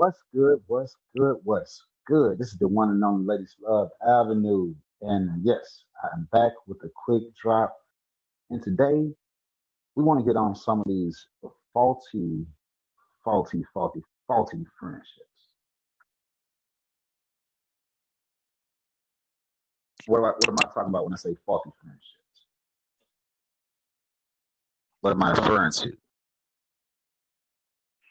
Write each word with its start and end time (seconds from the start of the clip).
What's 0.00 0.24
good? 0.34 0.62
What's 0.66 0.96
good? 1.14 1.36
What's 1.44 1.84
good? 2.06 2.38
This 2.38 2.52
is 2.52 2.58
the 2.58 2.66
one 2.66 2.88
and 2.88 3.04
only 3.04 3.26
Ladies 3.26 3.54
Love 3.60 3.90
Avenue. 4.08 4.74
And 5.02 5.44
yes, 5.44 5.84
I'm 6.02 6.26
back 6.32 6.52
with 6.66 6.78
a 6.84 6.88
quick 7.04 7.24
drop. 7.36 7.76
And 8.48 8.62
today 8.62 9.12
we 9.96 10.02
want 10.02 10.18
to 10.20 10.24
get 10.24 10.38
on 10.38 10.56
some 10.56 10.80
of 10.80 10.86
these 10.86 11.26
faulty, 11.74 12.46
faulty, 13.22 13.62
faulty, 13.74 14.00
faulty 14.26 14.64
friendships. 14.78 15.10
What 20.06 20.20
am 20.20 20.24
I, 20.24 20.28
what 20.28 20.48
am 20.48 20.56
I 20.60 20.64
talking 20.72 20.88
about 20.88 21.04
when 21.04 21.12
I 21.12 21.16
say 21.16 21.36
faulty 21.44 21.72
friendships? 21.82 22.46
What 25.02 25.10
am 25.10 25.22
I 25.22 25.32
referring 25.32 25.72
to? 25.72 25.92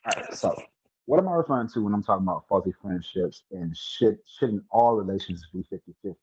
All 0.06 0.12
right, 0.22 0.34
so 0.34 0.62
what 1.10 1.18
am 1.18 1.28
I 1.28 1.32
referring 1.32 1.68
to 1.70 1.82
when 1.82 1.92
I'm 1.92 2.04
talking 2.04 2.22
about 2.24 2.46
faulty 2.48 2.72
friendships 2.80 3.42
and 3.50 3.76
should 3.76 4.20
shouldn't 4.38 4.62
all 4.70 4.94
relationships 4.94 5.48
be 5.52 5.64
50-50 6.06 6.14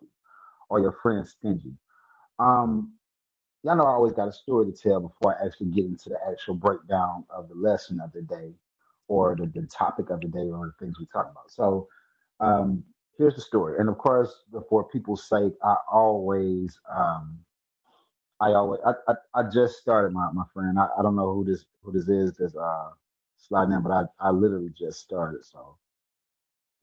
or 0.69 0.79
your 0.79 0.97
friends 1.03 1.31
stingy? 1.31 1.73
Um, 2.39 2.93
y'all 3.63 3.75
know 3.75 3.83
I 3.83 3.91
always 3.91 4.13
got 4.13 4.29
a 4.29 4.31
story 4.31 4.71
to 4.71 4.71
tell 4.71 5.01
before 5.01 5.35
I 5.35 5.45
actually 5.45 5.71
get 5.71 5.83
into 5.83 6.07
the 6.07 6.17
actual 6.31 6.55
breakdown 6.55 7.25
of 7.29 7.49
the 7.49 7.55
lesson 7.55 7.99
of 7.99 8.13
the 8.13 8.21
day 8.21 8.53
or 9.09 9.35
the, 9.35 9.47
the 9.47 9.67
topic 9.67 10.09
of 10.09 10.21
the 10.21 10.29
day 10.29 10.49
or 10.49 10.67
the 10.79 10.85
things 10.85 10.97
we 10.97 11.05
talk 11.07 11.29
about. 11.29 11.51
So 11.51 11.89
um, 12.39 12.81
here's 13.17 13.35
the 13.35 13.41
story. 13.41 13.79
And 13.79 13.89
of 13.89 13.97
course, 13.97 14.33
for 14.69 14.85
people's 14.85 15.27
sake, 15.27 15.51
I 15.65 15.75
always 15.91 16.79
um, 16.89 17.39
I 18.39 18.53
always 18.53 18.79
I, 18.85 18.93
I, 19.11 19.41
I 19.41 19.49
just 19.49 19.79
started 19.81 20.13
my, 20.13 20.31
my 20.31 20.45
friend. 20.53 20.79
I, 20.79 20.87
I 20.97 21.01
don't 21.01 21.17
know 21.17 21.33
who 21.33 21.43
this 21.43 21.65
who 21.83 21.91
this 21.91 22.07
is 22.07 22.37
that's 22.37 22.55
uh 22.55 22.91
sliding 23.37 23.73
in, 23.73 23.83
but 23.83 23.91
I, 23.91 24.03
I 24.19 24.31
literally 24.31 24.71
just 24.77 24.99
started, 24.99 25.45
so 25.45 25.77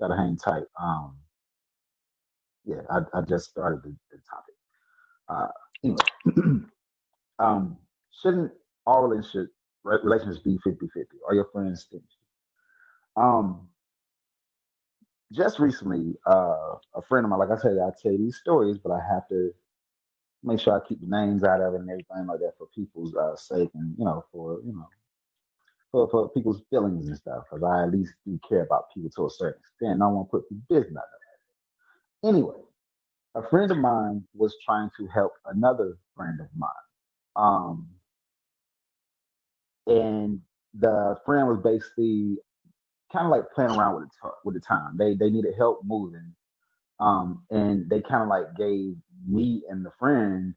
gotta 0.01 0.17
hang 0.17 0.37
tight. 0.37 0.65
Um 0.81 1.17
yeah, 2.65 2.81
I, 2.91 3.01
I 3.19 3.21
just 3.23 3.51
started 3.51 3.83
the, 3.83 3.97
the 4.11 4.19
topic. 4.31 4.55
Uh 5.29 5.49
anyway. 5.85 6.67
um 7.39 7.77
shouldn't 8.23 8.53
all 8.87 9.03
relationship 9.07 9.53
re- 9.85 9.99
relationships 10.03 10.43
be 10.45 10.59
50-50? 10.67 11.05
Are 11.29 11.35
your 11.35 11.49
friends 11.53 11.83
stingy? 11.83 12.05
Um 13.17 13.69
just 15.33 15.59
recently, 15.59 16.15
uh 16.27 16.77
a 16.95 17.03
friend 17.09 17.25
of 17.27 17.31
mine, 17.31 17.41
like 17.41 17.51
I 17.51 17.61
said, 17.61 17.79
I 17.79 17.91
tell 18.01 18.13
you 18.13 18.19
these 18.19 18.39
stories, 18.39 18.79
but 18.79 18.93
I 18.93 19.01
have 19.11 19.29
to 19.29 19.53
make 20.43 20.61
sure 20.61 20.75
I 20.81 20.87
keep 20.87 21.01
the 21.01 21.07
names 21.09 21.45
out 21.45 21.61
of 21.61 21.75
it 21.75 21.81
and 21.81 21.91
everything 21.91 22.27
like 22.27 22.41
that 22.41 22.55
for 22.59 22.67
people's 22.75 23.15
uh, 23.17 23.37
sake 23.37 23.71
and 23.75 23.95
you 23.99 24.05
know 24.05 24.25
for 24.33 24.61
you 24.65 24.73
know 24.75 24.89
for, 25.95 26.09
for 26.11 26.29
people's 26.31 26.63
feelings 26.71 27.07
and 27.09 27.17
stuff 27.17 27.45
because 27.51 27.63
I 27.65 27.85
at 27.85 27.93
least 27.93 28.15
do 28.27 28.41
care 28.49 28.65
about 28.65 28.87
people 28.93 29.11
to 29.17 29.27
a 29.29 29.31
certain 29.31 29.61
extent. 29.61 30.03
I 30.03 30.07
don't 30.07 30.15
want 30.17 30.29
to 30.29 30.39
put 30.39 30.69
business 30.69 30.99
out. 30.99 32.29
Anyway, 32.29 32.57
a 33.37 33.49
friend 33.49 33.71
of 33.73 33.79
mine 33.79 34.25
was 34.35 34.57
trying 34.65 34.91
to 34.99 35.07
help 35.09 35.33
another 35.47 35.99
friend 36.17 36.41
of 36.41 36.49
mine, 36.57 36.71
um, 37.37 37.89
and 39.87 40.41
the 40.79 41.17
friend 41.27 41.49
was 41.49 41.61
basically 41.65 42.39
kind 43.13 43.27
of 43.27 43.33
like 43.33 43.45
playing 43.55 43.73
around 43.73 43.97
with 43.97 44.05
the 44.05 44.29
t- 44.29 44.35
with 44.45 44.55
the 44.55 44.61
time. 44.61 44.97
They 44.99 45.15
they 45.17 45.31
needed 45.31 45.55
help 45.59 45.81
moving, 45.85 46.35
um, 47.01 47.45
and 47.51 47.91
they 47.91 48.03
kind 48.03 48.23
of 48.25 48.29
like 48.29 48.57
gave 48.59 48.97
me 49.29 49.65
and 49.71 49.87
the 49.87 49.93
friend 49.99 50.55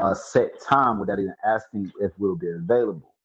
a 0.00 0.14
set 0.16 0.50
time 0.62 1.00
without 1.00 1.20
even 1.20 1.34
asking 1.46 1.92
if 2.00 2.12
we'll 2.18 2.36
be 2.36 2.50
available. 2.50 3.15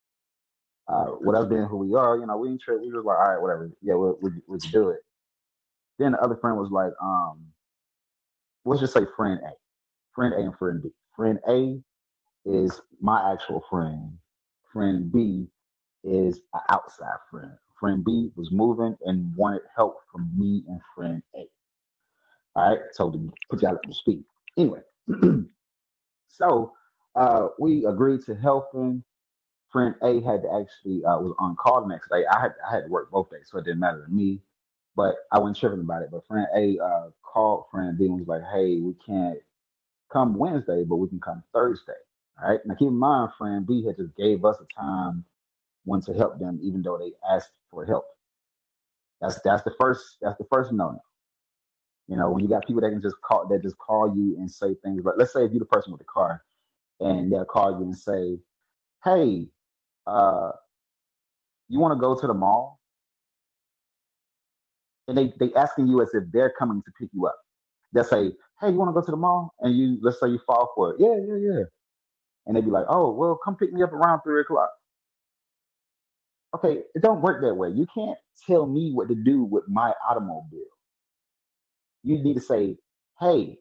Uh, 0.87 1.13
with 1.21 1.35
us 1.35 1.47
being 1.47 1.63
who 1.63 1.77
we 1.77 1.95
are, 1.95 2.17
you 2.17 2.25
know, 2.25 2.37
we 2.37 2.49
ain't 2.49 2.61
trip. 2.61 2.81
We 2.81 2.91
was 2.91 3.05
like, 3.05 3.17
all 3.17 3.33
right, 3.33 3.41
whatever. 3.41 3.71
Yeah, 3.81 3.95
we'll, 3.95 4.17
we'll, 4.21 4.33
we'll 4.47 4.59
do 4.71 4.89
it. 4.89 4.99
Then 5.99 6.13
the 6.13 6.19
other 6.21 6.35
friend 6.37 6.57
was 6.57 6.71
like, 6.71 6.93
um, 7.01 7.45
let's 8.65 8.81
just 8.81 8.93
say 8.93 9.01
friend 9.17 9.39
A, 9.45 9.51
friend 10.15 10.33
A 10.35 10.39
and 10.39 10.57
friend 10.57 10.83
B. 10.83 10.89
Friend 11.15 11.39
A 11.49 11.79
is 12.45 12.81
my 13.01 13.33
actual 13.33 13.63
friend. 13.69 14.13
Friend 14.73 15.11
B 15.11 15.47
is 16.03 16.41
an 16.53 16.61
outside 16.69 17.17
friend. 17.29 17.51
Friend 17.79 18.03
B 18.05 18.31
was 18.35 18.51
moving 18.51 18.95
and 19.05 19.35
wanted 19.35 19.61
help 19.75 19.97
from 20.11 20.31
me 20.37 20.63
and 20.67 20.79
friend 20.95 21.21
A. 21.35 21.47
All 22.55 22.69
right, 22.71 22.81
so 22.93 23.11
to 23.11 23.31
put 23.49 23.61
y'all 23.61 23.73
up 23.75 23.83
to 23.83 23.93
speed. 23.93 24.23
Anyway, 24.57 24.81
so 26.29 26.73
uh, 27.15 27.49
we 27.59 27.85
agreed 27.85 28.21
to 28.25 28.35
help 28.35 28.73
him. 28.73 29.03
Friend 29.71 29.95
A 30.03 30.21
had 30.21 30.43
to 30.43 30.49
actually 30.61 31.03
uh, 31.05 31.19
was 31.19 31.35
on 31.39 31.55
call 31.55 31.81
the 31.81 31.87
next 31.87 32.09
day. 32.09 32.25
I 32.31 32.41
had 32.41 32.53
I 32.67 32.75
had 32.75 32.85
to 32.85 32.89
work 32.89 33.11
both 33.11 33.29
days, 33.31 33.47
so 33.51 33.59
it 33.59 33.65
didn't 33.65 33.79
matter 33.79 34.05
to 34.05 34.11
me. 34.11 34.41
But 34.95 35.15
I 35.31 35.39
wasn't 35.39 35.57
tripping 35.57 35.81
about 35.81 36.03
it. 36.03 36.09
But 36.11 36.27
friend 36.27 36.47
A 36.55 36.79
uh, 36.83 37.09
called 37.23 37.65
friend 37.71 37.97
B 37.97 38.05
and 38.05 38.19
was 38.19 38.27
like, 38.27 38.43
"Hey, 38.53 38.79
we 38.79 38.95
can't 39.05 39.39
come 40.11 40.35
Wednesday, 40.37 40.83
but 40.83 40.97
we 40.97 41.09
can 41.09 41.19
come 41.21 41.43
Thursday." 41.53 41.93
All 42.41 42.49
right. 42.51 42.59
Now 42.65 42.75
keep 42.75 42.89
in 42.89 42.95
mind, 42.97 43.31
friend 43.37 43.67
B 43.67 43.85
had 43.85 43.97
just 43.97 44.15
gave 44.17 44.45
us 44.45 44.57
a 44.61 44.79
time 44.81 45.25
when 45.85 46.01
to 46.01 46.13
help 46.13 46.39
them, 46.39 46.59
even 46.63 46.81
though 46.81 46.97
they 46.97 47.13
asked 47.29 47.51
for 47.71 47.85
help. 47.85 48.05
That's 49.21 49.39
that's 49.43 49.63
the 49.63 49.73
first 49.79 50.17
that's 50.21 50.37
the 50.37 50.47
first 50.51 50.71
no 50.73 50.91
no. 50.91 51.01
You 52.07 52.17
know, 52.17 52.29
when 52.31 52.43
you 52.43 52.49
got 52.49 52.67
people 52.67 52.81
that 52.81 52.89
can 52.91 53.01
just 53.01 53.19
call 53.21 53.47
that 53.47 53.61
just 53.63 53.77
call 53.77 54.15
you 54.15 54.35
and 54.37 54.51
say 54.51 54.75
things 54.83 55.05
like, 55.05 55.15
let's 55.17 55.33
say 55.33 55.45
if 55.45 55.51
you're 55.51 55.59
the 55.59 55.65
person 55.65 55.91
with 55.93 55.99
the 56.01 56.05
car, 56.05 56.43
and 56.99 57.31
they'll 57.31 57.45
call 57.45 57.71
you 57.79 57.85
and 57.85 57.97
say, 57.97 58.39
"Hey, 59.03 59.47
uh, 60.07 60.51
you 61.69 61.79
want 61.79 61.93
to 61.97 61.99
go 62.01 62.19
to 62.19 62.27
the 62.27 62.33
mall?" 62.33 62.79
And 65.07 65.17
they 65.17 65.33
they 65.39 65.53
asking 65.55 65.87
you 65.87 66.01
as 66.01 66.13
if 66.13 66.25
they're 66.33 66.53
coming 66.57 66.81
to 66.85 66.91
pick 66.99 67.09
you 67.13 67.27
up. 67.27 67.37
They'll 67.93 68.03
say, 68.05 68.33
"Hey, 68.61 68.71
you 68.71 68.77
want 68.77 68.89
to 68.89 68.93
go 68.99 69.05
to 69.05 69.11
the 69.11 69.17
mall?" 69.17 69.53
And 69.59 69.75
you 69.77 69.99
let's 70.01 70.19
say 70.19 70.29
you 70.29 70.39
fall 70.47 70.71
for 70.75 70.93
it. 70.93 70.97
Yeah, 70.99 71.15
yeah, 71.27 71.35
yeah. 71.37 71.63
And 72.47 72.55
they'd 72.55 72.65
be 72.65 72.71
like, 72.71 72.85
"Oh, 72.89 73.11
well, 73.13 73.39
come 73.43 73.55
pick 73.57 73.73
me 73.73 73.83
up 73.83 73.93
around 73.93 74.21
three 74.23 74.41
o'clock." 74.41 74.71
Okay, 76.55 76.83
it 76.95 77.01
don't 77.01 77.21
work 77.21 77.41
that 77.43 77.55
way. 77.55 77.69
You 77.69 77.87
can't 77.93 78.17
tell 78.47 78.65
me 78.67 78.91
what 78.93 79.09
to 79.09 79.15
do 79.15 79.43
with 79.43 79.65
my 79.69 79.93
automobile. 80.09 80.65
You 82.03 82.23
need 82.23 82.35
to 82.35 82.41
say, 82.41 82.77
"Hey, 83.19 83.59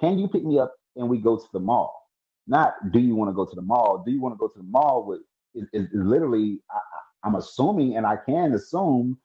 can 0.00 0.18
you 0.18 0.28
pick 0.28 0.44
me 0.44 0.58
up 0.58 0.74
and 0.96 1.08
we 1.08 1.18
go 1.18 1.36
to 1.38 1.46
the 1.52 1.60
mall?" 1.60 2.08
Not, 2.46 2.74
"Do 2.92 3.00
you 3.00 3.16
want 3.16 3.30
to 3.30 3.34
go 3.34 3.46
to 3.46 3.56
the 3.56 3.62
mall?" 3.62 4.02
Do 4.04 4.12
you 4.12 4.20
want 4.20 4.34
to 4.34 4.38
go 4.38 4.48
to 4.48 4.58
the 4.58 4.64
mall? 4.64 5.04
With 5.06 5.20
is, 5.54 5.68
is, 5.72 5.88
literally, 5.92 6.60
I, 6.70 6.78
I'm 7.24 7.34
assuming, 7.36 7.96
and 7.96 8.06
I 8.06 8.16
can 8.16 8.54
assume 8.54 9.18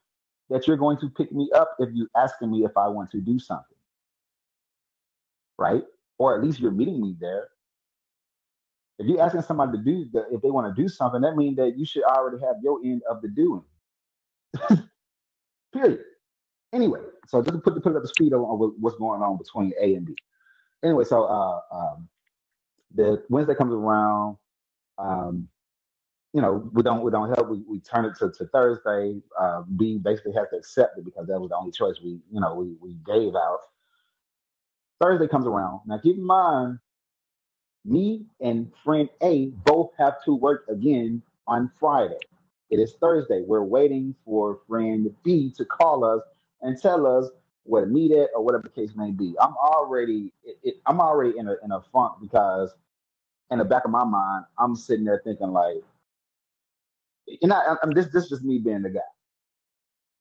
that 0.50 0.68
you're 0.68 0.78
going 0.78 0.98
to 1.00 1.10
pick 1.10 1.32
me 1.32 1.50
up 1.56 1.76
if 1.80 1.90
you're 1.94 2.08
asking 2.16 2.52
me 2.52 2.64
if 2.64 2.72
I 2.78 2.88
want 2.88 3.12
to 3.12 3.22
do 3.22 3.40
something, 3.40 3.78
right? 5.58 5.84
Or 6.18 6.36
at 6.36 6.44
least 6.44 6.60
you're 6.60 6.72
meeting 6.72 7.02
me 7.02 7.16
there. 7.20 7.50
If 9.00 9.08
you're 9.08 9.22
asking 9.22 9.44
somebody 9.44 9.78
to 9.78 9.84
do 9.84 10.06
the, 10.12 10.26
if 10.32 10.42
they 10.42 10.50
want 10.50 10.74
to 10.76 10.82
do 10.82 10.88
something, 10.88 11.22
that 11.22 11.36
means 11.36 11.58
that 11.58 11.78
you 11.78 11.86
should 11.86 12.04
already 12.04 12.44
have 12.44 12.56
your 12.64 12.80
end 12.84 13.04
of 13.10 13.22
the 13.22 13.28
doing. 13.28 13.64
Period. 15.74 16.00
Anyway, 16.74 17.00
so 17.28 17.42
just 17.42 17.54
to 17.54 17.60
put 17.60 17.82
put 17.84 17.94
it 17.94 17.96
up 17.96 18.02
to 18.02 18.08
speed 18.08 18.34
on, 18.34 18.42
on 18.42 18.74
what's 18.80 18.98
going 18.98 19.22
on 19.22 19.38
between 19.38 19.72
A 19.80 19.96
and 19.96 20.06
B. 20.06 20.16
Anyway, 20.84 21.04
so 21.04 21.26
uh, 21.26 21.60
um, 21.72 22.10
the 22.94 23.24
Wednesday 23.30 23.56
comes 23.56 23.74
around. 23.74 24.38
Um, 24.98 25.48
you 26.34 26.42
know, 26.42 26.70
we 26.74 26.84
don't 26.84 27.02
we 27.04 27.12
don't 27.12 27.34
help. 27.36 27.50
We, 27.50 27.64
we 27.68 27.80
turn 27.80 28.06
it 28.06 28.16
to, 28.20 28.32
to 28.32 28.46
Thursday. 28.48 29.22
Uh, 29.40 29.64
B 29.78 29.98
basically 29.98 30.34
has 30.34 30.48
to 30.52 30.58
accept 30.58 30.98
it 30.98 31.06
because 31.06 31.28
that 31.28 31.40
was 31.40 31.50
the 31.50 31.56
only 31.58 31.72
choice 31.72 31.98
we 32.04 32.20
you 32.32 32.42
know 32.42 32.54
we 32.56 32.76
we 32.82 32.96
gave 33.06 33.36
out. 33.36 33.60
Thursday 35.02 35.28
comes 35.28 35.48
around. 35.48 35.82
Now 35.88 36.00
keep 36.00 36.18
in 36.18 36.26
mind, 36.26 36.80
me 37.86 38.26
and 38.42 38.72
friend 38.84 39.10
A 39.24 39.48
both 39.66 39.92
have 39.98 40.24
to 40.26 40.36
work 40.36 40.66
again 40.70 41.22
on 41.48 41.72
Friday. 41.80 42.20
It 42.70 42.78
is 42.80 42.96
Thursday. 43.02 43.44
We're 43.46 43.64
waiting 43.64 44.16
for 44.26 44.60
friend 44.68 45.10
B 45.24 45.54
to 45.58 45.66
call 45.66 46.06
us 46.06 46.22
and 46.62 46.82
tell 46.82 47.08
us 47.08 47.30
where 47.64 47.86
to 47.86 47.92
meet 47.92 48.12
at 48.12 48.30
or 48.36 48.44
whatever 48.44 48.64
the 48.64 48.70
case 48.82 48.96
may 48.96 49.12
be. 49.12 49.36
I'm 49.42 49.56
already 49.58 50.34
it, 50.44 50.58
it, 50.64 50.76
I'm 50.86 51.02
already 51.02 51.38
in 51.38 51.48
a 51.48 51.56
in 51.64 51.72
a 51.72 51.82
funk 51.94 52.16
because 52.22 52.72
in 53.52 53.60
the 53.60 53.66
back 53.66 53.86
of 53.86 53.92
my 53.92 54.06
mind, 54.06 54.46
I'm 54.60 54.76
sitting 54.76 55.06
there 55.06 55.22
thinking 55.26 55.54
like, 55.54 55.84
know, 57.44 57.56
I, 57.56 57.76
I'm 57.84 57.92
this 57.92 58.08
this 58.08 58.26
is 58.26 58.30
just 58.30 58.44
me 58.44 58.60
being 58.60 58.82
the 58.82 58.90
guy. 58.90 59.00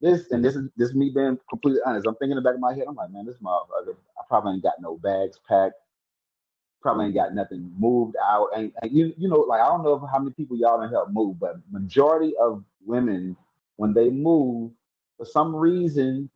This 0.01 0.31
and 0.31 0.45
this 0.45 0.57
is 0.57 0.69
this 0.77 0.91
is 0.91 0.95
me 0.95 1.11
being 1.15 1.39
completely 1.49 1.81
honest. 1.87 2.07
I'm 2.07 2.15
thinking 2.17 2.33
in 2.33 2.37
the 2.37 2.43
back 2.43 2.55
of 2.55 2.61
my 2.61 2.75
head, 2.75 2.85
I'm 2.89 2.95
like, 2.97 3.11
man, 3.11 3.27
this 3.27 3.39
motherfucker, 3.39 3.97
I 4.19 4.23
probably 4.29 4.55
ain't 4.55 4.63
got 4.63 4.81
no 4.81 4.97
bags 4.99 5.39
packed. 5.49 5.75
Probably 6.83 7.07
ain't 7.07 7.15
got 7.15 7.35
nothing 7.35 7.73
moved 7.79 8.17
out. 8.23 8.49
And, 8.57 8.73
and 8.83 8.93
you 8.93 9.15
you 9.17 9.29
know, 9.29 9.39
like 9.41 9.61
I 9.61 9.69
don't 9.69 9.83
know 9.83 10.07
how 10.11 10.19
many 10.19 10.33
people 10.33 10.57
y'all 10.57 10.81
done 10.81 10.91
help 10.91 11.11
move, 11.11 11.41
but 11.41 11.57
majority 11.71 12.35
of 12.41 12.63
women 12.85 13.37
when 13.77 13.93
they 13.93 14.11
move, 14.11 14.73
for 15.17 15.27
some 15.27 15.55
reason, 15.55 16.31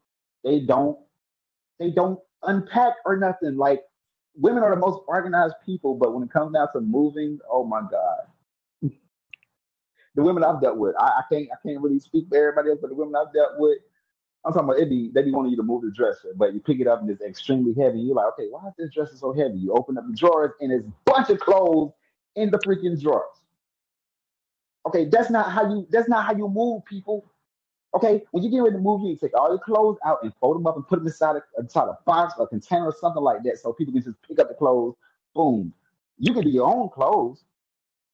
they 0.44 0.60
don't 0.60 0.98
they 1.78 1.90
don't 1.90 2.18
unpack 2.44 2.94
or 3.04 3.16
nothing. 3.16 3.56
Like 3.56 3.82
women 4.36 4.62
are 4.62 4.74
the 4.74 4.80
most 4.80 5.02
organized 5.06 5.54
people, 5.64 5.94
but 5.94 6.14
when 6.14 6.22
it 6.22 6.32
comes 6.32 6.54
down 6.54 6.68
to 6.72 6.80
moving, 6.80 7.38
oh 7.50 7.64
my 7.64 7.80
god, 7.80 8.20
the 10.14 10.22
women 10.22 10.44
I've 10.44 10.60
dealt 10.60 10.76
with, 10.76 10.94
I, 10.98 11.06
I 11.06 11.22
can't 11.30 11.48
I 11.52 11.56
can't 11.66 11.80
really 11.80 12.00
speak 12.00 12.28
for 12.28 12.36
everybody 12.36 12.70
else, 12.70 12.78
but 12.80 12.88
the 12.90 12.96
women 12.96 13.14
I've 13.16 13.32
dealt 13.32 13.58
with, 13.58 13.78
I'm 14.44 14.52
talking 14.52 14.68
about 14.68 14.80
it 14.80 14.88
be 14.88 15.10
they 15.14 15.22
be 15.22 15.30
wanting 15.30 15.52
you 15.52 15.56
to 15.58 15.62
move 15.62 15.82
the 15.82 15.90
dresser, 15.90 16.32
but 16.36 16.54
you 16.54 16.60
pick 16.60 16.80
it 16.80 16.86
up 16.86 17.00
and 17.00 17.10
it's 17.10 17.22
extremely 17.22 17.74
heavy. 17.74 18.00
You're 18.00 18.16
like, 18.16 18.26
okay, 18.34 18.48
why 18.50 18.68
is 18.68 18.74
this 18.78 18.90
dresser 18.94 19.16
so 19.16 19.32
heavy? 19.32 19.58
You 19.58 19.72
open 19.72 19.98
up 19.98 20.06
the 20.08 20.16
drawers 20.16 20.52
and 20.60 20.70
there's 20.70 20.84
a 20.84 20.92
bunch 21.04 21.30
of 21.30 21.38
clothes 21.40 21.92
in 22.36 22.50
the 22.50 22.58
freaking 22.58 23.00
drawers. 23.00 23.40
Okay, 24.86 25.04
that's 25.06 25.30
not 25.30 25.52
how 25.52 25.68
you 25.68 25.86
that's 25.90 26.08
not 26.08 26.24
how 26.26 26.34
you 26.34 26.48
move 26.48 26.84
people. 26.84 27.30
Okay, 27.94 28.22
when 28.30 28.42
you 28.44 28.50
get 28.50 28.60
ready 28.60 28.76
to 28.76 28.80
move, 28.80 29.02
you 29.02 29.16
take 29.16 29.36
all 29.36 29.48
your 29.48 29.58
clothes 29.58 29.98
out 30.06 30.18
and 30.22 30.32
fold 30.40 30.56
them 30.56 30.66
up 30.66 30.76
and 30.76 30.86
put 30.86 31.00
them 31.00 31.06
inside 31.06 31.36
a, 31.36 31.42
inside 31.60 31.88
a 31.88 31.98
box 32.06 32.34
or 32.38 32.44
a 32.44 32.48
container 32.48 32.86
or 32.86 32.94
something 32.98 33.22
like 33.22 33.42
that, 33.42 33.58
so 33.58 33.72
people 33.72 33.92
can 33.92 34.02
just 34.02 34.16
pick 34.22 34.38
up 34.38 34.48
the 34.48 34.54
clothes. 34.54 34.94
Boom. 35.34 35.72
You 36.18 36.32
can 36.32 36.44
do 36.44 36.50
your 36.50 36.68
own 36.68 36.88
clothes, 36.88 37.44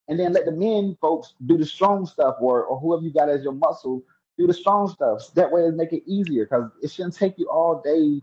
and 0.09 0.19
then 0.19 0.33
let 0.33 0.45
the 0.45 0.53
men 0.53 0.97
folks 1.01 1.35
do 1.47 1.59
the 1.59 1.67
strong 1.67 2.07
stuff, 2.07 2.37
or 2.41 2.65
or 2.65 2.79
whoever 2.79 3.03
you 3.03 3.13
got 3.13 3.29
as 3.29 3.43
your 3.43 3.53
muscle 3.53 4.03
do 4.39 4.47
the 4.47 4.55
strong 4.55 4.89
stuff. 4.89 5.33
That 5.35 5.51
way, 5.51 5.63
it 5.63 5.75
make 5.75 5.93
it 5.93 6.03
easier 6.07 6.45
because 6.45 6.71
it 6.83 6.91
shouldn't 6.91 7.17
take 7.17 7.39
you 7.39 7.49
all 7.51 7.81
day 7.83 8.23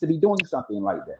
to 0.00 0.06
be 0.06 0.18
doing 0.18 0.44
something 0.44 0.82
like 0.82 1.04
that. 1.06 1.18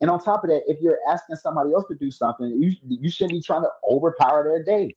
And 0.00 0.10
on 0.10 0.22
top 0.22 0.44
of 0.44 0.50
that, 0.50 0.62
if 0.66 0.80
you're 0.80 0.98
asking 1.08 1.36
somebody 1.36 1.72
else 1.72 1.86
to 1.88 1.94
do 1.94 2.10
something, 2.10 2.46
you 2.62 2.74
you 2.86 3.10
shouldn't 3.10 3.32
be 3.32 3.42
trying 3.42 3.62
to 3.62 3.70
overpower 3.88 4.44
their 4.44 4.62
day. 4.62 4.94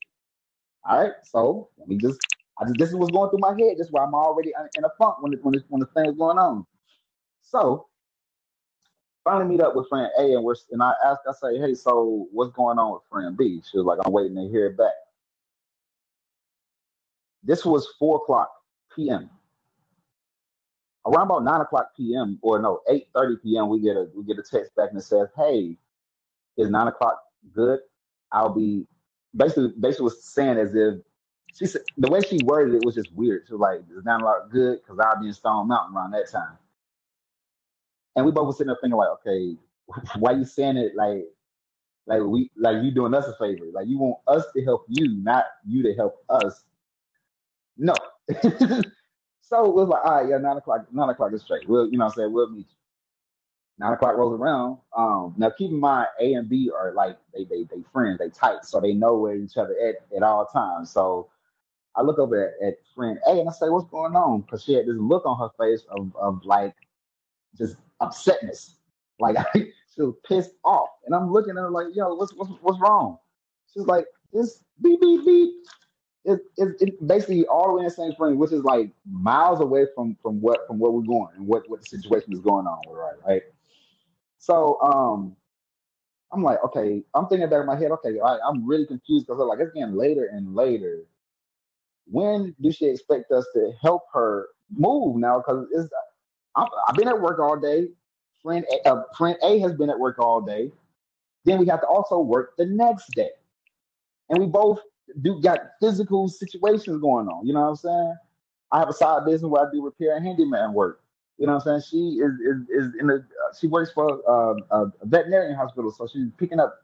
All 0.87 1.01
right, 1.01 1.13
so 1.23 1.69
let 1.77 1.87
me 1.87 1.97
just 1.97 2.19
I 2.59 2.65
just 2.65 2.77
this 2.77 2.89
is 2.89 2.95
what's 2.95 3.11
going 3.11 3.29
through 3.29 3.39
my 3.39 3.51
head. 3.51 3.77
This 3.77 3.87
is 3.87 3.91
why 3.91 4.03
I'm 4.03 4.15
already 4.15 4.53
in 4.77 4.83
a 4.83 4.89
funk 4.97 5.21
when 5.21 5.31
the, 5.31 5.37
when 5.41 5.53
the, 5.53 5.63
when 5.69 5.79
the 5.79 5.85
thing 5.87 6.05
is 6.07 6.17
going 6.17 6.37
on. 6.37 6.65
So 7.41 7.88
finally 9.29 9.49
meet 9.49 9.61
up 9.61 9.75
with 9.75 9.87
friend 9.89 10.09
A 10.17 10.33
and 10.33 10.43
we're 10.43 10.55
and 10.71 10.81
I 10.81 10.93
asked, 11.05 11.21
I 11.27 11.33
say, 11.33 11.57
hey, 11.59 11.73
so 11.75 12.27
what's 12.31 12.51
going 12.53 12.79
on 12.79 12.93
with 12.93 13.03
friend 13.11 13.37
B? 13.37 13.61
She 13.69 13.77
was 13.77 13.85
like, 13.85 13.99
I'm 14.05 14.11
waiting 14.11 14.35
to 14.35 14.47
hear 14.49 14.71
back. 14.71 14.93
This 17.43 17.63
was 17.63 17.87
four 17.99 18.17
o'clock 18.17 18.51
p.m. 18.95 19.29
Around 21.05 21.25
about 21.27 21.43
nine 21.43 21.61
o'clock 21.61 21.91
p.m. 21.95 22.39
or 22.41 22.59
no, 22.59 22.81
eight 22.89 23.07
thirty 23.15 23.37
p.m. 23.37 23.69
We 23.69 23.79
get 23.81 23.95
a 23.95 24.07
we 24.15 24.23
get 24.23 24.39
a 24.39 24.43
text 24.43 24.75
back 24.75 24.89
and 24.89 24.99
it 24.99 25.03
says, 25.03 25.29
"Hey, 25.35 25.77
is 26.57 26.69
nine 26.69 26.87
o'clock 26.87 27.21
good? 27.53 27.79
I'll 28.31 28.53
be." 28.53 28.85
Basically, 29.35 29.71
basically 29.79 30.05
was 30.05 30.23
saying 30.23 30.57
as 30.57 30.73
if 30.73 30.95
she 31.53 31.67
said 31.67 31.81
the 31.97 32.09
way 32.09 32.21
she 32.21 32.39
worded 32.43 32.75
it 32.75 32.83
was 32.83 32.95
just 32.95 33.13
weird. 33.13 33.43
She 33.47 33.53
was 33.53 33.61
like, 33.61 33.81
"Is 33.95 34.03
nine 34.03 34.19
o'clock 34.19 34.49
good?" 34.51 34.79
Because 34.81 34.99
I'll 34.99 35.21
be 35.21 35.27
in 35.27 35.33
Stone 35.33 35.67
Mountain 35.67 35.95
around 35.95 36.11
that 36.11 36.29
time. 36.29 36.57
And 38.19 38.25
we 38.25 38.33
both 38.33 38.47
were 38.47 38.53
sitting 38.53 38.67
there 38.67 38.77
thinking 38.81 38.97
like, 38.97 39.09
"Okay, 39.09 39.55
why 40.19 40.33
you 40.33 40.43
saying 40.43 40.75
it 40.77 40.93
like 40.95 41.23
like 42.05 42.21
we 42.21 42.51
like 42.57 42.83
you 42.83 42.91
doing 42.91 43.13
us 43.13 43.25
a 43.27 43.35
favor? 43.37 43.65
Like 43.71 43.87
you 43.87 43.97
want 43.97 44.17
us 44.27 44.43
to 44.55 44.63
help 44.63 44.85
you, 44.89 45.07
not 45.07 45.45
you 45.65 45.83
to 45.83 45.93
help 45.95 46.17
us." 46.29 46.63
No. 47.77 47.93
so 49.41 49.65
it 49.65 49.73
was 49.73 49.87
like, 49.87 50.03
all 50.03 50.17
right, 50.17 50.29
yeah, 50.29 50.37
nine 50.37 50.57
o'clock, 50.57 50.85
nine 50.91 51.09
o'clock 51.09 51.31
is 51.33 51.41
straight. 51.41 51.67
We'll, 51.67 51.89
you 51.89 51.97
know 51.97 52.05
what 52.05 52.11
I'm 52.11 52.17
saying? 52.17 52.33
We'll 52.33 52.49
meet 52.49 52.67
you. 52.69 52.75
Nine 53.79 53.93
o'clock 53.93 54.17
rolls 54.17 54.37
around. 54.37 54.79
Um, 54.95 55.33
now 55.37 55.49
keep 55.49 55.71
in 55.71 55.79
mind 55.79 56.07
A 56.19 56.33
and 56.33 56.49
B 56.49 56.69
are 56.69 56.91
like 56.91 57.17
they 57.33 57.45
they 57.45 57.63
they 57.63 57.81
friends, 57.93 58.19
they 58.19 58.29
tight, 58.29 58.65
so 58.65 58.81
they 58.81 58.93
know 58.93 59.15
where 59.15 59.35
each 59.35 59.55
other 59.55 59.75
at 59.81 59.95
at 60.15 60.23
all 60.23 60.45
times. 60.45 60.91
So 60.91 61.29
I 61.95 62.01
look 62.01 62.19
over 62.19 62.49
at, 62.61 62.67
at 62.67 62.75
friend 62.93 63.19
A 63.27 63.31
and 63.31 63.49
I 63.49 63.53
say, 63.53 63.69
What's 63.69 63.89
going 63.89 64.17
on? 64.17 64.41
Because 64.41 64.63
she 64.63 64.73
had 64.73 64.85
this 64.85 64.95
look 64.97 65.25
on 65.25 65.39
her 65.39 65.49
face 65.57 65.85
of 65.89 66.13
of 66.17 66.43
like 66.43 66.75
just 67.57 67.77
upsetness. 68.01 68.75
Like 69.19 69.37
she 69.53 70.01
was 70.01 70.15
pissed 70.27 70.51
off. 70.63 70.89
And 71.05 71.15
I'm 71.15 71.31
looking 71.31 71.51
at 71.51 71.61
her 71.61 71.71
like, 71.71 71.87
yo, 71.93 72.15
what's 72.15 72.33
what's 72.33 72.51
what's 72.61 72.79
wrong? 72.79 73.17
She's 73.73 73.85
like, 73.85 74.05
this 74.33 74.63
beep 74.81 74.99
beep 75.01 75.25
beep 75.25 75.53
it, 76.25 76.41
it, 76.57 76.69
it 76.81 77.07
basically 77.07 77.45
all 77.47 77.67
the 77.67 77.73
way 77.73 77.79
in 77.81 77.85
the 77.85 77.91
same 77.91 78.13
frame, 78.15 78.37
which 78.37 78.51
is 78.51 78.63
like 78.63 78.91
miles 79.09 79.61
away 79.61 79.85
from 79.95 80.17
from 80.21 80.41
what 80.41 80.67
from 80.67 80.79
where 80.79 80.91
we're 80.91 81.01
going 81.01 81.29
and 81.35 81.47
what 81.47 81.69
what 81.69 81.79
the 81.81 81.85
situation 81.85 82.33
is 82.33 82.39
going 82.39 82.67
on 82.67 82.79
with 82.87 82.97
right 82.97 83.15
right. 83.25 83.41
So 84.37 84.79
um, 84.81 85.35
I'm 86.31 86.43
like, 86.43 86.63
okay, 86.65 87.03
I'm 87.13 87.27
thinking 87.27 87.49
back 87.49 87.61
in 87.61 87.65
my 87.65 87.77
head, 87.77 87.91
okay, 87.91 88.19
I, 88.19 88.37
I'm 88.47 88.65
really 88.67 88.85
confused 88.85 89.27
because 89.27 89.39
like 89.41 89.59
it's 89.59 89.73
getting 89.73 89.95
later 89.95 90.29
and 90.31 90.55
later. 90.55 91.01
When 92.05 92.55
do 92.61 92.71
she 92.71 92.87
expect 92.87 93.31
us 93.31 93.45
to 93.53 93.71
help 93.81 94.03
her 94.13 94.47
move 94.71 95.17
now? 95.17 95.39
Because 95.39 95.67
it's 95.71 95.89
i 96.59 96.67
have 96.87 96.95
been 96.95 97.07
at 97.07 97.19
work 97.19 97.39
all 97.39 97.57
day. 97.57 97.87
Friend 98.41 98.65
a, 98.71 98.89
uh, 98.89 99.03
friend 99.17 99.37
A 99.43 99.59
has 99.59 99.73
been 99.73 99.89
at 99.89 99.99
work 99.99 100.19
all 100.19 100.41
day. 100.41 100.71
Then 101.45 101.59
we 101.59 101.67
have 101.67 101.81
to 101.81 101.87
also 101.87 102.19
work 102.19 102.55
the 102.57 102.65
next 102.65 103.11
day, 103.11 103.31
and 104.29 104.39
we 104.39 104.45
both 104.45 104.79
do 105.21 105.41
got 105.41 105.59
physical 105.81 106.27
situations 106.27 107.01
going 107.01 107.27
on. 107.27 107.45
You 107.45 107.53
know 107.53 107.61
what 107.61 107.69
I'm 107.69 107.75
saying? 107.75 108.17
I 108.71 108.79
have 108.79 108.89
a 108.89 108.93
side 108.93 109.25
business 109.25 109.49
where 109.49 109.67
I 109.67 109.71
do 109.71 109.83
repair 109.83 110.15
and 110.15 110.25
handyman 110.25 110.73
work. 110.73 111.01
You 111.37 111.47
know 111.47 111.55
what 111.55 111.67
I'm 111.67 111.81
saying? 111.81 111.89
She 111.89 112.19
is 112.19 112.33
is, 112.41 112.69
is 112.69 112.95
in 112.99 113.07
the 113.07 113.25
she 113.59 113.67
works 113.67 113.91
for 113.91 114.21
uh, 114.29 114.55
a 114.71 114.91
veterinarian 115.03 115.55
hospital, 115.55 115.91
so 115.91 116.07
she's 116.07 116.27
picking 116.37 116.59
up 116.59 116.81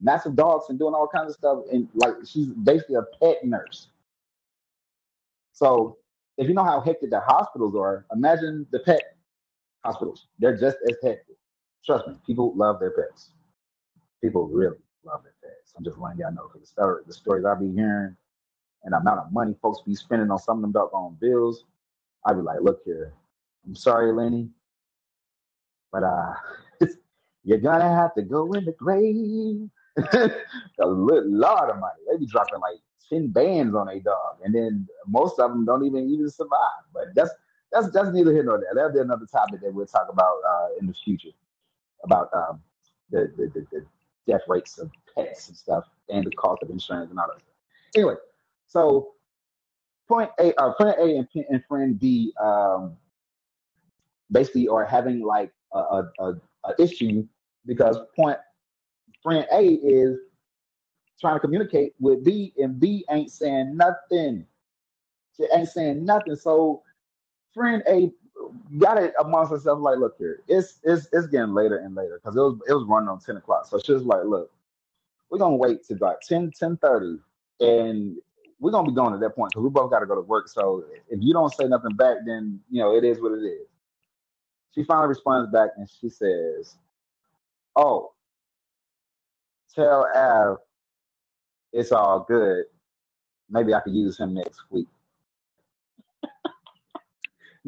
massive 0.00 0.36
dogs 0.36 0.66
and 0.68 0.78
doing 0.78 0.94
all 0.94 1.08
kinds 1.08 1.30
of 1.30 1.36
stuff, 1.36 1.58
and 1.70 1.88
like 1.94 2.14
she's 2.26 2.46
basically 2.46 2.96
a 2.96 3.02
pet 3.20 3.44
nurse. 3.44 3.88
So 5.52 5.98
if 6.38 6.48
you 6.48 6.54
know 6.54 6.64
how 6.64 6.80
hectic 6.80 7.10
the 7.10 7.20
hospitals 7.20 7.74
are, 7.74 8.06
imagine 8.12 8.66
the 8.70 8.78
pet 8.78 9.17
hospitals. 9.84 10.26
They're 10.38 10.56
just 10.56 10.76
as 10.88 10.96
hectic. 11.02 11.36
Trust 11.84 12.08
me, 12.08 12.14
people 12.26 12.54
love 12.56 12.80
their 12.80 12.90
pets. 12.90 13.30
People 14.22 14.48
really 14.48 14.76
love 15.04 15.22
their 15.22 15.34
pets. 15.42 15.74
I'm 15.76 15.84
just 15.84 15.98
letting 15.98 16.18
y'all 16.20 16.32
know 16.32 16.48
because 16.48 16.62
the, 16.62 16.66
story, 16.66 17.02
the 17.06 17.12
stories 17.12 17.44
I 17.44 17.54
be 17.54 17.72
hearing 17.72 18.16
and 18.84 18.92
the 18.92 18.98
amount 18.98 19.20
of 19.20 19.32
money 19.32 19.54
folks 19.62 19.80
be 19.86 19.94
spending 19.94 20.30
on 20.30 20.38
some 20.38 20.58
of 20.58 20.62
them 20.62 20.72
doggone 20.72 21.16
bills, 21.20 21.64
I 22.26 22.32
be 22.34 22.40
like, 22.42 22.60
look 22.60 22.80
here, 22.84 23.12
I'm 23.66 23.74
sorry, 23.74 24.12
Lenny, 24.12 24.48
but 25.92 26.02
uh, 26.02 26.34
you're 27.44 27.58
gonna 27.58 27.88
have 27.88 28.14
to 28.14 28.22
go 28.22 28.52
in 28.52 28.64
the 28.64 28.72
grave. 28.72 29.68
a 30.80 30.86
lot 30.86 31.70
of 31.70 31.78
money. 31.78 32.00
They 32.10 32.18
be 32.18 32.26
dropping 32.26 32.60
like 32.60 32.78
ten 33.08 33.28
bands 33.28 33.74
on 33.74 33.88
a 33.88 33.98
dog, 34.00 34.36
and 34.44 34.54
then 34.54 34.86
most 35.06 35.38
of 35.40 35.50
them 35.50 35.64
don't 35.64 35.84
even 35.84 36.08
even 36.08 36.30
survive. 36.30 36.84
But 36.92 37.14
that's 37.14 37.30
that's 37.72 37.90
that's 37.90 38.10
neither 38.12 38.32
here 38.32 38.42
nor 38.42 38.58
there. 38.58 38.70
That'll 38.74 38.92
be 38.92 39.00
another 39.00 39.26
topic 39.26 39.60
that 39.60 39.72
we'll 39.72 39.86
talk 39.86 40.08
about 40.10 40.36
uh, 40.48 40.68
in 40.80 40.86
the 40.86 40.94
future 40.94 41.30
about 42.04 42.30
um, 42.32 42.60
the, 43.10 43.32
the, 43.36 43.46
the, 43.54 43.66
the 43.72 43.86
death 44.26 44.42
rates 44.48 44.78
of 44.78 44.90
pets 45.14 45.48
and 45.48 45.56
stuff, 45.56 45.84
and 46.08 46.24
the 46.24 46.30
cost 46.32 46.62
of 46.62 46.70
insurance 46.70 47.10
and 47.10 47.18
all 47.18 47.26
that. 47.26 47.42
Anyway, 47.94 48.14
so 48.66 49.12
point 50.06 50.30
A, 50.38 50.54
uh, 50.60 50.74
friend 50.74 50.94
A 50.98 51.16
and, 51.16 51.28
and 51.50 51.64
friend 51.68 51.98
B 51.98 52.32
um, 52.40 52.96
basically 54.30 54.68
are 54.68 54.84
having 54.84 55.20
like 55.20 55.52
a, 55.72 55.78
a, 55.78 56.10
a, 56.20 56.34
a 56.64 56.82
issue 56.82 57.26
because 57.66 57.98
point 58.16 58.38
friend 59.22 59.46
A 59.52 59.64
is 59.64 60.18
trying 61.20 61.34
to 61.34 61.40
communicate 61.40 61.94
with 61.98 62.24
B, 62.24 62.52
and 62.58 62.78
B 62.78 63.04
ain't 63.10 63.30
saying 63.30 63.76
nothing. 63.76 64.46
She 65.36 65.46
ain't 65.54 65.68
saying 65.68 66.04
nothing. 66.04 66.36
So 66.36 66.82
friend 67.54 67.82
A 67.88 68.12
got 68.78 68.98
it 68.98 69.14
amongst 69.20 69.52
herself 69.52 69.80
like, 69.80 69.98
look 69.98 70.16
here, 70.18 70.42
it's 70.48 70.78
it's 70.84 71.08
it's 71.12 71.26
getting 71.28 71.54
later 71.54 71.78
and 71.78 71.94
later 71.94 72.20
because 72.22 72.36
it 72.36 72.40
was 72.40 72.58
it 72.68 72.72
was 72.74 72.86
running 72.88 73.08
on 73.08 73.20
10 73.20 73.36
o'clock. 73.36 73.66
So 73.66 73.78
she 73.78 73.92
was 73.92 74.04
like, 74.04 74.24
look, 74.24 74.50
we're 75.30 75.38
gonna 75.38 75.56
wait 75.56 75.84
to 75.88 75.96
like 76.00 76.20
10, 76.20 76.52
10 76.58 76.76
30, 76.76 77.18
and 77.60 78.16
we're 78.60 78.70
gonna 78.70 78.88
be 78.88 78.94
going 78.94 79.14
at 79.14 79.20
that 79.20 79.36
point 79.36 79.52
because 79.52 79.64
we 79.64 79.70
both 79.70 79.90
gotta 79.90 80.06
go 80.06 80.14
to 80.14 80.22
work. 80.22 80.48
So 80.48 80.84
if 81.08 81.20
you 81.22 81.32
don't 81.32 81.52
say 81.54 81.66
nothing 81.66 81.96
back, 81.96 82.18
then 82.26 82.60
you 82.70 82.80
know 82.80 82.94
it 82.96 83.04
is 83.04 83.20
what 83.20 83.32
it 83.32 83.44
is. 83.44 83.68
She 84.74 84.84
finally 84.84 85.08
responds 85.08 85.50
back 85.52 85.70
and 85.76 85.88
she 86.00 86.08
says, 86.08 86.76
Oh, 87.76 88.12
tell 89.74 90.06
Av 90.14 90.58
it's 91.72 91.92
all 91.92 92.24
good. 92.28 92.64
Maybe 93.50 93.74
I 93.74 93.80
could 93.80 93.94
use 93.94 94.18
him 94.18 94.34
next 94.34 94.60
week. 94.70 94.88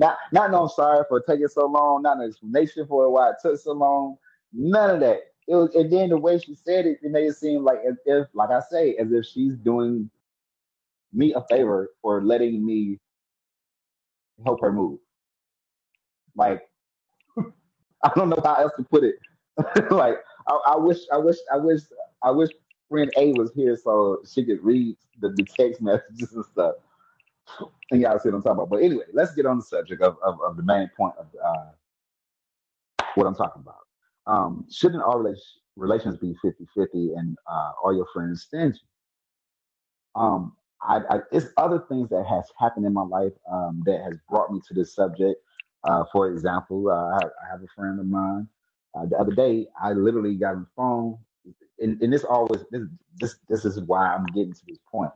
Not 0.00 0.16
not 0.32 0.50
no 0.50 0.66
sorry 0.66 1.04
for 1.10 1.20
taking 1.20 1.48
so 1.48 1.66
long, 1.66 2.00
not 2.00 2.16
an 2.16 2.28
explanation 2.28 2.86
for 2.86 3.10
why 3.12 3.28
it 3.30 3.36
took 3.42 3.60
so 3.60 3.72
long. 3.72 4.16
None 4.50 4.94
of 4.94 5.00
that. 5.00 5.18
It 5.46 5.54
was, 5.54 5.74
and 5.74 5.92
then 5.92 6.08
the 6.08 6.16
way 6.16 6.38
she 6.38 6.54
said 6.54 6.86
it, 6.86 7.00
it 7.02 7.10
made 7.10 7.26
it 7.26 7.36
seem 7.36 7.64
like 7.64 7.80
as 7.86 7.96
if, 8.06 8.26
like 8.32 8.48
I 8.48 8.60
say, 8.70 8.96
as 8.96 9.12
if 9.12 9.26
she's 9.26 9.56
doing 9.56 10.10
me 11.12 11.34
a 11.34 11.42
favor 11.50 11.90
for 12.00 12.22
letting 12.22 12.64
me 12.64 12.98
help 14.42 14.62
her 14.62 14.72
move. 14.72 15.00
Like 16.34 16.62
I 18.02 18.10
don't 18.16 18.30
know 18.30 18.40
how 18.42 18.54
else 18.54 18.72
to 18.78 18.84
put 18.84 19.04
it. 19.04 19.16
like 19.90 20.16
I, 20.48 20.60
I, 20.68 20.76
wish, 20.78 21.00
I 21.12 21.18
wish, 21.18 21.36
I 21.52 21.58
wish, 21.58 21.80
I 22.22 22.30
wish 22.30 22.48
friend 22.88 23.10
A 23.18 23.32
was 23.32 23.52
here 23.54 23.76
so 23.76 24.22
she 24.26 24.46
could 24.46 24.64
read 24.64 24.96
the, 25.20 25.28
the 25.28 25.44
text 25.58 25.82
messages 25.82 26.32
and 26.32 26.44
stuff. 26.46 26.76
And 27.90 28.00
y'all 28.00 28.18
see 28.18 28.28
what 28.28 28.36
I'm 28.36 28.42
talking 28.42 28.58
about. 28.58 28.70
But 28.70 28.82
anyway, 28.82 29.04
let's 29.12 29.34
get 29.34 29.46
on 29.46 29.58
the 29.58 29.64
subject 29.64 30.02
of, 30.02 30.16
of, 30.24 30.40
of 30.40 30.56
the 30.56 30.62
main 30.62 30.90
point 30.96 31.14
of 31.18 31.26
uh, 31.44 33.04
what 33.14 33.26
I'm 33.26 33.34
talking 33.34 33.62
about. 33.62 33.74
Um, 34.26 34.66
shouldn't 34.70 35.02
all 35.02 35.26
relations 35.76 36.16
be 36.16 36.34
50 36.42 36.66
50 36.74 37.12
and 37.16 37.36
uh, 37.50 37.72
all 37.82 37.94
your 37.94 38.06
friends 38.12 38.42
stingy? 38.42 38.78
Um, 40.14 40.54
I, 40.82 41.00
I, 41.10 41.18
it's 41.32 41.46
other 41.56 41.84
things 41.88 42.08
that 42.10 42.24
has 42.26 42.44
happened 42.58 42.86
in 42.86 42.92
my 42.92 43.02
life 43.02 43.32
um, 43.50 43.82
that 43.86 44.02
has 44.02 44.16
brought 44.28 44.52
me 44.52 44.60
to 44.68 44.74
this 44.74 44.94
subject. 44.94 45.40
Uh, 45.84 46.04
for 46.12 46.30
example, 46.30 46.88
uh, 46.90 47.18
I, 47.18 47.24
I 47.24 47.50
have 47.50 47.62
a 47.62 47.66
friend 47.74 47.98
of 48.00 48.06
mine. 48.06 48.48
Uh, 48.94 49.06
the 49.06 49.16
other 49.16 49.32
day, 49.32 49.66
I 49.80 49.92
literally 49.92 50.34
got 50.34 50.54
on 50.54 50.60
the 50.60 50.66
phone, 50.76 51.18
and, 51.78 52.00
and 52.02 52.12
this 52.12 52.24
always 52.24 52.62
this, 52.70 52.82
this 53.20 53.36
this 53.48 53.64
is 53.64 53.80
why 53.80 54.14
I'm 54.14 54.26
getting 54.26 54.52
to 54.52 54.60
this 54.66 54.78
point. 54.90 55.12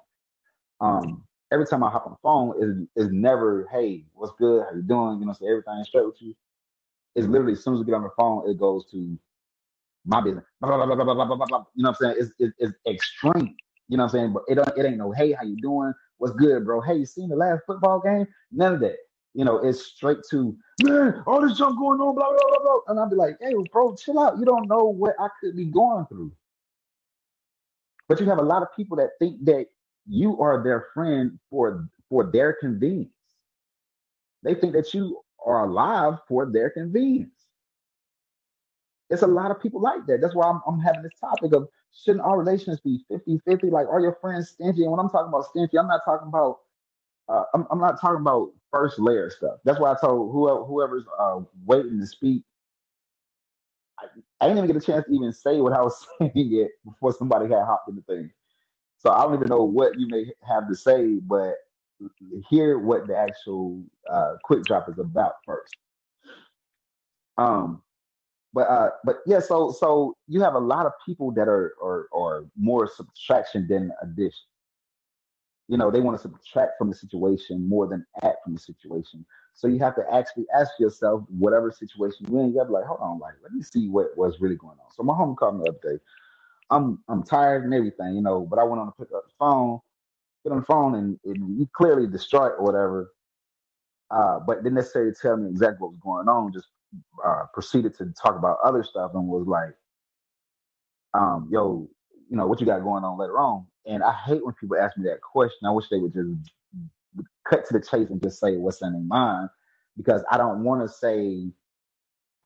Um, 0.81 1.25
every 1.55 1.67
time 1.67 1.85
I 1.85 1.91
hop 1.91 2.07
on 2.07 2.13
the 2.13 2.19
phone, 2.23 2.89
is 2.97 3.07
is 3.07 3.13
never, 3.13 3.69
hey, 3.73 4.05
what's 4.15 4.35
good? 4.39 4.65
How 4.69 4.77
you 4.77 4.83
doing? 4.83 5.21
You 5.21 5.27
know, 5.27 5.35
say 5.35 5.47
everything 5.49 5.85
straight 5.85 6.07
with 6.07 6.21
you. 6.23 6.35
It's 7.17 7.27
literally 7.29 7.53
as 7.55 7.65
soon 7.65 7.75
as 7.75 7.81
we 7.81 7.87
get 7.87 7.95
on 7.95 8.05
the 8.05 8.11
phone, 8.17 8.51
it 8.51 8.59
goes 8.59 8.87
to 8.93 9.19
my 10.07 10.23
business. 10.23 10.45
Blah, 10.61 10.77
blah, 10.77 10.87
blah, 10.87 10.97
blah, 10.97 11.15
blah, 11.15 11.27
blah, 11.27 11.37
blah, 11.47 11.65
You 11.77 11.85
know 11.85 11.91
what 11.91 11.99
I'm 12.07 12.15
saying? 12.15 12.17
It's, 12.21 12.33
it's, 12.41 12.55
it's 12.59 12.75
extreme. 12.89 13.57
You 13.89 13.99
know 13.99 14.05
what 14.05 14.15
I'm 14.15 14.21
saying? 14.21 14.35
But 14.35 14.45
it 14.49 14.57
don't, 14.57 14.79
it 14.79 14.87
ain't 14.87 14.99
no, 14.99 15.13
hey, 15.13 15.33
how 15.33 15.45
you 15.45 15.57
doing? 15.59 15.95
What's 16.19 16.35
good, 16.37 16.65
bro? 16.65 16.81
Hey, 16.83 16.97
you 16.97 17.07
seen 17.07 17.31
the 17.31 17.37
last 17.37 17.63
football 17.67 18.01
game? 18.01 18.27
None 18.53 18.75
of 18.75 18.81
that. 18.81 18.97
You 19.35 19.45
know, 19.47 19.59
it's 19.59 19.85
straight 19.87 20.19
to, 20.31 20.57
man, 20.83 21.23
all 21.27 21.43
this 21.43 21.59
junk 21.59 21.79
going 21.79 22.01
on, 22.01 22.15
blah, 22.15 22.29
blah, 22.29 22.49
blah, 22.49 22.59
blah. 22.63 22.81
And 22.89 23.01
I'll 23.01 23.11
be 23.11 23.17
like, 23.17 23.37
hey, 23.41 23.55
bro, 23.73 23.97
chill 23.97 24.21
out. 24.21 24.39
You 24.39 24.47
don't 24.47 24.69
know 24.69 24.85
what 24.85 25.15
I 25.21 25.29
could 25.41 25.57
be 25.57 25.67
going 25.67 26.07
through. 26.07 26.33
But 28.09 28.21
you 28.21 28.27
have 28.29 28.39
a 28.39 28.43
lot 28.45 28.63
of 28.63 28.69
people 28.77 28.97
that 28.99 29.11
think 29.21 29.45
that 29.47 29.67
you 30.07 30.41
are 30.41 30.63
their 30.65 30.89
friend 30.95 31.39
for 31.51 31.89
for 32.11 32.31
their 32.33 32.55
convenience. 32.55 33.11
They 34.45 34.55
think 34.55 34.75
that 34.75 34.95
you 34.95 35.21
are 35.47 35.67
alive 35.69 36.15
for 36.29 36.51
their 36.53 36.71
convenience. 36.71 37.33
It's 39.11 39.23
a 39.23 39.27
lot 39.27 39.51
of 39.51 39.61
people 39.61 39.81
like 39.81 40.07
that. 40.07 40.21
That's 40.21 40.35
why 40.35 40.49
I'm, 40.49 40.61
I'm 40.67 40.81
having 40.81 41.03
this 41.03 41.13
topic 41.21 41.53
of 41.55 41.69
shouldn't 41.93 42.25
our 42.25 42.39
relations 42.39 42.81
be 42.81 42.99
50 43.09 43.39
50? 43.47 43.69
Like, 43.71 43.87
are 43.89 44.01
your 44.01 44.17
friends 44.21 44.51
stingy? 44.51 44.83
And 44.83 44.91
when 44.91 45.01
I'm 45.01 45.11
talking 45.11 45.29
about 45.29 45.47
stingy, 45.47 45.79
I'm 45.79 45.87
not 45.87 46.01
talking 46.05 46.29
about, 46.29 46.59
uh, 47.29 47.45
I'm, 47.55 47.67
I'm 47.71 47.81
not 47.81 48.01
talking 48.01 48.21
about 48.21 48.51
first 48.73 48.99
layer 48.99 49.31
stuff. 49.31 49.59
That's 49.65 49.81
why 49.81 49.93
I 49.93 49.97
told 50.01 50.33
whoever, 50.33 50.65
whoever's 50.65 51.05
uh, 51.21 51.41
waiting 51.67 52.01
to 52.01 52.07
speak, 52.07 52.45
I, 54.01 54.07
I 54.41 54.49
didn't 54.49 54.65
even 54.65 54.75
get 54.77 54.83
a 54.83 54.87
chance 54.87 55.07
to 55.07 55.15
even 55.15 55.33
say 55.33 55.61
what 55.61 55.73
I 55.75 55.83
was 55.83 56.07
saying 56.21 56.33
yet 56.35 56.71
before 56.85 57.13
somebody 57.15 57.47
had 57.53 57.65
hopped 57.65 57.89
in 57.89 57.97
the 57.97 58.03
thing. 58.03 58.31
So 59.05 59.13
I 59.13 59.23
don't 59.23 59.35
even 59.35 59.49
know 59.49 59.63
what 59.65 59.99
you 59.99 60.09
may 60.09 60.25
have 60.49 60.67
to 60.69 60.75
say, 60.75 61.17
but 61.17 61.57
hear 62.49 62.79
what 62.79 63.07
the 63.07 63.17
actual 63.17 63.83
uh, 64.11 64.35
quick 64.43 64.65
drop 64.65 64.89
is 64.89 64.99
about 64.99 65.35
first. 65.47 65.77
Um, 67.37 67.83
but 68.55 68.69
uh, 68.69 68.91
but 69.05 69.17
yeah, 69.27 69.41
so 69.41 69.73
so 69.73 70.17
you 70.27 70.41
have 70.41 70.55
a 70.55 70.59
lot 70.61 70.87
of 70.87 70.93
people 71.05 71.33
that 71.33 71.49
are 71.49 71.75
are, 71.83 72.09
are 72.15 72.47
more 72.57 72.89
subtraction 72.89 73.67
than 73.69 73.91
addition. 74.03 74.47
You 75.69 75.77
know, 75.77 75.91
they 75.91 76.01
want 76.01 76.17
to 76.17 76.23
subtract 76.23 76.79
from 76.79 76.89
the 76.89 76.97
situation 76.97 77.69
more 77.69 77.87
than 77.87 78.07
add 78.23 78.37
from 78.45 78.55
the 78.55 78.61
situation. 78.61 79.27
So 79.55 79.67
you 79.67 79.79
have 79.81 79.97
to 79.97 80.05
actually 80.13 80.47
ask 80.55 80.73
yourself, 80.79 81.25
whatever 81.29 81.71
situation 81.71 82.27
you're 82.31 82.43
in, 82.43 82.53
you 82.53 82.59
have 82.59 82.69
to 82.69 82.73
like, 82.73 82.85
hold 82.85 83.01
on, 83.01 83.19
like, 83.19 83.35
let 83.43 83.53
me 83.53 83.63
see 83.63 83.89
what 83.89 84.17
was 84.17 84.41
really 84.41 84.57
going 84.57 84.77
on. 84.79 84.93
So 84.93 85.03
my 85.03 85.15
home 85.15 85.37
called 85.37 85.57
me 85.59 85.65
the 85.65 85.71
other 85.71 85.97
day. 85.97 86.03
I'm 86.71 87.03
I'm 87.09 87.23
tired 87.25 87.65
and 87.65 87.75
everything, 87.75 88.17
you 88.17 88.23
know, 88.23 88.43
but 88.49 88.59
I 88.59 88.65
went 88.65 88.81
on 88.81 88.87
to 88.89 88.93
pick 88.99 89.09
up 89.15 89.25
the 89.27 89.33
phone, 89.39 89.81
get 90.45 90.53
on 90.53 90.61
the 90.61 90.67
phone, 90.67 90.97
and, 90.97 91.19
and 91.25 91.59
you 91.59 91.69
clearly 91.77 92.09
distraught 92.09 92.55
or 92.59 92.65
whatever. 92.65 93.13
Uh, 94.11 94.41
but 94.41 94.59
didn't 94.59 94.75
necessarily 94.75 95.13
tell 95.21 95.37
me 95.37 95.51
exactly 95.51 95.79
what 95.81 95.93
was 95.93 96.01
going 96.03 96.29
on. 96.29 96.53
Just 96.53 96.69
uh, 97.25 97.45
proceeded 97.55 97.97
to 97.99 98.13
talk 98.23 98.37
about 98.39 98.59
other 98.65 98.85
stuff 98.85 99.13
and 99.15 99.29
was 99.29 99.47
like, 99.47 99.75
um, 101.15 101.49
yo, 101.53 101.89
you 102.31 102.37
know, 102.37 102.47
what 102.47 102.61
you 102.61 102.67
got 102.67 102.81
going 102.83 103.05
on 103.05 103.19
later 103.19 103.39
on? 103.39 103.67
And 103.87 104.03
I 104.03 104.13
hate 104.27 104.45
when 104.45 104.55
people 104.55 104.77
ask 104.79 104.97
me 104.99 105.09
that 105.09 105.21
question. 105.23 105.67
I 105.67 105.73
wish 105.73 105.89
they 105.91 105.99
would 105.99 106.15
just 106.15 106.29
cut 107.49 107.67
to 107.67 107.75
the 107.75 107.81
chase 107.81 108.11
and 108.11 108.23
just 108.23 108.41
say 108.41 108.57
what's 108.57 108.83
in 108.83 108.93
their 108.93 109.03
mind 109.03 109.51
because 109.97 110.23
I 110.31 110.39
don't 110.39 110.65
want 110.65 110.83
to 110.83 110.89
say 110.95 111.51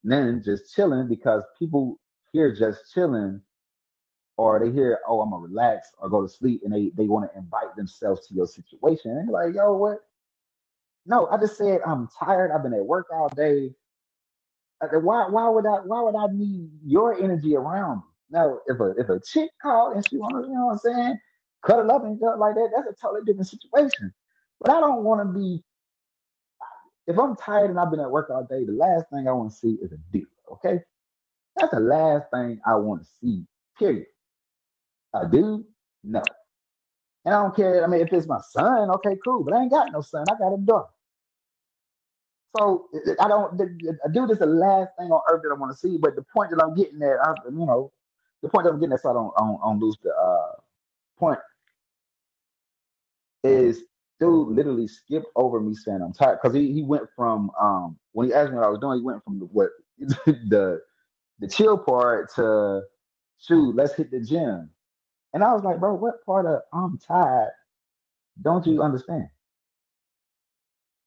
then 0.04 0.42
just 0.44 0.75
chilling 0.75 1.08
because 1.08 1.42
people 1.58 1.98
hear 2.32 2.54
just 2.54 2.92
chilling 2.94 3.40
or 4.38 4.61
they 4.61 4.73
hear, 4.73 5.00
oh, 5.09 5.21
I'm 5.21 5.30
gonna 5.33 5.47
relax 5.47 5.90
or 6.00 6.09
go 6.09 6.23
to 6.23 6.28
sleep 6.28 6.62
and 6.64 6.73
they, 6.75 6.92
they 6.97 7.09
want 7.09 7.30
to 7.30 7.38
invite 7.38 7.76
themselves 7.76 8.26
to 8.28 8.35
your 8.35 8.47
situation. 8.47 9.12
And 9.12 9.30
like, 9.30 9.54
yo, 9.54 9.75
what? 9.75 9.99
No, 11.07 11.26
I 11.28 11.38
just 11.38 11.59
said 11.59 11.80
I'm 11.87 12.09
tired. 12.18 12.52
I've 12.52 12.62
been 12.64 12.75
at 12.75 12.87
work 12.87 13.09
all 13.12 13.30
day. 13.30 13.75
Why 14.80 15.28
why 15.28 15.49
would 15.50 15.66
I 15.66 15.80
why 15.85 16.02
would 16.02 16.16
I 16.16 16.28
need 16.33 16.71
your 16.87 17.23
energy 17.23 17.57
around 17.57 17.99
me? 17.99 18.02
Now, 18.30 18.61
if 18.68 18.80
a 18.80 18.95
if 18.99 19.11
a 19.11 19.21
chick 19.21 19.50
called 19.61 19.97
and 19.97 20.09
she 20.09 20.18
wanna, 20.18 20.47
you 20.47 20.54
know 20.54 20.66
what 20.66 20.73
I'm 20.75 20.78
saying, 20.78 21.21
cuddle 21.66 21.90
up 21.92 22.04
and 22.04 22.18
stuff 22.18 22.37
like 22.38 22.54
that, 22.54 22.71
that's 22.76 22.88
a 22.88 22.95
totally 23.02 23.25
different 23.26 23.49
situation. 23.49 24.14
But 24.61 24.73
I 24.73 24.80
don't 24.80 25.04
want 25.04 25.28
to 25.28 25.38
be 25.38 25.64
if 27.09 27.18
I'm 27.18 27.37
tired 27.37 27.71
and 27.71 27.80
I've 27.80 27.90
been 27.90 28.00
at 28.00 28.11
work 28.11 28.30
all 28.30 28.45
day, 28.45 28.64
the 28.64 28.73
last 28.73 29.07
thing 29.12 29.28
I 29.28 29.33
want 29.33 29.50
to 29.52 29.57
see 29.57 29.78
is 29.83 29.92
a 29.92 29.99
dick. 30.12 30.26
Okay? 30.52 30.80
That's 31.57 31.73
the 31.73 31.80
last 31.80 32.26
thing 32.33 32.61
I 32.66 32.76
want 32.76 33.02
to 33.02 33.09
see, 33.21 33.45
period. 33.78 34.07
A 35.14 35.26
dude? 35.28 35.64
No. 36.04 36.22
And 37.24 37.34
I 37.34 37.42
don't 37.42 37.54
care. 37.56 37.84
I 37.84 37.86
mean, 37.86 38.00
if 38.00 38.12
it's 38.12 38.26
my 38.26 38.40
son, 38.50 38.90
okay, 38.90 39.16
cool. 39.24 39.44
But 39.44 39.54
I 39.54 39.62
ain't 39.62 39.70
got 39.70 39.92
no 39.92 40.00
son. 40.00 40.24
I 40.30 40.34
got 40.38 40.54
a 40.54 40.58
daughter. 40.58 40.88
So 42.56 42.88
I 43.20 43.28
don't. 43.28 43.60
A 43.60 44.08
dude 44.08 44.30
is 44.30 44.38
the 44.38 44.46
last 44.46 44.90
thing 44.98 45.10
on 45.10 45.20
earth 45.30 45.42
that 45.42 45.50
I 45.54 45.58
want 45.58 45.72
to 45.72 45.78
see. 45.78 45.98
But 45.98 46.16
the 46.16 46.24
point 46.34 46.50
that 46.50 46.62
I'm 46.62 46.74
getting 46.74 47.02
at, 47.02 47.18
I, 47.22 47.34
you 47.46 47.66
know, 47.66 47.92
the 48.42 48.48
point 48.48 48.64
that 48.64 48.72
I'm 48.72 48.80
getting 48.80 48.94
at, 48.94 49.02
so 49.02 49.10
I 49.10 49.12
don't, 49.12 49.32
I 49.36 49.40
don't, 49.40 49.60
I 49.62 49.66
don't 49.66 49.80
lose 49.80 49.96
the 50.02 50.10
uh, 50.10 50.52
point, 51.18 51.38
is 53.44 53.82
dude 54.20 54.48
literally 54.48 54.88
skipped 54.88 55.28
over 55.36 55.60
me 55.60 55.74
saying 55.74 56.00
I'm 56.02 56.12
tired 56.12 56.40
because 56.42 56.56
he, 56.56 56.72
he 56.72 56.82
went 56.82 57.04
from 57.14 57.50
um 57.60 57.98
when 58.12 58.28
he 58.28 58.34
asked 58.34 58.50
me 58.50 58.56
what 58.56 58.64
I 58.66 58.70
was 58.70 58.80
doing, 58.80 58.98
he 58.98 59.04
went 59.04 59.22
from 59.24 59.38
the, 59.38 59.44
what 59.46 59.70
the 60.26 60.80
the 61.40 61.48
chill 61.48 61.78
part 61.78 62.34
to 62.34 62.82
shoot, 63.38 63.76
let's 63.76 63.94
hit 63.94 64.10
the 64.10 64.20
gym. 64.20 64.70
And 65.35 65.44
I 65.44 65.52
was 65.52 65.62
like, 65.62 65.78
bro, 65.78 65.94
what 65.94 66.25
part 66.25 66.47
of 66.47 66.61
I'm 66.73 66.99
tired 66.99 67.50
don't 68.42 68.66
you 68.66 68.82
understand? 68.82 69.28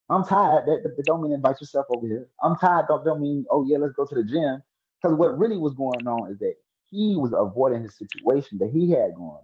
I'm 0.10 0.26
tired. 0.26 0.66
That, 0.66 0.84
that, 0.84 1.06
don't 1.06 1.24
mean 1.24 1.32
invite 1.32 1.62
yourself 1.62 1.86
over 1.90 2.06
here. 2.06 2.28
I'm 2.44 2.58
tired. 2.58 2.86
Don't, 2.90 3.06
don't 3.06 3.22
mean, 3.22 3.46
oh, 3.50 3.66
yeah, 3.66 3.78
let's 3.78 3.94
go 3.94 4.06
to 4.06 4.16
the 4.16 4.24
gym. 4.24 4.62
Because 5.02 5.18
what 5.18 5.38
really 5.38 5.58
was 5.58 5.74
going 5.74 6.06
on 6.06 6.32
is 6.32 6.40
that 6.40 6.56
he 6.90 7.16
was 7.16 7.34
avoiding 7.36 7.84
his 7.84 7.98
situation 7.98 8.58
that 8.58 8.72
he 8.72 8.92
had 8.92 9.16
going 9.16 9.30
on. 9.30 9.44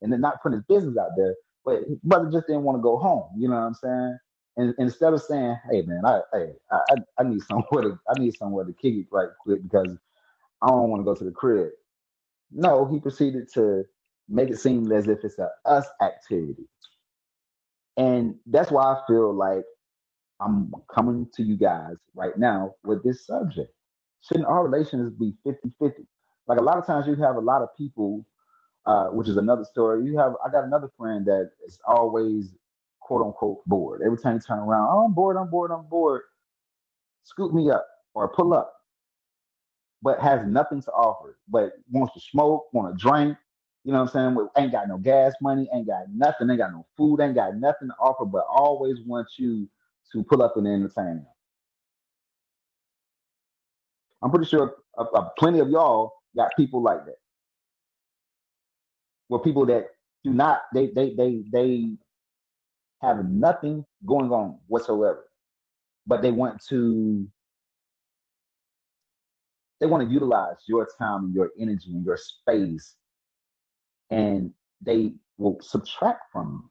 And 0.00 0.12
then 0.12 0.20
not 0.20 0.42
putting 0.42 0.58
his 0.58 0.64
business 0.66 0.96
out 0.96 1.10
there. 1.16 1.34
But 1.64 1.82
his 1.88 1.98
brother 2.02 2.30
just 2.30 2.46
didn't 2.46 2.62
want 2.62 2.78
to 2.78 2.82
go 2.82 2.96
home. 2.96 3.28
You 3.36 3.48
know 3.48 3.56
what 3.56 3.62
I'm 3.62 3.74
saying? 3.74 4.18
And, 4.56 4.74
instead 4.78 5.12
of 5.12 5.22
saying, 5.22 5.58
hey, 5.70 5.82
man, 5.82 6.02
I, 6.06 6.20
hey, 6.32 6.52
I, 6.70 6.94
I 7.18 7.22
need 7.24 7.42
somewhere 7.42 7.82
to, 7.82 7.98
I 8.08 8.18
need 8.18 8.34
somewhere 8.36 8.64
to 8.64 8.72
kick 8.72 8.94
it 8.94 9.06
right 9.12 9.28
quick 9.42 9.62
because 9.62 9.94
I 10.62 10.68
don't 10.68 10.88
want 10.88 11.00
to 11.00 11.04
go 11.04 11.14
to 11.14 11.24
the 11.24 11.30
crib. 11.30 11.70
No, 12.52 12.86
he 12.86 13.00
proceeded 13.00 13.52
to 13.54 13.84
make 14.28 14.50
it 14.50 14.58
seem 14.58 14.90
as 14.92 15.08
if 15.08 15.20
it's 15.24 15.38
a 15.38 15.50
us 15.66 15.86
activity. 16.02 16.68
And 17.98 18.36
that's 18.46 18.70
why 18.72 18.84
I 18.84 19.02
feel 19.08 19.34
like 19.34 19.64
I'm 20.40 20.72
coming 20.94 21.28
to 21.36 21.42
you 21.42 21.56
guys 21.56 21.96
right 22.14 22.36
now 22.38 22.74
with 22.84 23.02
this 23.04 23.26
subject. 23.26 23.72
Shouldn't 24.22 24.46
our 24.48 24.64
relations 24.66 25.12
be 25.12 25.34
50 25.44 25.70
50? 25.80 26.02
Like 26.48 26.58
a 26.58 26.62
lot 26.62 26.78
of 26.78 26.86
times 26.86 27.06
you 27.06 27.14
have 27.16 27.36
a 27.36 27.40
lot 27.40 27.62
of 27.62 27.68
people, 27.76 28.26
uh, 28.86 29.06
which 29.08 29.28
is 29.28 29.36
another 29.38 29.64
story. 29.64 30.04
You 30.06 30.18
have, 30.18 30.34
I 30.46 30.50
got 30.50 30.64
another 30.64 30.90
friend 30.98 31.26
that 31.26 31.50
is 31.66 31.78
always 31.86 32.54
quote 33.00 33.22
unquote 33.26 33.64
bored. 33.66 34.02
Every 34.06 34.18
time 34.18 34.36
you 34.36 34.40
turn 34.40 34.60
around, 34.60 34.88
oh, 34.92 35.04
I'm 35.06 35.14
bored, 35.14 35.36
I'm 35.38 35.50
bored, 35.50 35.72
I'm 35.72 35.88
bored. 35.88 36.22
Scoop 37.24 37.54
me 37.54 37.70
up 37.70 37.86
or 38.14 38.28
pull 38.28 38.54
up 38.54 38.75
but 40.02 40.20
has 40.20 40.46
nothing 40.46 40.82
to 40.82 40.92
offer, 40.92 41.38
but 41.48 41.72
wants 41.90 42.14
to 42.14 42.20
smoke, 42.20 42.66
want 42.72 42.96
to 42.96 43.02
drink. 43.02 43.36
You 43.84 43.92
know 43.92 44.02
what 44.02 44.14
I'm 44.16 44.34
saying? 44.34 44.34
We 44.34 44.62
Ain't 44.62 44.72
got 44.72 44.88
no 44.88 44.98
gas 44.98 45.34
money, 45.40 45.68
ain't 45.72 45.86
got 45.86 46.06
nothing, 46.14 46.50
ain't 46.50 46.58
got 46.58 46.72
no 46.72 46.86
food, 46.96 47.20
ain't 47.20 47.34
got 47.34 47.56
nothing 47.56 47.88
to 47.88 47.94
offer, 48.00 48.24
but 48.24 48.46
always 48.50 48.98
wants 49.06 49.34
you 49.38 49.68
to 50.12 50.24
pull 50.24 50.42
up 50.42 50.56
and 50.56 50.66
entertain 50.66 51.06
them. 51.06 51.26
I'm 54.22 54.30
pretty 54.30 54.46
sure 54.46 54.76
uh, 54.98 55.04
uh, 55.14 55.28
plenty 55.38 55.60
of 55.60 55.70
y'all 55.70 56.12
got 56.36 56.52
people 56.56 56.82
like 56.82 57.04
that. 57.06 57.16
Where 59.28 59.40
people 59.40 59.66
that 59.66 59.88
do 60.24 60.32
not, 60.32 60.62
they 60.74 60.88
they 60.88 61.14
they 61.14 61.44
they 61.52 61.90
have 63.02 63.26
nothing 63.28 63.84
going 64.06 64.32
on 64.32 64.58
whatsoever, 64.68 65.26
but 66.06 66.22
they 66.22 66.32
want 66.32 66.62
to 66.68 67.28
they 69.80 69.86
want 69.86 70.06
to 70.06 70.12
utilize 70.12 70.56
your 70.68 70.88
time 70.98 71.26
and 71.26 71.34
your 71.34 71.50
energy 71.60 71.90
and 71.92 72.04
your 72.04 72.18
space 72.18 72.96
and 74.10 74.52
they 74.82 75.12
will 75.38 75.58
subtract 75.62 76.22
from 76.32 76.62
you 76.64 76.70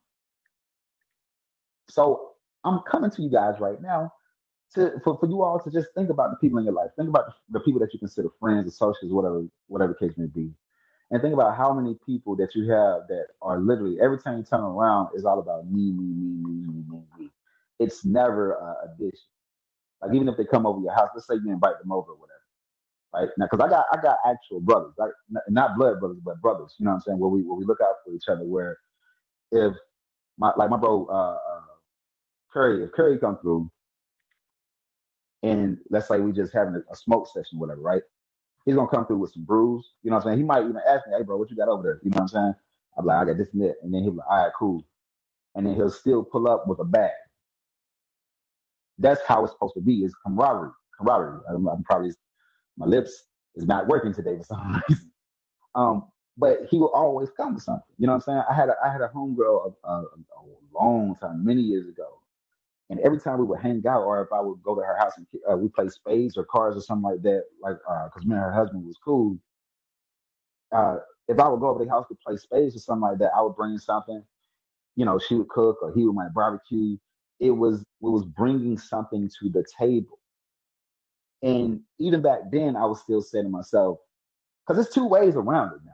so 1.93 2.31
i'm 2.65 2.79
coming 2.89 3.11
to 3.11 3.21
you 3.23 3.29
guys 3.31 3.55
right 3.59 3.81
now 3.81 4.11
to 4.73 4.93
for, 5.03 5.17
for 5.19 5.27
you 5.27 5.43
all 5.43 5.59
to 5.59 5.71
just 5.71 5.89
think 5.95 6.09
about 6.09 6.31
the 6.31 6.37
people 6.37 6.59
in 6.59 6.65
your 6.65 6.73
life 6.73 6.89
think 6.97 7.09
about 7.09 7.25
the, 7.27 7.59
people 7.61 7.79
that 7.79 7.93
you 7.93 7.99
consider 7.99 8.29
friends 8.39 8.67
associates 8.67 9.13
whatever 9.13 9.43
whatever 9.67 9.93
case 9.95 10.13
may 10.17 10.27
be 10.27 10.51
And 11.09 11.21
think 11.21 11.33
about 11.33 11.55
how 11.55 11.73
many 11.73 11.97
people 12.05 12.35
that 12.37 12.53
you 12.53 12.69
have 12.71 13.07
that 13.07 13.27
are 13.41 13.59
literally 13.59 13.97
every 14.01 14.17
time 14.19 14.37
you 14.39 14.43
turn 14.43 14.59
around 14.59 15.09
is 15.15 15.23
all 15.23 15.39
about 15.39 15.65
me, 15.71 15.91
me, 15.91 16.03
me, 16.05 16.33
me, 16.43 16.67
me, 16.67 16.83
me, 16.89 17.03
me. 17.17 17.31
It's 17.79 18.03
never 18.03 18.53
a 18.53 18.75
addition. 18.85 19.19
Like 20.01 20.15
even 20.15 20.29
if 20.29 20.37
they 20.37 20.45
come 20.45 20.65
over 20.65 20.81
your 20.81 20.93
house, 20.93 21.09
let's 21.15 21.27
say 21.27 21.35
you 21.35 21.51
invite 21.51 21.79
them 21.81 21.91
over 21.91 22.11
or 22.13 22.17
whatever, 22.17 22.34
right? 23.15 23.29
Now, 23.37 23.47
because 23.51 23.65
I 23.65 23.69
got 23.69 23.85
I 23.93 24.01
got 24.01 24.17
actual 24.27 24.61
brothers, 24.61 24.93
not 25.49 25.77
blood 25.77 25.99
brothers, 26.01 26.19
but 26.23 26.41
brothers. 26.41 26.75
You 26.79 26.85
know 26.85 26.91
what 26.91 26.95
I'm 26.97 27.01
saying? 27.03 27.19
Where 27.19 27.29
we 27.31 27.43
where 27.43 27.57
we 27.57 27.65
look 27.65 27.81
out 27.81 27.95
for 28.05 28.13
each 28.13 28.29
other. 28.29 28.45
Where 28.45 28.77
if 29.51 29.73
my 30.39 30.53
like 30.57 30.69
my 30.69 30.77
bro 30.77 31.07
uh, 31.07 31.37
uh 31.37 31.61
Curry, 32.53 32.83
if 32.85 32.91
Curry 32.93 33.19
come 33.19 33.39
through, 33.41 33.71
and 35.43 35.77
let's 35.91 36.07
say 36.07 36.19
we 36.19 36.31
just 36.33 36.53
having 36.53 36.75
a, 36.75 36.93
a 36.93 36.95
smoke 36.95 37.27
session, 37.33 37.59
whatever, 37.59 37.81
right? 37.81 38.03
He's 38.65 38.75
gonna 38.75 38.89
come 38.89 39.07
through 39.07 39.19
with 39.19 39.33
some 39.33 39.45
brews. 39.45 39.89
You 40.03 40.11
know 40.11 40.17
what 40.17 40.25
I'm 40.25 40.29
saying? 40.31 40.39
He 40.39 40.45
might 40.45 40.63
even 40.63 40.77
ask 40.89 41.07
me, 41.07 41.13
"Hey, 41.17 41.23
bro, 41.23 41.37
what 41.37 41.51
you 41.51 41.57
got 41.57 41.69
over 41.69 41.83
there?" 41.83 42.01
You 42.03 42.11
know 42.11 42.15
what 42.17 42.21
I'm 42.23 42.27
saying? 42.29 42.55
I'm 42.97 43.05
like, 43.05 43.17
"I 43.17 43.25
got 43.25 43.37
this 43.37 43.49
and 43.53 43.63
that," 43.63 43.75
and 43.83 43.93
then 43.93 44.03
he'll 44.03 44.11
be 44.13 44.17
like, 44.19 44.29
"All 44.29 44.43
right, 44.43 44.53
cool," 44.59 44.85
and 45.55 45.65
then 45.67 45.75
he'll 45.75 45.91
still 45.91 46.23
pull 46.23 46.47
up 46.49 46.67
with 46.67 46.79
a 46.79 46.85
bag. 46.85 47.11
That's 48.99 49.21
how 49.27 49.43
it's 49.45 49.53
supposed 49.53 49.75
to 49.75 49.81
be. 49.81 50.03
It's 50.05 50.15
camaraderie. 50.25 50.71
Camaraderie. 50.99 51.41
I'm, 51.49 51.67
I'm 51.67 51.83
probably 51.85 52.11
my 52.77 52.85
lips 52.85 53.25
is 53.55 53.65
not 53.65 53.87
working 53.87 54.13
today 54.13 54.37
for 54.37 54.43
some 54.43 54.81
reason. 54.89 55.11
Um, 55.75 56.07
but 56.37 56.59
he 56.69 56.77
will 56.77 56.91
always 56.93 57.29
come 57.31 57.53
with 57.53 57.63
something. 57.63 57.83
You 57.97 58.07
know 58.07 58.13
what 58.13 58.27
I'm 58.27 58.33
saying? 58.33 58.43
I 58.49 58.53
had 58.53 58.69
a 58.69 58.75
I 58.83 58.91
had 58.91 59.01
a 59.01 59.09
homegirl 59.09 59.73
a, 59.83 59.87
a, 59.89 60.01
a 60.03 60.41
long 60.73 61.15
time, 61.15 61.45
many 61.45 61.61
years 61.61 61.87
ago, 61.87 62.19
and 62.89 62.99
every 63.01 63.19
time 63.19 63.39
we 63.39 63.45
would 63.45 63.59
hang 63.59 63.83
out, 63.87 64.03
or 64.03 64.21
if 64.23 64.31
I 64.33 64.41
would 64.41 64.61
go 64.63 64.75
to 64.75 64.81
her 64.81 64.97
house 64.97 65.13
and 65.17 65.27
uh, 65.51 65.57
we 65.57 65.69
play 65.69 65.89
spades 65.89 66.37
or 66.37 66.45
cards 66.45 66.77
or 66.77 66.81
something 66.81 67.09
like 67.11 67.21
that, 67.23 67.43
like 67.61 67.77
because 67.77 68.23
uh, 68.25 68.27
me 68.27 68.35
and 68.35 68.43
her 68.43 68.53
husband 68.53 68.85
was 68.85 68.97
cool. 69.03 69.37
Uh, 70.71 70.97
if 71.27 71.39
I 71.39 71.47
would 71.47 71.59
go 71.59 71.69
over 71.69 71.79
to 71.79 71.85
the 71.85 71.91
house 71.91 72.07
to 72.09 72.17
play 72.25 72.37
spades 72.37 72.75
or 72.75 72.79
something 72.79 73.01
like 73.01 73.19
that, 73.19 73.31
I 73.35 73.41
would 73.41 73.55
bring 73.55 73.77
something. 73.77 74.23
You 74.95 75.05
know, 75.05 75.19
she 75.19 75.35
would 75.35 75.49
cook 75.49 75.79
or 75.81 75.93
he 75.93 76.05
would 76.05 76.15
make 76.15 76.33
barbecue. 76.33 76.97
It 77.39 77.51
was 77.51 77.81
it 77.81 77.85
was 78.01 78.25
bringing 78.25 78.77
something 78.77 79.29
to 79.39 79.49
the 79.49 79.65
table. 79.79 80.19
And 81.45 81.81
even 81.99 82.23
back 82.23 82.39
then, 82.51 82.75
I 82.75 82.85
was 82.85 83.01
still 83.01 83.21
saying 83.21 83.45
to 83.45 83.49
myself, 83.51 83.99
because 84.65 84.83
there's 84.83 84.93
two 84.93 85.05
ways 85.07 85.35
around 85.35 85.73
it 85.73 85.81
now. 85.85 85.91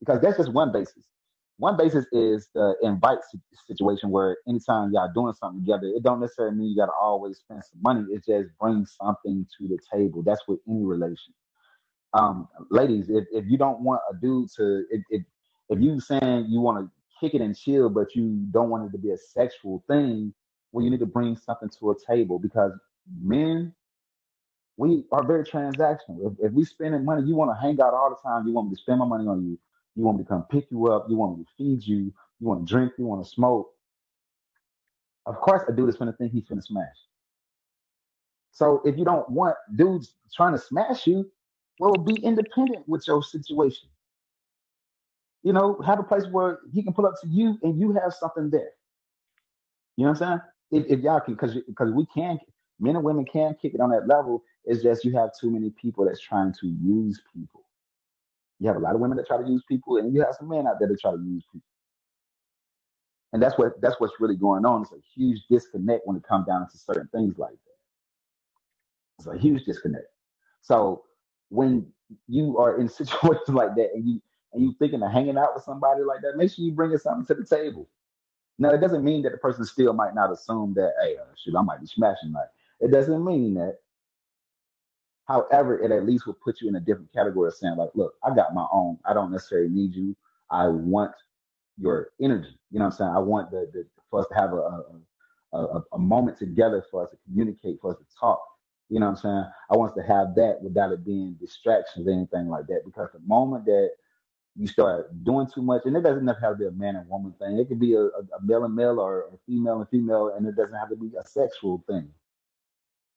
Because 0.00 0.20
that's 0.20 0.36
just 0.36 0.52
one 0.52 0.70
basis. 0.70 1.04
One 1.56 1.78
basis 1.78 2.06
is 2.12 2.48
the 2.54 2.74
invite 2.82 3.18
situation 3.66 4.10
where 4.10 4.36
anytime 4.46 4.92
y'all 4.92 5.10
doing 5.14 5.32
something 5.34 5.62
together, 5.62 5.86
it 5.86 6.02
don't 6.02 6.20
necessarily 6.20 6.56
mean 6.56 6.68
you 6.70 6.76
got 6.76 6.86
to 6.86 6.92
always 7.00 7.38
spend 7.38 7.62
some 7.64 7.80
money. 7.82 8.04
It 8.10 8.24
just 8.26 8.50
brings 8.60 8.94
something 9.00 9.46
to 9.58 9.68
the 9.68 9.78
table. 9.92 10.22
That's 10.22 10.46
with 10.46 10.60
any 10.68 10.84
relation. 10.84 11.32
Um, 12.12 12.48
ladies, 12.70 13.08
if, 13.08 13.24
if 13.32 13.46
you 13.48 13.56
don't 13.56 13.80
want 13.80 14.00
a 14.10 14.14
dude 14.16 14.50
to, 14.56 14.84
if, 14.90 15.02
if, 15.10 15.22
if 15.70 15.80
you 15.80 16.00
saying 16.00 16.46
you 16.48 16.60
want 16.60 16.78
to 16.84 16.90
kick 17.18 17.34
it 17.34 17.42
and 17.42 17.56
chill, 17.56 17.88
but 17.88 18.14
you 18.14 18.46
don't 18.50 18.68
want 18.68 18.88
it 18.88 18.92
to 18.92 18.98
be 18.98 19.10
a 19.10 19.18
sexual 19.18 19.84
thing, 19.88 20.34
well, 20.72 20.84
you 20.84 20.90
need 20.90 21.00
to 21.00 21.06
bring 21.06 21.36
something 21.36 21.68
to 21.80 21.90
a 21.90 21.94
table 22.06 22.38
because 22.38 22.72
men, 23.22 23.74
we 24.76 25.04
are 25.12 25.24
very 25.24 25.44
transactional. 25.44 26.32
If, 26.32 26.46
if 26.46 26.52
we 26.52 26.64
spending 26.64 27.04
money, 27.04 27.26
you 27.26 27.34
want 27.34 27.50
to 27.50 27.60
hang 27.60 27.80
out 27.80 27.94
all 27.94 28.10
the 28.10 28.28
time. 28.28 28.46
You 28.46 28.52
want 28.52 28.68
me 28.68 28.74
to 28.76 28.80
spend 28.80 28.98
my 28.98 29.06
money 29.06 29.26
on 29.26 29.42
you. 29.44 29.58
You 29.96 30.04
want 30.04 30.18
me 30.18 30.24
to 30.24 30.28
come 30.28 30.44
pick 30.50 30.70
you 30.70 30.86
up. 30.86 31.06
You 31.08 31.16
want 31.16 31.38
me 31.38 31.44
to 31.44 31.50
feed 31.58 31.86
you. 31.86 32.12
You 32.38 32.46
want 32.46 32.66
to 32.66 32.72
drink. 32.72 32.92
You 32.98 33.06
want 33.06 33.24
to 33.24 33.30
smoke. 33.30 33.70
Of 35.26 35.36
course, 35.36 35.62
a 35.68 35.72
dude 35.72 35.88
is 35.88 35.96
going 35.96 36.10
to 36.10 36.16
think 36.16 36.32
he's 36.32 36.46
going 36.46 36.60
to 36.60 36.66
smash. 36.66 36.96
So 38.52 38.80
if 38.84 38.96
you 38.96 39.04
don't 39.04 39.28
want 39.30 39.56
dudes 39.76 40.14
trying 40.34 40.52
to 40.52 40.58
smash 40.58 41.06
you, 41.06 41.30
well, 41.78 41.92
be 41.94 42.14
independent 42.22 42.88
with 42.88 43.06
your 43.06 43.22
situation. 43.22 43.88
You 45.42 45.52
know, 45.52 45.80
have 45.84 45.98
a 45.98 46.02
place 46.02 46.24
where 46.30 46.60
he 46.72 46.82
can 46.82 46.92
pull 46.92 47.06
up 47.06 47.14
to 47.22 47.28
you 47.28 47.58
and 47.62 47.80
you 47.80 47.92
have 47.92 48.12
something 48.12 48.50
there. 48.50 48.70
You 49.96 50.04
know 50.04 50.10
what 50.10 50.22
I'm 50.22 50.28
saying? 50.28 50.40
If, 50.70 50.86
if 50.86 51.00
y'all 51.00 51.20
can, 51.20 51.34
because 51.34 51.56
because 51.66 51.92
we 51.92 52.06
can, 52.06 52.38
men 52.78 52.96
and 52.96 53.04
women 53.04 53.24
can 53.24 53.56
kick 53.60 53.74
it 53.74 53.80
on 53.80 53.90
that 53.90 54.06
level. 54.06 54.42
It's 54.64 54.82
just 54.82 55.04
you 55.04 55.12
have 55.16 55.30
too 55.38 55.50
many 55.50 55.70
people 55.70 56.04
that's 56.04 56.20
trying 56.20 56.52
to 56.60 56.66
use 56.66 57.20
people. 57.34 57.64
You 58.58 58.68
have 58.68 58.76
a 58.76 58.80
lot 58.80 58.94
of 58.94 59.00
women 59.00 59.16
that 59.16 59.26
try 59.26 59.38
to 59.38 59.48
use 59.48 59.62
people, 59.68 59.96
and 59.96 60.14
you 60.14 60.20
have 60.22 60.34
some 60.38 60.48
men 60.48 60.66
out 60.66 60.78
there 60.78 60.88
that 60.88 61.00
try 61.00 61.12
to 61.12 61.16
use 61.16 61.44
people. 61.50 61.66
And 63.32 63.42
that's 63.42 63.56
what 63.58 63.80
that's 63.80 63.98
what's 64.00 64.14
really 64.20 64.36
going 64.36 64.64
on. 64.64 64.82
It's 64.82 64.92
a 64.92 64.96
huge 65.14 65.42
disconnect 65.50 66.06
when 66.06 66.16
it 66.16 66.24
comes 66.24 66.46
down 66.46 66.68
to 66.68 66.78
certain 66.78 67.08
things 67.12 67.38
like 67.38 67.50
that. 67.52 67.70
It's 69.18 69.26
a 69.26 69.38
huge 69.38 69.64
disconnect. 69.64 70.06
So 70.62 71.04
when 71.48 71.86
you 72.28 72.58
are 72.58 72.80
in 72.80 72.88
situations 72.88 73.48
like 73.48 73.74
that 73.76 73.90
and 73.94 74.08
you 74.08 74.22
and 74.52 74.62
you 74.62 74.74
thinking 74.78 75.02
of 75.02 75.12
hanging 75.12 75.38
out 75.38 75.54
with 75.54 75.64
somebody 75.64 76.02
like 76.02 76.22
that, 76.22 76.36
make 76.36 76.52
sure 76.52 76.64
you 76.64 76.72
bring 76.72 76.96
something 76.98 77.26
to 77.26 77.40
the 77.40 77.46
table. 77.46 77.88
Now, 78.60 78.70
it 78.70 78.80
doesn't 78.82 79.04
mean 79.04 79.22
that 79.24 79.32
the 79.32 79.38
person 79.38 79.64
still 79.66 79.94
might 79.94 80.14
not 80.16 80.32
assume 80.32 80.74
that, 80.76 80.94
hey, 81.02 81.16
uh, 81.18 81.26
shit, 81.36 81.54
I 81.58 81.62
might 81.62 81.80
be 81.80 81.88
smashing. 81.88 82.32
Like, 82.32 82.50
it 82.80 82.92
doesn't 82.92 83.24
mean 83.24 83.54
that. 83.56 83.78
However, 85.26 85.78
it 85.80 85.92
at 85.92 86.06
least 86.06 86.26
will 86.26 86.38
put 86.44 86.60
you 86.60 86.68
in 86.68 86.76
a 86.76 86.80
different 86.80 87.12
category 87.12 87.48
of 87.48 87.54
saying, 87.54 87.76
like, 87.76 87.90
look, 87.94 88.14
I 88.24 88.34
got 88.34 88.54
my 88.54 88.66
own. 88.72 88.98
I 89.06 89.14
don't 89.14 89.32
necessarily 89.32 89.70
need 89.70 89.94
you. 89.94 90.16
I 90.50 90.68
want 90.68 91.12
your 91.78 92.10
energy. 92.20 92.58
You 92.70 92.80
know 92.80 92.86
what 92.86 92.92
I'm 92.94 92.98
saying? 92.98 93.10
I 93.16 93.18
want 93.20 93.50
the, 93.52 93.70
the 93.72 93.86
for 94.10 94.20
us 94.20 94.26
to 94.28 94.36
have 94.36 94.52
a, 94.52 94.56
a, 94.56 95.58
a, 95.58 95.84
a 95.94 95.98
moment 95.98 96.38
together 96.38 96.84
for 96.90 97.04
us 97.04 97.10
to 97.10 97.18
communicate, 97.26 97.80
for 97.82 97.92
us 97.92 97.98
to 97.98 98.06
talk. 98.20 98.42
You 98.90 99.00
know 99.00 99.06
what 99.06 99.12
I'm 99.18 99.22
saying? 99.22 99.44
I 99.70 99.76
want 99.76 99.92
us 99.92 99.96
to 99.98 100.04
have 100.04 100.36
that 100.36 100.58
without 100.62 100.92
it 100.92 101.04
being 101.04 101.36
distractions 101.40 102.06
or 102.08 102.12
anything 102.12 102.48
like 102.48 102.66
that. 102.68 102.82
Because 102.84 103.10
the 103.14 103.20
moment 103.26 103.64
that 103.66 103.90
you 104.56 104.66
start 104.66 105.08
doing 105.24 105.48
too 105.54 105.62
much, 105.62 105.82
and 105.84 105.96
it 105.96 106.02
doesn't 106.02 106.26
have 106.26 106.40
to 106.40 106.56
be 106.56 106.66
a 106.66 106.70
man 106.72 106.96
and 106.96 107.08
woman 107.08 107.34
thing. 107.38 107.58
It 107.58 107.68
could 107.68 107.80
be 107.80 107.94
a, 107.94 108.04
a 108.04 108.42
male 108.42 108.64
and 108.64 108.74
male 108.74 109.00
or 109.00 109.22
a 109.32 109.38
female 109.46 109.80
and 109.80 109.88
female, 109.88 110.34
and 110.36 110.46
it 110.46 110.56
doesn't 110.56 110.74
have 110.74 110.90
to 110.90 110.96
be 110.96 111.10
a 111.18 111.26
sexual 111.26 111.84
thing. 111.88 112.10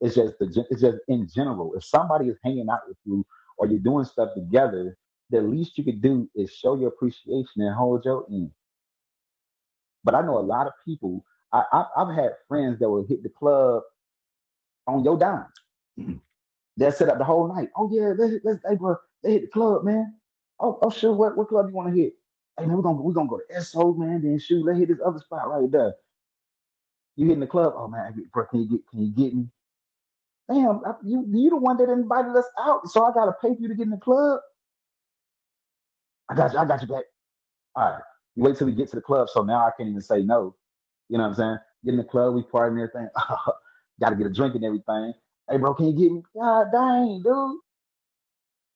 It's 0.02 0.16
just 0.16 0.38
the 0.40 0.66
it's 0.70 0.82
just 0.82 1.00
in 1.08 1.28
general. 1.34 1.74
If 1.76 1.84
somebody 1.86 2.28
is 2.30 2.38
hanging 2.44 2.70
out 2.70 2.82
with 2.88 2.98
you 3.06 3.26
or 3.58 3.68
you're 3.68 3.80
doing 3.80 4.06
stuff 4.06 4.30
together, 4.36 4.98
the 5.32 5.42
least 5.42 5.78
you 5.78 5.84
could 5.84 6.02
do 6.02 6.30
is 6.36 6.52
show 6.52 6.76
your 6.76 6.90
appreciation 6.90 7.62
and 7.64 7.76
hold 7.76 8.06
your 8.06 8.26
end. 8.30 8.52
But 10.04 10.16
I 10.16 10.22
know 10.22 10.38
a 10.38 10.42
lot 10.42 10.68
of 10.68 10.74
people. 10.86 11.26
I, 11.54 11.64
I 11.72 11.86
I've 11.98 12.16
had 12.16 12.32
friends 12.48 12.80
that 12.80 12.90
will 12.90 13.06
hit 13.08 13.24
the 13.24 13.30
club 13.30 13.84
on 14.88 15.04
your 15.04 15.18
dime. 15.18 15.48
They'll 16.78 16.92
sit 16.92 17.10
up 17.10 17.18
the 17.20 17.26
whole 17.26 17.54
night. 17.54 17.70
Oh 17.78 17.90
yeah, 17.92 18.14
let's 18.18 18.36
let's 18.44 18.60
hey 18.68 18.76
bro, 18.76 18.98
they 19.24 19.34
hit 19.34 19.42
the 19.44 19.48
club, 19.50 19.84
man. 19.86 20.16
Oh, 20.64 20.80
oh 20.84 20.92
sure, 20.92 21.14
what 21.14 21.38
what 21.38 21.50
club 21.50 21.70
you 21.70 21.76
want 21.76 21.96
to 21.96 22.02
hit? 22.02 22.16
Hey 22.60 22.68
man, 22.68 22.78
we're 22.78 22.84
gonna 22.84 23.02
we're 23.02 23.14
gonna 23.14 23.30
go 23.30 23.40
to 23.40 23.64
SO 23.64 23.94
man, 23.96 24.24
then 24.24 24.40
shoot, 24.40 24.66
let's 24.66 24.80
hit 24.80 24.90
this 24.90 25.00
other 25.06 25.20
spot 25.20 25.50
right 25.50 25.72
there. 25.72 25.96
You 27.18 27.28
hitting 27.28 27.42
the 27.42 27.48
club? 27.48 27.74
Oh 27.78 27.88
man, 27.90 28.26
bro, 28.34 28.46
can 28.48 28.62
you 28.64 28.70
get 28.70 28.90
can 28.90 29.02
you 29.04 29.12
get 29.12 29.36
me? 29.36 29.48
Damn, 30.50 30.82
I, 30.86 30.94
you 31.04 31.26
you 31.32 31.52
the 31.52 31.58
one 31.58 31.78
that 31.78 31.90
invited 31.90 32.36
us 32.36 32.46
out, 32.60 32.88
so 32.90 33.06
I 33.06 33.14
gotta 33.14 33.34
pay 33.42 33.56
for 33.56 33.62
you 33.62 33.70
to 33.70 33.76
get 33.76 33.86
in 33.86 33.92
the 33.92 33.98
club. 33.98 34.42
I 36.30 36.36
got 36.36 36.54
you, 36.54 36.60
I 36.60 36.66
got 36.66 36.82
you 36.82 36.90
back. 36.90 37.06
All 37.76 37.92
right. 37.92 38.02
You 38.36 38.44
wait 38.44 38.58
till 38.58 38.68
we 38.68 38.74
get 38.74 38.90
to 38.92 38.98
the 38.98 39.04
club, 39.04 39.30
so 39.30 39.44
now 39.44 39.60
I 39.68 39.72
can't 39.78 39.90
even 39.90 40.02
say 40.02 40.24
no. 40.24 40.56
You 41.10 41.18
know 41.20 41.26
what 41.26 41.30
I'm 41.32 41.36
saying? 41.36 41.58
Get 41.86 41.92
in 41.94 41.98
the 41.98 42.06
club, 42.06 42.36
we 42.36 42.44
party 42.44 42.74
and 42.80 42.90
everything. 42.90 43.10
gotta 44.02 44.16
get 44.18 44.28
a 44.28 44.34
drink 44.34 44.56
and 44.56 44.66
everything. 44.66 45.14
Hey 45.50 45.58
bro, 45.58 45.74
can 45.76 45.88
you 45.88 45.94
get 45.94 46.12
me? 46.14 46.24
God 46.36 46.68
dang, 46.74 47.22
dude. 47.24 47.60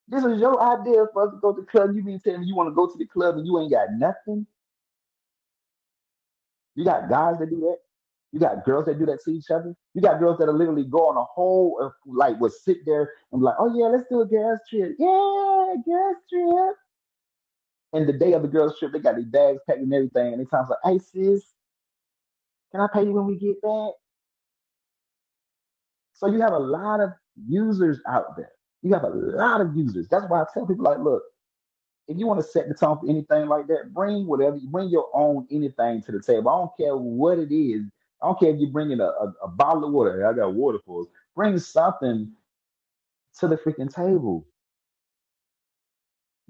This 0.07 0.23
was 0.23 0.39
your 0.39 0.61
idea 0.61 1.05
for 1.11 1.27
us 1.27 1.33
to 1.33 1.39
go 1.39 1.53
to 1.53 1.61
the 1.61 1.67
club. 1.67 1.95
You 1.95 2.03
mean 2.03 2.19
telling 2.19 2.41
me 2.41 2.47
you 2.47 2.55
want 2.55 2.69
to 2.69 2.75
go 2.75 2.87
to 2.87 2.97
the 2.97 3.05
club 3.05 3.35
and 3.35 3.45
you 3.45 3.59
ain't 3.59 3.71
got 3.71 3.89
nothing? 3.91 4.47
You 6.75 6.85
got 6.85 7.09
guys 7.09 7.39
that 7.39 7.49
do 7.49 7.59
that. 7.59 7.77
You 8.31 8.39
got 8.39 8.65
girls 8.65 8.85
that 8.85 8.99
do 8.99 9.05
that 9.07 9.19
to 9.23 9.31
each 9.31 9.49
other. 9.49 9.75
You 9.93 10.01
got 10.01 10.19
girls 10.19 10.37
that 10.37 10.47
are 10.47 10.53
literally 10.53 10.83
go 10.83 11.09
on 11.09 11.17
a 11.17 11.23
whole 11.23 11.79
uh, 11.81 11.89
like 12.05 12.39
will 12.39 12.49
sit 12.49 12.85
there 12.85 13.13
and 13.31 13.41
be 13.41 13.45
like, 13.45 13.55
oh 13.59 13.73
yeah, 13.75 13.87
let's 13.87 14.07
do 14.09 14.21
a 14.21 14.25
girls 14.25 14.59
trip. 14.69 14.95
Yeah, 14.99 15.75
girls 15.85 16.17
trip. 16.29 16.75
And 17.93 18.07
the 18.07 18.13
day 18.13 18.33
of 18.33 18.43
the 18.43 18.47
girls 18.47 18.77
trip, 18.77 18.91
they 18.91 18.99
got 18.99 19.15
these 19.15 19.25
bags 19.25 19.59
packed 19.67 19.79
and 19.79 19.93
everything. 19.93 20.33
And 20.33 20.41
they 20.41 20.45
times 20.45 20.69
like, 20.69 20.79
hey 20.83 20.99
sis, 20.99 21.43
can 22.71 22.81
I 22.81 22.87
pay 22.93 23.03
you 23.03 23.13
when 23.13 23.25
we 23.25 23.37
get 23.37 23.61
back? 23.61 23.91
So 26.13 26.27
you 26.27 26.41
have 26.41 26.53
a 26.53 26.59
lot 26.59 26.99
of 26.99 27.11
users 27.47 27.99
out 28.07 28.35
there. 28.37 28.51
You 28.83 28.93
have 28.93 29.03
a 29.03 29.09
lot 29.09 29.61
of 29.61 29.75
users. 29.75 30.07
That's 30.09 30.25
why 30.29 30.41
I 30.41 30.45
tell 30.53 30.67
people 30.67 30.85
like, 30.85 30.99
look, 30.99 31.23
if 32.07 32.17
you 32.19 32.27
want 32.27 32.41
to 32.41 32.47
set 32.47 32.69
the 32.69 32.75
tone 32.75 32.99
for 32.99 33.09
anything 33.09 33.47
like 33.47 33.67
that, 33.67 33.93
bring 33.93 34.27
whatever, 34.27 34.57
you 34.57 34.69
bring 34.69 34.89
your 34.89 35.09
own 35.13 35.47
anything 35.51 36.03
to 36.03 36.13
the 36.13 36.21
table. 36.21 36.49
I 36.49 36.59
don't 36.59 36.77
care 36.77 36.97
what 36.97 37.39
it 37.39 37.53
is. 37.55 37.83
I 38.21 38.27
don't 38.27 38.39
care 38.39 38.51
if 38.53 38.59
you're 38.59 38.71
bringing 38.71 39.01
a, 39.01 39.05
a, 39.05 39.33
a 39.43 39.49
bottle 39.49 39.85
of 39.85 39.93
water. 39.93 40.27
I 40.27 40.33
got 40.33 40.53
water 40.55 40.79
for 40.85 41.03
us. 41.03 41.07
Bring 41.35 41.57
something 41.59 42.33
to 43.39 43.47
the 43.47 43.57
freaking 43.57 43.93
table. 43.93 44.47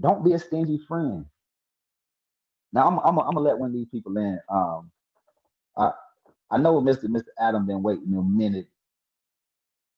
Don't 0.02 0.26
be 0.26 0.34
a 0.34 0.40
stingy 0.40 0.80
friend. 0.88 1.26
Now 2.74 2.88
I'm, 2.88 3.00
I'm, 3.00 3.20
I'm 3.20 3.36
gonna 3.36 3.42
let 3.42 3.60
one 3.60 3.70
of 3.70 3.74
these 3.76 3.90
people 3.90 4.18
in. 4.18 4.40
Um, 4.50 4.92
I 5.78 5.92
I 6.52 6.58
know 6.58 6.82
Mr. 6.82 7.06
Mr. 7.06 7.28
Adam 7.40 7.68
been 7.68 7.84
waiting 7.84 8.16
a 8.16 8.22
minute. 8.24 8.68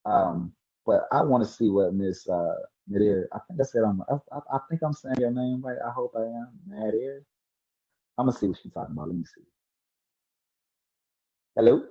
Um, 0.06 0.54
but 0.90 1.08
I 1.12 1.22
want 1.22 1.44
to 1.46 1.50
see 1.50 1.70
what 1.70 1.94
Miss 1.94 2.28
uh. 2.28 2.56
I 2.92 3.40
think 3.48 3.62
I 3.62 3.64
said 3.66 3.84
I'm. 3.86 4.02
I, 4.10 4.16
I, 4.36 4.40
I 4.56 4.60
think 4.68 4.82
I'm 4.84 4.94
saying 4.94 5.18
your 5.20 5.30
name 5.30 5.62
right. 5.64 5.78
I 5.88 5.92
hope 5.92 6.14
I 6.18 6.22
am. 6.24 6.50
Nadir. 6.68 7.22
I'm 8.18 8.26
gonna 8.26 8.36
see 8.36 8.48
what 8.48 8.58
she's 8.64 8.74
talking 8.74 8.94
about. 8.94 9.10
Let 9.10 9.18
me 9.18 9.24
see. 9.26 9.44
Hello. 11.56 11.84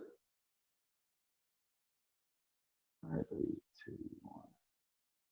All 3.04 3.16
right, 3.16 3.24
three, 3.28 3.54
two, 3.86 3.94
one. 4.22 4.42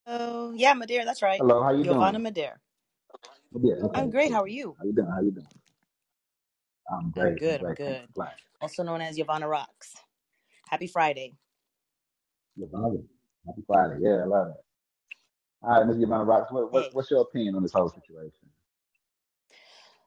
Oh, 0.07 0.53
yeah, 0.55 0.73
Madeira, 0.75 1.05
that's 1.05 1.23
right. 1.23 1.41
Hello, 1.41 1.63
how 1.65 1.73
you 1.73 1.83
Giovanna 1.85 2.19
doing? 2.19 2.23
Madeira. 2.23 2.61
Yeah, 3.61 3.75
okay, 3.87 4.01
I'm 4.01 4.11
great. 4.11 4.31
How 4.33 4.43
are 4.43 4.49
you? 4.49 4.77
How 4.79 4.85
you 4.85 4.93
doing? 4.93 5.09
How 5.11 5.21
you 5.21 5.33
doing? 5.33 5.47
I'm 6.91 6.99
I'm 7.05 7.11
great. 7.11 7.33
I'm 7.33 7.37
good. 7.39 7.61
I'm. 7.63 7.75
Can't 7.75 7.77
good. 8.15 8.29
Also 8.61 8.85
known 8.85 9.01
as 9.01 9.17
Giovanna 9.17 9.49
Rocks. 9.49 9.95
Happy 10.69 10.87
Friday. 10.87 11.35
Happy 13.47 13.63
Friday. 13.67 13.99
Yeah, 14.01 14.23
I 14.23 14.27
love 14.27 14.49
it. 14.49 14.55
All 15.63 15.79
right, 15.79 15.87
Miss 15.87 15.97
Yvonne 16.03 16.27
Rocks, 16.27 16.53
what, 16.53 16.73
what, 16.73 16.95
what's 16.95 17.11
your 17.11 17.23
opinion 17.23 17.57
on 17.57 17.63
this 17.63 17.73
whole 17.73 17.89
situation? 17.89 18.49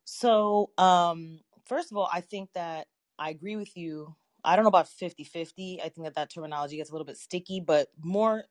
So, 0.06 0.71
um, 0.78 1.39
first 1.65 1.91
of 1.91 1.97
all, 1.97 2.10
I 2.12 2.21
think 2.21 2.49
that 2.54 2.88
I 3.17 3.30
agree 3.30 3.56
with 3.56 3.75
you. 3.78 4.15
I 4.43 4.56
don't 4.56 4.63
know 4.63 4.69
about 4.69 4.88
50-50. 4.88 5.80
I 5.80 5.89
think 5.89 6.06
that 6.06 6.15
that 6.15 6.34
terminology 6.34 6.78
gets 6.78 6.89
a 6.89 6.93
little 6.93 7.06
bit 7.06 7.17
sticky, 7.17 7.60
but 7.60 7.89
more 8.02 8.43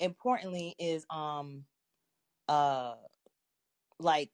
importantly 0.00 0.74
is 0.78 1.06
um 1.10 1.64
uh 2.48 2.94
like 4.00 4.30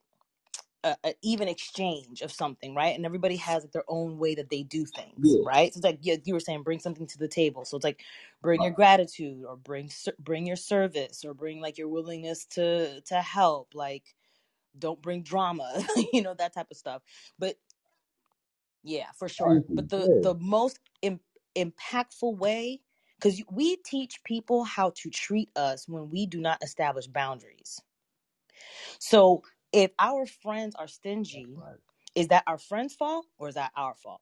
a, 0.83 0.97
a 1.05 1.15
even 1.23 1.49
exchange 1.49 2.21
of 2.21 2.31
something, 2.31 2.75
right? 2.75 2.95
And 2.95 3.05
everybody 3.05 3.37
has 3.37 3.63
like, 3.63 3.73
their 3.73 3.85
own 3.89 4.19
way 4.19 4.35
that 4.35 4.49
they 4.51 4.63
do 4.63 4.85
things, 4.85 5.37
Yeah, 5.37 5.43
right? 5.43 5.73
So 5.73 5.79
it's 5.79 5.85
like 5.85 5.99
you, 6.03 6.17
you 6.25 6.33
were 6.35 6.41
saying, 6.41 6.63
bring 6.63 6.79
something 6.79 7.07
to 7.07 7.19
the 7.19 7.29
table. 7.29 7.65
So 7.65 7.77
it's 7.77 7.85
like 7.85 8.01
bring 8.41 8.63
your 8.63 8.73
gratitude, 8.73 9.45
or 9.47 9.57
bring 9.57 9.91
bring 10.19 10.47
your 10.47 10.57
service, 10.57 11.25
or 11.25 11.33
bring 11.35 11.61
like 11.61 11.77
your 11.79 11.89
willingness 11.89 12.45
to 12.51 13.01
to 13.03 13.21
help. 13.21 13.69
Like 13.75 14.05
don't 14.79 15.01
bring 15.01 15.23
drama, 15.23 15.83
you 16.13 16.21
know 16.23 16.35
that 16.35 16.53
type 16.55 16.67
of 16.71 16.77
stuff. 16.77 17.03
But 17.39 17.57
yeah, 18.83 19.07
for 19.17 19.29
sure. 19.29 19.61
You. 19.69 19.75
But 19.75 19.89
the 19.89 20.09
Yeah. 20.09 20.21
the 20.21 20.35
most 20.35 20.79
Im- 21.01 21.19
impactful 21.57 22.37
way, 22.37 22.81
because 23.19 23.41
we 23.51 23.77
teach 23.77 24.23
people 24.23 24.63
how 24.63 24.91
to 24.97 25.09
treat 25.09 25.49
us 25.55 25.87
when 25.87 26.09
we 26.09 26.25
do 26.25 26.39
not 26.41 26.63
establish 26.63 27.07
boundaries. 27.07 27.79
So 28.99 29.43
if 29.73 29.91
our 29.99 30.25
friends 30.25 30.75
are 30.75 30.87
stingy 30.87 31.47
right. 31.55 31.77
is 32.15 32.29
that 32.29 32.43
our 32.47 32.57
friend's 32.57 32.95
fault 32.95 33.25
or 33.37 33.49
is 33.49 33.55
that 33.55 33.71
our 33.75 33.95
fault? 33.95 34.21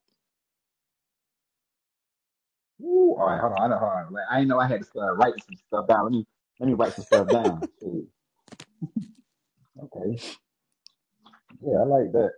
Ooh, 2.81 3.15
all 3.17 3.27
right, 3.27 3.39
hold 3.39 3.53
on. 3.53 3.61
I 3.63 3.67
know, 3.69 3.79
hold 3.79 3.91
on. 3.91 4.13
Like, 4.13 4.25
I 4.29 4.35
didn't 4.37 4.49
know 4.49 4.59
I 4.59 4.67
had 4.67 4.81
to 4.81 4.85
start 4.87 5.17
writing 5.17 5.41
some 5.41 5.57
stuff 5.67 5.87
down. 5.87 6.03
Let 6.03 6.11
me 6.11 6.27
let 6.59 6.67
me 6.67 6.73
write 6.73 6.93
some 6.93 7.05
stuff 7.05 7.31
down. 7.31 7.67
Okay. 9.83 10.21
Yeah, 11.61 11.79
I 11.81 11.85
like 11.85 12.11
that. 12.13 12.31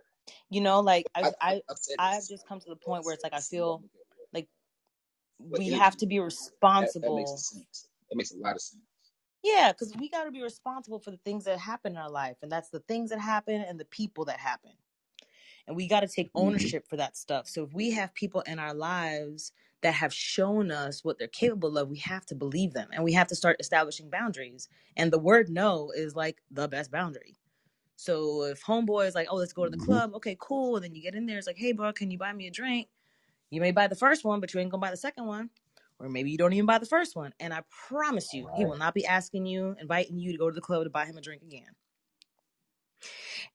You 0.50 0.60
know, 0.60 0.80
like 0.80 1.06
I 1.14 1.22
I 1.40 1.62
I've 1.98 2.18
this 2.18 2.28
just 2.28 2.46
come 2.48 2.60
to 2.60 2.68
the 2.68 2.76
point 2.76 3.04
where 3.04 3.14
it's 3.14 3.24
like 3.24 3.34
I 3.34 3.38
this. 3.38 3.50
and 3.52 3.58
You 3.58 3.64
don't 3.66 3.68
feel 3.68 3.82
look 3.82 3.90
at 3.94 4.18
it. 4.18 4.28
like 4.32 4.48
we 5.38 5.70
have 5.72 5.96
to 5.98 6.06
be 6.06 6.20
that 6.78 6.94
that 7.02 7.12
makes 7.12 7.32
responsible. 7.34 7.36
sense. 7.36 7.88
That 8.10 8.16
makes 8.16 8.32
a 8.32 8.36
lot 8.38 8.54
of 8.56 8.62
sense. 8.62 8.82
Yeah, 9.42 9.72
because 9.72 9.94
we 9.98 10.10
got 10.10 10.24
to 10.24 10.32
be 10.32 10.42
responsible 10.42 11.00
for 11.00 11.10
the 11.12 11.18
things 11.18 11.44
that 11.44 11.58
happen 11.58 11.92
in 11.92 11.98
our 11.98 12.10
life, 12.10 12.38
and 12.42 12.52
that's 12.52 12.70
the 12.70 12.80
things 12.80 13.10
that 13.10 13.20
happen 13.20 13.62
and 13.62 13.80
the 13.80 13.86
people 13.86 14.24
that 14.26 14.40
happen, 14.40 14.72
and 15.66 15.76
we 15.76 15.88
got 15.88 16.00
to 16.00 16.08
take 16.08 16.30
hmm 16.36 16.36
ownership 16.36 16.86
for 16.88 16.96
that 16.96 17.16
stuff. 17.16 17.48
So 17.48 17.64
if 17.64 17.74
we 17.74 17.92
have 17.92 18.14
people 18.14 18.42
in 18.42 18.58
our 18.58 18.74
lives 18.74 19.52
that 19.82 19.94
have 19.94 20.14
shown 20.14 20.70
us 20.72 21.04
what 21.04 21.18
they're 21.18 21.28
capable 21.28 21.78
of, 21.78 21.90
we 21.90 21.98
have 21.98 22.26
to 22.26 22.34
believe 22.36 22.74
them, 22.74 22.88
and 22.92 23.04
we 23.04 23.14
have 23.14 23.28
to 23.28 23.36
start 23.36 23.58
establishing 23.60 24.10
boundaries. 24.10 24.68
And 24.96 25.12
the 25.12 25.18
word 25.20 25.50
no 25.50 25.92
is 25.94 26.16
like 26.16 26.42
the 26.50 26.68
best 26.68 26.90
boundary 26.92 27.36
So 27.96 28.44
if 28.44 28.64
homeboy 28.64 29.08
is 29.08 29.14
like, 29.14 29.28
oh, 29.30 29.36
let's 29.36 29.52
go 29.52 29.64
to 29.64 29.70
the 29.70 29.76
hmm 29.76 29.78
club, 29.78 30.14
okay, 30.16 30.36
cool. 30.40 30.76
And 30.76 30.84
then 30.84 30.94
you 30.94 31.02
get 31.02 31.14
in 31.14 31.26
there, 31.26 31.38
it's 31.38 31.46
like, 31.46 31.58
hey, 31.58 31.72
bro, 31.72 31.92
can 31.94 32.10
you 32.10 32.18
buy 32.18 32.32
me 32.32 32.46
a 32.46 32.50
drink? 32.50 32.88
You 33.50 33.60
may 33.60 33.72
buy 33.72 33.88
the 33.88 33.96
first 33.96 34.24
one, 34.24 34.40
but 34.40 34.54
you 34.54 34.60
ain't 34.60 34.70
gonna 34.70 34.80
buy 34.82 34.90
the 34.90 34.96
second 34.96 35.26
one. 35.26 35.50
Or 36.00 36.10
maybe 36.10 36.32
you 36.32 36.38
don't 36.38 36.54
even 36.54 36.66
buy 36.66 36.78
the 36.78 36.86
first 36.86 37.16
one. 37.16 37.34
And 37.40 37.54
I 37.54 37.64
promise 37.88 38.34
you, 38.34 38.48
he 38.54 38.66
will 38.66 38.78
not 38.78 38.94
be 38.94 39.06
asking 39.06 39.46
you, 39.46 39.76
inviting 39.80 40.18
you 40.18 40.32
to 40.32 40.38
go 40.38 40.50
to 40.50 40.54
the 40.54 40.62
club 40.62 40.84
to 40.84 40.90
buy 40.90 41.06
him 41.06 41.18
a 41.18 41.22
drink 41.22 41.42
again. 41.42 41.76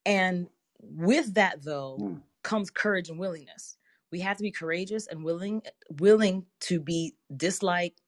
And 0.06 0.50
with 0.82 1.36
that, 1.36 1.64
though, 1.64 2.04
Mm. 2.04 2.24
comes 2.44 2.72
courage 2.72 3.10
and 3.10 3.20
willingness. 3.20 3.78
We 4.12 4.22
have 4.22 4.38
to 4.38 4.44
be 4.44 4.52
courageous 4.52 5.08
and 5.08 5.24
willing, 5.26 5.64
willing 6.00 6.48
to 6.62 6.80
be 6.82 7.16
disliked, 7.36 8.02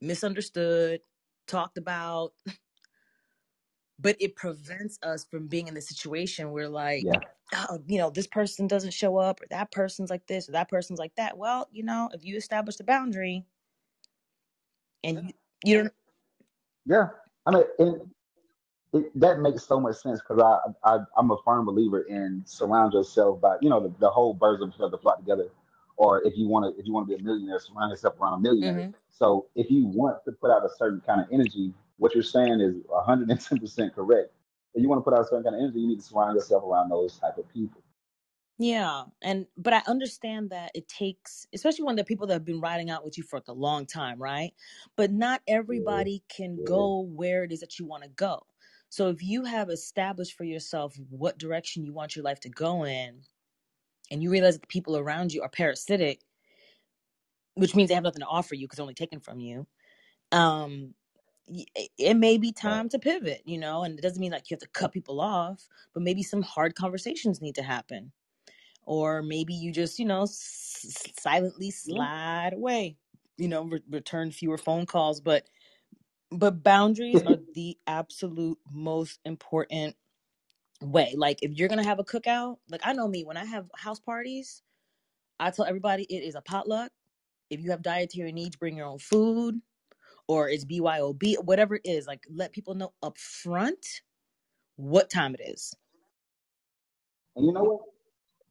misunderstood, 0.00 1.02
talked 1.48 1.78
about, 1.78 2.34
but 4.00 4.16
it 4.20 4.36
prevents 4.36 4.98
us 5.02 5.24
from 5.26 5.48
being 5.48 5.68
in 5.68 5.74
the 5.74 5.82
situation 5.82 6.52
where 6.52 6.68
like 6.68 7.06
Yeah. 7.06 7.20
oh 7.54 7.80
you 7.86 7.98
know 7.98 8.10
this 8.10 8.28
person 8.28 8.68
doesn't 8.68 8.92
show 8.94 9.18
up 9.18 9.42
or 9.42 9.46
that 9.50 9.72
person's 9.72 10.10
like 10.10 10.26
this 10.28 10.48
or 10.48 10.52
that 10.52 10.68
person's 10.70 10.98
like 11.00 11.14
that 11.16 11.38
well 11.38 11.68
you 11.72 11.82
know 11.84 12.10
if 12.14 12.24
you 12.24 12.36
establish 12.36 12.76
the 12.76 12.84
boundary 12.84 13.46
and 15.04 15.16
you, 15.26 15.32
you 15.64 15.76
don't 15.78 15.92
Yeah. 16.86 17.08
I 17.46 17.50
mean, 17.52 17.64
and 17.78 18.00
it, 18.92 19.20
that 19.20 19.40
makes 19.40 19.64
so 19.64 19.80
much 19.80 19.96
sense 19.96 20.20
because 20.20 20.42
I, 20.42 20.88
I 20.88 20.98
I'm 21.16 21.30
a 21.30 21.36
firm 21.44 21.64
believer 21.66 22.02
in 22.02 22.42
surround 22.44 22.92
yourself 22.92 23.40
by 23.40 23.56
you 23.60 23.70
know 23.70 23.80
the, 23.80 23.94
the 23.98 24.10
whole 24.10 24.34
birds 24.34 24.62
of 24.62 24.70
a 24.70 24.72
feather 24.72 24.98
flock 24.98 25.18
together, 25.18 25.48
or 25.96 26.22
if 26.26 26.36
you 26.36 26.48
want 26.48 26.74
to 26.74 26.80
if 26.80 26.86
you 26.86 26.92
want 26.92 27.08
to 27.08 27.16
be 27.16 27.20
a 27.20 27.24
millionaire, 27.24 27.58
surround 27.60 27.90
yourself 27.90 28.14
around 28.20 28.34
a 28.34 28.40
millionaires. 28.40 28.82
mm-hmm. 28.82 28.90
So 29.10 29.46
if 29.54 29.70
you 29.70 29.86
want 29.86 30.24
to 30.24 30.32
put 30.32 30.50
out 30.50 30.64
a 30.64 30.70
certain 30.76 31.00
kind 31.06 31.20
of 31.20 31.26
energy, 31.32 31.72
what 31.98 32.14
you're 32.14 32.22
saying 32.22 32.60
is 32.60 32.74
110 32.86 33.58
percent 33.58 33.94
correct. 33.94 34.32
If 34.74 34.82
you 34.82 34.88
want 34.88 35.00
to 35.00 35.04
put 35.04 35.14
out 35.14 35.20
a 35.20 35.26
certain 35.26 35.44
kind 35.44 35.56
of 35.56 35.62
energy, 35.62 35.80
you 35.80 35.88
need 35.88 36.00
to 36.00 36.06
surround 36.06 36.36
yourself 36.36 36.64
around 36.64 36.90
those 36.90 37.16
type 37.18 37.38
of 37.38 37.48
people. 37.52 37.82
Yeah 38.60 39.04
and 39.22 39.46
but 39.58 39.74
i 39.74 39.82
understand 39.88 40.50
that 40.50 40.72
it 40.76 40.88
takes 40.88 41.48
especially 41.54 41.84
when 41.84 41.96
the 41.96 42.04
people 42.04 42.28
that 42.28 42.34
have 42.34 42.46
been 42.46 42.60
riding 42.62 42.90
out 42.90 43.04
with 43.04 43.18
you 43.18 43.24
for 43.24 43.38
like 43.38 43.48
a 43.48 43.54
long 43.54 43.86
time 43.86 44.22
right? 44.22 44.54
But 44.96 45.12
not 45.12 45.42
Yeah, 45.68 46.04
everybody 46.08 46.24
can 46.30 46.60
yeah, 46.60 46.66
go 46.66 47.00
where 47.00 47.44
it 47.44 47.52
is 47.52 47.60
that 47.62 47.78
you 47.80 47.86
want 47.86 48.04
to 48.04 48.10
go. 48.10 48.46
So 48.90 49.10
if 49.10 49.22
you 49.24 49.44
have 49.46 49.70
established 49.70 50.36
for 50.38 50.44
yourself 50.44 50.96
what 51.10 51.38
direction 51.38 51.84
you 51.84 51.94
want 51.94 52.16
your 52.16 52.24
life 52.24 52.40
to 52.42 52.50
go 52.50 52.84
in 52.86 53.22
and 54.10 54.22
you 54.22 54.30
realize 54.30 54.54
that 54.56 54.62
the 54.62 54.68
people 54.68 54.98
around 54.98 55.32
you 55.34 55.42
are 55.42 55.50
parasitic 55.50 56.22
which 57.56 57.76
means 57.76 57.88
they 57.90 57.94
have 57.94 58.04
nothing 58.04 58.20
to 58.22 58.26
offer 58.26 58.56
you 58.56 58.66
because 58.66 58.78
they're 58.78 58.84
only 58.84 58.94
taken 58.94 59.20
from 59.20 59.40
you 59.40 59.66
um 60.32 60.94
it 61.48 61.90
it 61.98 62.14
may 62.16 62.38
be 62.38 62.52
time 62.52 62.88
to 62.88 62.98
pivot 62.98 63.42
you 63.46 63.58
know 63.58 63.84
and 63.84 63.98
it 63.98 64.02
doesn't 64.02 64.20
mean 64.20 64.32
like 64.32 64.50
you 64.50 64.54
have 64.56 64.60
to 64.60 64.68
cut 64.68 64.92
people 64.92 65.20
off 65.20 65.68
but 65.94 66.02
maybe 66.02 66.22
some 66.22 66.42
hard 66.42 66.74
conversations 66.76 67.42
need 67.42 67.54
to 67.56 67.62
happen 67.62 68.12
or 68.86 69.22
maybe 69.22 69.54
you 69.54 69.72
just 69.72 69.98
you 69.98 70.04
know 70.06 70.22
s- 70.22 71.12
silently 71.20 71.70
slide 71.70 72.52
away 72.54 72.96
you 73.38 73.48
know 73.48 73.64
re- 73.64 73.82
return 73.90 74.30
fewer 74.30 74.58
phone 74.58 74.86
calls 74.86 75.20
but 75.20 75.44
but 76.30 76.62
boundaries 76.62 77.22
are 77.26 77.38
the 77.54 77.78
absolute 77.86 78.58
most 78.72 79.20
important 79.24 79.96
way 80.82 81.14
like 81.16 81.38
if 81.42 81.52
you're 81.58 81.68
gonna 81.68 81.82
have 81.84 81.98
a 82.00 82.04
cookout 82.04 82.58
like 82.70 82.80
i 82.84 82.92
know 82.92 83.08
me 83.08 83.24
when 83.24 83.36
i 83.36 83.44
have 83.44 83.70
house 83.76 84.00
parties 84.00 84.62
i 85.40 85.50
tell 85.50 85.66
everybody 85.66 86.04
it 86.04 86.22
is 86.24 86.34
a 86.34 86.42
potluck 86.42 86.92
if 87.50 87.60
you 87.60 87.70
have 87.70 87.82
dietary 87.82 88.32
needs 88.32 88.56
bring 88.56 88.76
your 88.76 88.86
own 88.86 88.98
food 88.98 89.56
or 90.28 90.48
it's 90.48 90.64
BYOB, 90.64 91.36
whatever 91.44 91.76
it 91.76 91.82
is, 91.84 92.06
like 92.06 92.24
let 92.30 92.52
people 92.52 92.74
know 92.74 92.94
up 93.02 93.18
front 93.18 94.02
what 94.76 95.10
time 95.10 95.34
it 95.34 95.40
is. 95.42 95.74
and 97.36 97.46
you 97.46 97.52
know 97.52 97.62
what? 97.64 97.80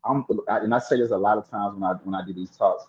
I'm 0.05 0.25
and 0.47 0.73
I 0.73 0.79
say 0.79 0.97
this 0.97 1.11
a 1.11 1.17
lot 1.17 1.37
of 1.37 1.49
times 1.49 1.75
when 1.75 1.83
I 1.83 1.93
when 2.03 2.15
I 2.15 2.25
do 2.25 2.33
these 2.33 2.51
talks. 2.51 2.85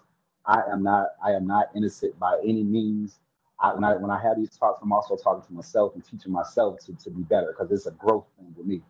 I 0.47 0.63
am 0.73 0.83
not 0.83 1.09
I 1.25 1.33
am 1.33 1.47
not 1.47 1.69
innocent 1.77 2.19
by 2.19 2.39
any 2.45 2.65
means. 2.65 3.21
I, 3.61 3.75
when 3.75 3.85
I 3.85 3.97
when 3.97 4.11
I 4.11 4.21
have 4.23 4.39
these 4.39 4.57
talks, 4.57 4.81
I'm 4.83 4.93
also 4.93 5.17
talking 5.17 5.47
to 5.47 5.53
myself 5.53 5.95
and 5.95 6.05
teaching 6.05 6.33
myself 6.33 6.81
to, 6.87 6.95
to 6.95 7.11
be 7.11 7.23
better 7.23 7.55
because 7.57 7.73
it's 7.73 7.87
a 7.87 7.93
growth 7.93 8.27
thing 8.39 8.55
with 8.57 8.67
me. 8.67 8.83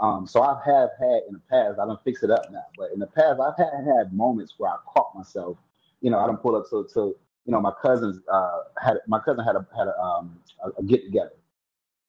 Um, 0.00 0.26
so 0.26 0.42
I 0.42 0.60
have 0.66 0.90
had 0.98 1.22
in 1.28 1.34
the 1.34 1.42
past, 1.50 1.78
I 1.80 1.86
don't 1.86 2.02
fix 2.04 2.22
it 2.22 2.30
up 2.30 2.50
now, 2.52 2.64
but 2.78 2.92
in 2.92 3.00
the 3.00 3.06
past, 3.06 3.40
I've 3.40 3.56
had 3.58 3.72
had 3.96 4.12
moments 4.12 4.54
where 4.58 4.70
I 4.70 4.76
caught 4.86 5.14
myself. 5.16 5.58
You 6.00 6.10
know, 6.10 6.18
I 6.20 6.26
don't 6.26 6.40
pull 6.42 6.56
up 6.56 6.64
to, 6.70 6.86
to 6.94 7.16
you 7.46 7.52
know 7.52 7.60
my 7.60 7.72
cousins 7.82 8.20
uh, 8.32 8.60
had 8.82 8.98
my 9.08 9.20
cousin 9.20 9.44
had 9.44 9.56
a 9.56 9.66
had 9.76 9.88
a, 9.88 9.98
um, 10.00 10.38
a, 10.64 10.70
a 10.80 10.84
get 10.84 11.04
together, 11.04 11.32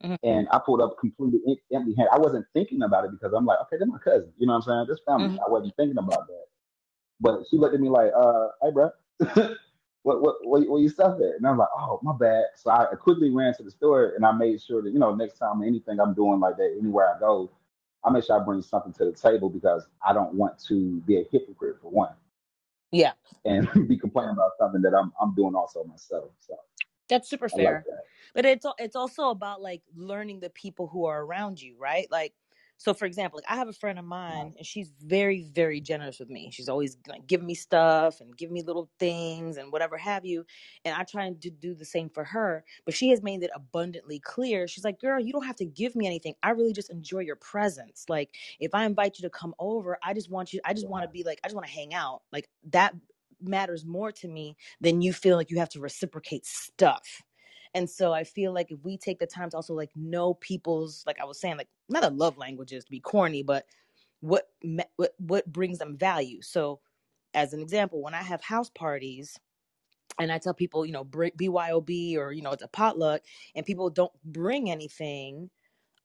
Mhm. 0.03 0.17
and 0.23 0.47
I 0.51 0.59
pulled 0.65 0.81
up 0.81 0.97
completely 0.99 1.41
empty 1.73 1.93
handed. 1.95 2.11
I 2.13 2.17
wasn't 2.19 2.45
thinking 2.53 2.83
about 2.83 3.05
it 3.05 3.11
because 3.11 3.33
I'm 3.33 3.45
like, 3.45 3.59
okay, 3.63 3.77
they're 3.77 3.87
my 3.87 3.99
cousin. 3.99 4.31
You 4.37 4.47
know 4.47 4.53
what 4.53 4.67
I'm 4.67 4.85
saying? 4.87 4.87
This 4.89 4.99
family. 5.05 5.29
Mhm. 5.29 5.39
I 5.45 5.49
wasn't 5.49 5.75
thinking 5.75 5.97
about 5.97 6.27
that. 6.27 6.45
But 7.21 7.45
she 7.49 7.57
looked 7.57 7.75
at 7.75 7.81
me 7.81 7.89
like, 7.89 8.11
uh, 8.15 8.49
hey, 8.61 8.71
bro, 8.71 8.91
what, 10.03 10.21
what, 10.21 10.35
where, 10.47 10.61
where 10.63 10.81
you 10.81 10.89
stuff 10.89 11.17
at? 11.19 11.35
And 11.37 11.45
I'm 11.47 11.57
like, 11.57 11.69
oh, 11.77 11.99
my 12.03 12.13
bad. 12.17 12.45
So 12.55 12.71
I 12.71 12.85
quickly 12.95 13.29
ran 13.29 13.53
to 13.55 13.63
the 13.63 13.71
store 13.71 14.13
and 14.15 14.25
I 14.25 14.31
made 14.31 14.61
sure 14.61 14.81
that, 14.81 14.91
you 14.93 14.99
know, 14.99 15.13
next 15.15 15.37
time 15.37 15.63
anything 15.63 15.99
I'm 15.99 16.13
doing 16.13 16.39
like 16.39 16.57
that, 16.57 16.75
anywhere 16.79 17.15
I 17.15 17.19
go, 17.19 17.51
I 18.05 18.11
make 18.11 18.23
sure 18.25 18.39
I 18.41 18.43
bring 18.45 18.61
something 18.61 18.93
to 18.93 19.05
the 19.05 19.11
table 19.13 19.49
because 19.49 19.85
I 20.07 20.13
don't 20.13 20.33
want 20.35 20.59
to 20.67 21.01
be 21.01 21.17
a 21.19 21.25
hypocrite 21.31 21.77
for 21.81 21.89
one 21.91 22.13
Yeah. 22.91 23.13
and 23.45 23.67
be 23.89 23.97
complaining 23.97 24.31
about 24.31 24.51
something 24.57 24.81
that 24.83 24.93
I'm, 24.95 25.11
I'm 25.21 25.35
doing 25.35 25.55
also 25.55 25.83
myself. 25.83 26.31
So, 26.39 26.57
That's 27.09 27.29
super 27.29 27.49
fair. 27.49 27.83
that. 27.87 28.03
But 28.33 28.45
it's 28.45 28.65
it's 28.77 28.95
also 28.95 29.29
about 29.29 29.61
like 29.61 29.81
learning 29.95 30.39
the 30.39 30.51
people 30.51 30.87
who 30.87 31.05
are 31.05 31.23
around 31.23 31.61
you, 31.61 31.75
right? 31.79 32.07
Like 32.11 32.33
so 32.79 32.93
for 32.93 33.05
example, 33.05 33.37
like 33.37 33.51
I 33.51 33.57
have 33.57 33.67
a 33.67 33.73
friend 33.73 33.99
of 33.99 34.05
uh-huh. 34.05 34.09
mine 34.09 34.53
and 34.57 34.65
she's 34.65 34.93
very 35.01 35.49
very 35.53 35.81
generous 35.81 36.17
with 36.17 36.29
me. 36.29 36.49
She's 36.51 36.69
always 36.69 36.97
like 37.07 37.27
giving 37.27 37.45
me 37.45 37.53
stuff 37.53 38.21
and 38.21 38.35
giving 38.37 38.53
me 38.53 38.61
little 38.61 38.89
things 38.99 39.57
and 39.57 39.71
whatever 39.71 39.97
have 39.97 40.25
you, 40.25 40.45
and 40.85 40.95
I 40.95 41.03
try 41.03 41.29
to 41.29 41.49
do 41.49 41.73
the 41.73 41.83
same 41.83 42.09
for 42.09 42.23
her, 42.23 42.63
but 42.85 42.93
she 42.93 43.09
has 43.09 43.21
made 43.21 43.43
it 43.43 43.51
abundantly 43.53 44.19
clear. 44.19 44.65
She's 44.67 44.85
like, 44.85 45.01
"Girl, 45.01 45.19
you 45.19 45.33
don't 45.33 45.45
have 45.45 45.57
to 45.57 45.65
give 45.65 45.93
me 45.93 46.07
anything. 46.07 46.35
I 46.41 46.51
really 46.51 46.73
just 46.73 46.89
enjoy 46.89 47.19
your 47.19 47.35
presence. 47.35 48.05
Like 48.07 48.29
if 48.61 48.73
I 48.73 48.85
invite 48.85 49.19
you 49.19 49.23
to 49.23 49.29
come 49.29 49.53
over, 49.59 49.97
I 50.01 50.13
just 50.13 50.29
want 50.31 50.53
you 50.53 50.61
I 50.63 50.73
just 50.73 50.87
want 50.87 51.03
to 51.03 51.09
be 51.09 51.23
like 51.23 51.39
I 51.43 51.47
just 51.47 51.55
want 51.55 51.67
to 51.67 51.73
hang 51.73 51.93
out. 51.93 52.21
Like 52.31 52.47
that 52.69 52.93
matters 53.41 53.85
more 53.85 54.11
to 54.13 54.27
me 54.27 54.55
than 54.81 55.01
you 55.01 55.13
feel 55.13 55.37
like 55.37 55.51
you 55.51 55.59
have 55.59 55.69
to 55.69 55.79
reciprocate 55.79 56.45
stuff. 56.45 57.21
And 57.73 57.89
so 57.89 58.13
I 58.13 58.23
feel 58.23 58.53
like 58.53 58.71
if 58.71 58.79
we 58.83 58.97
take 58.97 59.19
the 59.19 59.27
time 59.27 59.49
to 59.51 59.55
also 59.55 59.73
like 59.73 59.91
know 59.95 60.33
people's 60.35 61.03
like 61.05 61.19
I 61.19 61.25
was 61.25 61.39
saying 61.39 61.57
like 61.57 61.69
not 61.87 62.03
a 62.03 62.09
love 62.09 62.37
languages 62.37 62.83
to 62.85 62.91
be 62.91 62.99
corny, 62.99 63.43
but 63.43 63.65
what 64.21 64.49
what 64.95 65.13
what 65.17 65.51
brings 65.51 65.77
them 65.77 65.97
value. 65.97 66.41
So 66.41 66.79
as 67.33 67.53
an 67.53 67.61
example, 67.61 68.01
when 68.01 68.15
I 68.15 68.23
have 68.23 68.41
house 68.41 68.69
parties 68.69 69.39
and 70.19 70.31
I 70.31 70.39
tell 70.39 70.53
people, 70.53 70.85
you 70.85 70.91
know, 70.91 71.05
BYOB 71.05 72.17
or 72.17 72.31
you 72.31 72.41
know 72.41 72.51
it's 72.51 72.63
a 72.63 72.67
potluck 72.67 73.21
and 73.55 73.65
people 73.65 73.89
don't 73.89 74.11
bring 74.25 74.69
anything, 74.71 75.49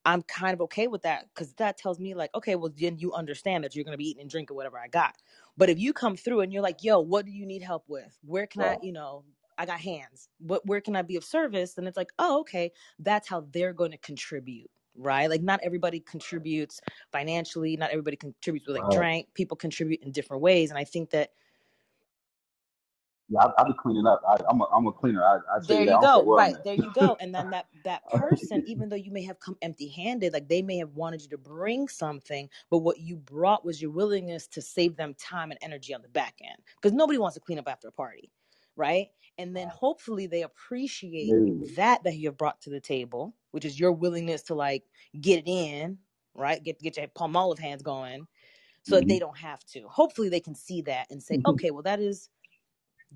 I'm 0.04 0.22
kind 0.22 0.54
of 0.54 0.60
okay 0.62 0.86
with 0.86 1.02
that 1.02 1.28
because 1.34 1.54
that 1.54 1.78
tells 1.78 1.98
me 2.00 2.14
like, 2.14 2.34
okay, 2.34 2.56
well 2.56 2.72
then 2.76 2.98
you 2.98 3.12
understand 3.12 3.64
that 3.64 3.74
you're 3.74 3.84
gonna 3.84 3.96
be 3.96 4.08
eating 4.08 4.20
and 4.22 4.30
drinking 4.30 4.56
whatever 4.56 4.78
I 4.78 4.88
got. 4.88 5.16
But 5.56 5.70
if 5.70 5.78
you 5.78 5.92
come 5.92 6.16
through 6.16 6.40
and 6.40 6.52
you're 6.52 6.62
like, 6.62 6.82
yo, 6.82 7.00
what 7.00 7.26
do 7.26 7.32
you 7.32 7.46
need 7.46 7.62
help 7.62 7.84
with? 7.88 8.18
Where 8.22 8.46
can 8.46 8.62
I, 8.62 8.78
you 8.80 8.92
know, 8.92 9.24
I 9.58 9.66
got 9.66 9.80
hands. 9.80 10.28
What 10.38 10.66
where 10.66 10.80
can 10.80 10.96
I 10.96 11.02
be 11.02 11.16
of 11.16 11.24
service? 11.24 11.74
Then 11.74 11.86
it's 11.86 11.96
like, 11.96 12.10
oh, 12.18 12.40
okay, 12.40 12.72
that's 12.98 13.28
how 13.28 13.42
they're 13.52 13.72
going 13.72 13.92
to 13.92 13.98
contribute. 13.98 14.70
Right, 14.96 15.28
like 15.28 15.42
not 15.42 15.60
everybody 15.64 15.98
contributes 16.00 16.80
financially. 17.10 17.76
Not 17.76 17.90
everybody 17.90 18.16
contributes 18.16 18.66
with 18.68 18.76
like 18.76 18.88
Right. 18.88 18.88
drink. 18.88 19.28
People 19.34 19.56
contribute 19.56 20.00
in 20.02 20.12
different 20.12 20.42
ways, 20.42 20.70
and 20.70 20.78
I 20.78 20.84
think 20.84 21.10
that 21.10 21.30
Yeah, 23.30 23.40
I, 23.40 23.50
I'll 23.58 23.66
be 23.66 23.72
cleaning 23.80 24.06
up. 24.06 24.22
I, 24.28 24.36
I'm 24.48 24.60
a, 24.60 24.64
I'm 24.64 24.86
a 24.86 24.92
cleaner. 24.92 25.24
I, 25.24 25.36
I 25.36 25.60
there 25.66 25.80
you 25.80 25.86
that. 25.86 25.92
you 25.92 25.98
I 25.98 26.00
don't 26.00 26.14
care 26.14 26.24
go 26.24 26.36
right. 26.36 26.56
there 26.64 26.74
you 26.74 26.92
go. 26.94 27.16
And 27.20 27.34
then 27.34 27.50
that 27.52 27.66
that 27.84 28.06
person 28.10 28.62
even 28.66 28.88
though 28.88 28.96
you 28.96 29.10
may 29.10 29.22
have 29.22 29.40
come 29.40 29.56
empty 29.62 29.88
handed 29.88 30.32
like 30.32 30.48
they 30.48 30.62
may 30.62 30.76
have 30.78 30.90
wanted 30.90 31.22
you 31.22 31.28
to 31.28 31.38
bring 31.38 31.88
something 31.88 32.48
but 32.70 32.78
what 32.78 32.98
you 32.98 33.16
brought 33.16 33.64
was 33.64 33.80
your 33.80 33.90
willingness 33.90 34.46
to 34.48 34.62
save 34.62 34.96
them 34.96 35.14
time 35.14 35.50
and 35.50 35.58
energy 35.62 35.94
on 35.94 36.02
the 36.02 36.08
back 36.08 36.34
end 36.42 36.58
because 36.76 36.92
nobody 36.92 37.18
wants 37.18 37.34
to 37.34 37.40
clean 37.40 37.58
up 37.58 37.68
after 37.68 37.88
a 37.88 37.92
party 37.92 38.30
right? 38.76 39.08
And 39.38 39.56
then 39.56 39.68
hopefully 39.68 40.26
they 40.26 40.42
appreciate 40.42 41.32
that 41.76 42.02
that 42.04 42.16
you 42.16 42.28
have 42.28 42.36
brought 42.36 42.60
to 42.62 42.70
the 42.70 42.80
table 42.80 43.34
which 43.52 43.64
is 43.64 43.78
your 43.78 43.92
willingness 43.92 44.42
to 44.44 44.54
like 44.54 44.84
get 45.20 45.38
it 45.40 45.48
in 45.48 45.98
right? 46.34 46.62
Get 46.62 46.80
get 46.80 46.96
your 46.96 47.06
Palmolive 47.08 47.58
hands 47.58 47.82
going 47.82 48.26
so 48.82 48.96
that 48.96 49.08
they 49.08 49.14
mm-hmm. 49.14 49.26
don't 49.26 49.38
have 49.38 49.64
to. 49.64 49.82
Hopefully 49.88 50.28
they 50.28 50.40
can 50.40 50.54
see 50.54 50.82
that 50.82 51.06
and 51.10 51.22
say 51.22 51.36
mm-hmm. 51.36 51.50
okay 51.50 51.70
well 51.70 51.82
that 51.82 52.00
is 52.00 52.28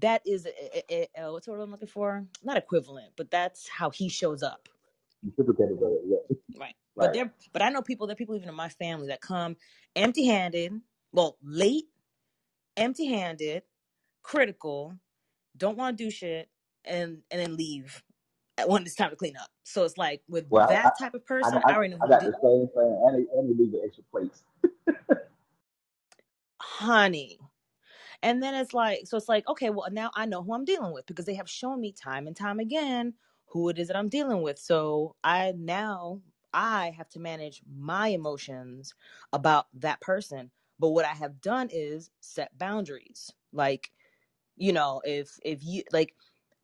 that 0.01 0.23
is 0.27 0.47
a, 0.47 0.93
a, 0.93 1.09
a, 1.19 1.33
what's 1.33 1.47
the 1.47 1.53
word 1.53 1.61
I'm 1.61 1.71
looking 1.71 1.89
for? 1.89 2.25
Not 2.43 2.57
equivalent, 2.57 3.13
but 3.17 3.31
that's 3.31 3.69
how 3.69 3.91
he 3.91 4.09
shows 4.09 4.43
up, 4.43 4.69
Reciprocated. 5.25 5.79
Yeah. 6.07 6.17
right? 6.59 6.75
But 6.97 7.13
there, 7.13 7.33
but 7.53 7.63
I 7.63 7.69
know 7.69 7.81
people. 7.81 8.09
There 8.09 8.15
are 8.15 8.17
people 8.17 8.35
even 8.35 8.49
in 8.49 8.57
my 8.57 8.71
family 8.71 9.07
that 9.07 9.21
come 9.21 9.57
empty-handed, 9.95 10.73
well, 11.13 11.39
late, 11.45 11.85
empty-handed, 12.77 13.63
critical, 14.25 14.99
don't 15.57 15.79
want 15.79 15.97
to 15.97 16.05
do 16.05 16.11
shit, 16.11 16.49
and 16.85 17.19
and 17.31 17.41
then 17.41 17.57
leave 17.57 18.03
when 18.67 18.83
it's 18.83 18.97
time 18.97 19.11
to 19.11 19.17
clean 19.17 19.37
up. 19.37 19.49
So 19.63 19.85
it's 19.85 19.97
like 19.97 20.23
with 20.29 20.47
Well, 20.51 20.69
I, 20.69 20.75
that 20.75 20.99
type 20.99 21.15
of 21.15 21.25
person, 21.25 21.61
I, 21.65 21.71
I 21.71 21.77
already 21.77 21.95
know 21.95 22.01
I 22.05 22.09
got 22.09 22.21
the 22.21 22.33
same 22.43 22.69
thing, 22.75 23.03
and 23.07 23.15
they, 23.15 23.39
and 23.39 23.49
they 23.49 23.63
leave 23.63 23.73
the 23.73 23.83
extra 23.85 24.03
plates. 24.11 24.43
honey. 26.61 27.39
And 28.23 28.43
then 28.43 28.55
it's 28.55 28.75
like, 28.75 29.07
so 29.07 29.17
it's 29.17 29.29
like, 29.29 29.47
okay, 29.49 29.71
well, 29.71 29.89
now 29.93 30.11
I 30.15 30.27
know 30.27 30.43
who 30.43 30.55
I'm 30.55 30.65
dealing 30.65 30.93
with 30.93 31.07
because 31.07 31.25
they 31.25 31.35
have 31.35 31.49
shown 31.49 31.81
me 31.81 31.93
time 31.93 32.27
and 32.27 32.37
time 32.37 32.59
again 32.59 33.15
who 33.47 33.69
it 33.69 33.79
is 33.79 33.89
that 33.89 33.97
I'm 33.97 34.09
dealing 34.09 34.43
with. 34.43 34.59
So 34.59 35.17
I 35.25 35.53
now 35.57 36.21
I 36.53 36.91
have 36.97 37.09
to 37.11 37.21
manage 37.21 37.63
my 37.71 38.09
emotions 38.09 38.95
about 39.33 39.67
that 39.75 40.01
person. 40.01 40.51
But 40.79 40.91
what 40.91 41.05
I 41.05 41.15
have 41.15 41.41
done 41.41 41.69
is 41.73 42.11
set 42.21 42.57
boundaries. 42.59 43.33
Like, 43.53 43.91
you 44.57 44.73
know, 44.73 45.01
if 45.05 45.39
if 45.45 45.65
you 45.65 45.85
like 45.93 46.15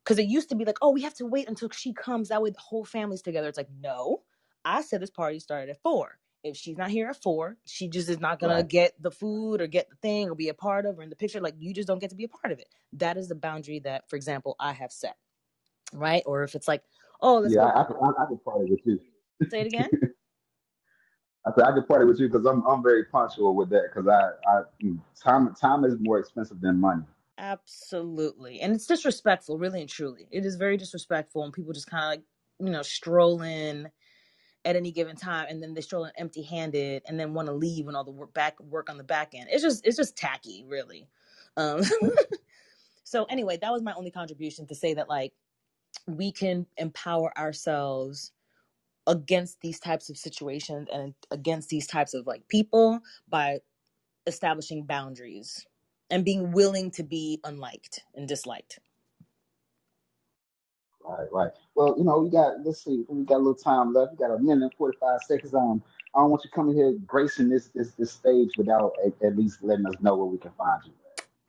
because 0.04 0.18
it 0.18 0.26
used 0.26 0.50
to 0.50 0.56
be 0.56 0.64
like, 0.64 0.78
oh, 0.82 0.90
we 0.90 1.02
have 1.02 1.14
to 1.14 1.26
wait 1.26 1.48
until 1.48 1.70
she 1.70 1.92
comes. 1.92 2.28
That 2.28 2.42
way 2.42 2.50
the 2.50 2.58
whole 2.60 2.84
family's 2.84 3.22
together. 3.22 3.48
It's 3.48 3.58
like, 3.58 3.70
no, 3.80 4.22
I 4.64 4.82
said 4.82 5.00
this 5.02 5.10
party 5.10 5.38
started 5.38 5.70
at 5.70 5.82
four. 5.82 6.18
If 6.44 6.56
she's 6.58 6.78
not 6.78 6.90
here 6.90 7.08
at 7.08 7.22
four, 7.22 7.58
she 7.66 7.88
just 7.88 8.10
is 8.10 8.20
not 8.20 8.40
gonna 8.40 8.62
Right. 8.62 8.64
get 8.64 8.94
the 9.02 9.10
food 9.12 9.62
or 9.62 9.68
get 9.68 9.90
the 9.90 9.96
thing 9.96 10.30
or 10.30 10.36
be 10.36 10.50
a 10.50 10.54
part 10.54 10.86
of 10.86 10.98
or 10.98 11.02
in 11.02 11.10
the 11.10 11.16
picture. 11.16 11.40
Like 11.40 11.56
you 11.58 11.74
just 11.74 11.88
don't 11.88 12.00
get 12.00 12.10
to 12.10 12.16
be 12.16 12.24
a 12.24 12.28
part 12.28 12.52
of 12.52 12.60
it. 12.60 12.68
That 12.94 13.16
is 13.18 13.28
the 13.28 13.36
boundary 13.36 13.80
that, 13.80 14.10
for 14.10 14.16
example, 14.16 14.56
I 14.60 14.72
have 14.72 14.92
set. 14.92 15.16
Right? 15.94 16.22
Or 16.26 16.44
if 16.44 16.54
it's 16.54 16.68
like, 16.68 16.84
oh, 17.22 17.38
let's 17.40 17.56
Yeah, 17.56 17.62
go 17.62 17.74
I, 17.74 17.82
I, 17.82 17.84
I, 17.84 18.24
I 18.24 18.26
could 18.28 18.44
party 18.44 18.70
with 18.70 18.80
you. 18.84 19.00
say 19.50 19.62
it 19.62 19.66
again. 19.68 19.90
I 21.46 21.52
said 21.54 21.64
I 21.64 21.72
could 21.72 21.88
party 21.88 22.06
with 22.06 22.20
you 22.20 22.28
because 22.28 22.46
I'm 22.46 22.64
I'm 22.66 22.82
very 22.82 23.04
punctual 23.06 23.54
with 23.54 23.70
that 23.70 23.90
because 23.92 24.08
I 24.08 24.30
I 24.50 24.62
mm, 24.84 24.98
time 25.22 25.54
time 25.54 25.84
is 25.84 25.96
more 26.00 26.18
expensive 26.18 26.60
than 26.60 26.80
money. 26.80 27.02
Absolutely. 27.38 28.60
And 28.60 28.74
it's 28.74 28.86
disrespectful, 28.86 29.58
really 29.58 29.80
and 29.80 29.90
truly. 29.90 30.28
It 30.30 30.44
is 30.46 30.56
very 30.56 30.76
disrespectful 30.76 31.44
and 31.44 31.52
people 31.52 31.72
just 31.72 31.90
kind 31.90 32.04
of 32.04 32.10
like, 32.10 32.22
you 32.60 32.72
know, 32.72 32.82
stroll 32.82 33.42
in 33.42 33.90
at 34.64 34.76
any 34.76 34.90
given 34.92 35.16
time 35.16 35.46
and 35.48 35.62
then 35.62 35.74
they 35.74 35.80
stroll 35.80 36.04
in 36.04 36.12
empty 36.16 36.42
handed 36.42 37.02
and 37.06 37.18
then 37.18 37.34
want 37.34 37.46
to 37.46 37.54
leave 37.54 37.86
when 37.86 37.94
all 37.94 38.04
the 38.04 38.10
work 38.10 38.32
back 38.34 38.58
work 38.60 38.90
on 38.90 38.96
the 38.98 39.04
back 39.04 39.34
end. 39.34 39.48
It's 39.50 39.62
just 39.62 39.86
it's 39.86 39.96
just 39.96 40.16
tacky, 40.16 40.64
really. 40.66 41.08
Um 41.56 41.82
so 43.04 43.24
anyway, 43.24 43.58
that 43.60 43.72
was 43.72 43.82
my 43.82 43.94
only 43.94 44.10
contribution 44.10 44.66
to 44.68 44.74
say 44.74 44.94
that 44.94 45.08
like 45.08 45.32
we 46.06 46.32
can 46.32 46.66
empower 46.76 47.36
ourselves 47.38 48.32
against 49.06 49.60
these 49.60 49.78
types 49.80 50.08
of 50.08 50.16
situations 50.16 50.88
and 50.92 51.14
against 51.30 51.68
these 51.68 51.86
types 51.86 52.14
of 52.14 52.26
like 52.26 52.46
people 52.48 53.00
by 53.28 53.60
establishing 54.26 54.84
boundaries 54.84 55.66
and 56.10 56.24
being 56.24 56.52
willing 56.52 56.90
to 56.92 57.02
be 57.02 57.40
unliked 57.44 58.02
and 58.14 58.28
disliked. 58.28 58.78
Right, 61.18 61.28
right. 61.32 61.50
Well, 61.74 61.94
you 61.98 62.04
know, 62.04 62.18
we 62.18 62.30
got 62.30 62.64
let's 62.64 62.84
see, 62.84 63.04
we 63.08 63.24
got 63.24 63.36
a 63.36 63.38
little 63.38 63.54
time 63.54 63.92
left. 63.92 64.12
We 64.12 64.18
got 64.18 64.34
a 64.34 64.38
minute 64.38 64.62
and 64.62 64.74
forty 64.74 64.96
five 64.98 65.20
seconds. 65.26 65.54
Um, 65.54 65.82
I 66.14 66.20
don't 66.20 66.30
want 66.30 66.44
you 66.44 66.50
coming 66.50 66.74
here 66.74 66.94
gracing 67.06 67.48
this 67.48 67.68
this 67.68 67.92
this 67.92 68.12
stage 68.12 68.50
without 68.56 68.92
at, 69.04 69.12
at 69.26 69.36
least 69.36 69.62
letting 69.62 69.86
us 69.86 69.94
know 70.00 70.16
where 70.16 70.26
we 70.26 70.38
can 70.38 70.52
find 70.58 70.82
you. 70.84 70.92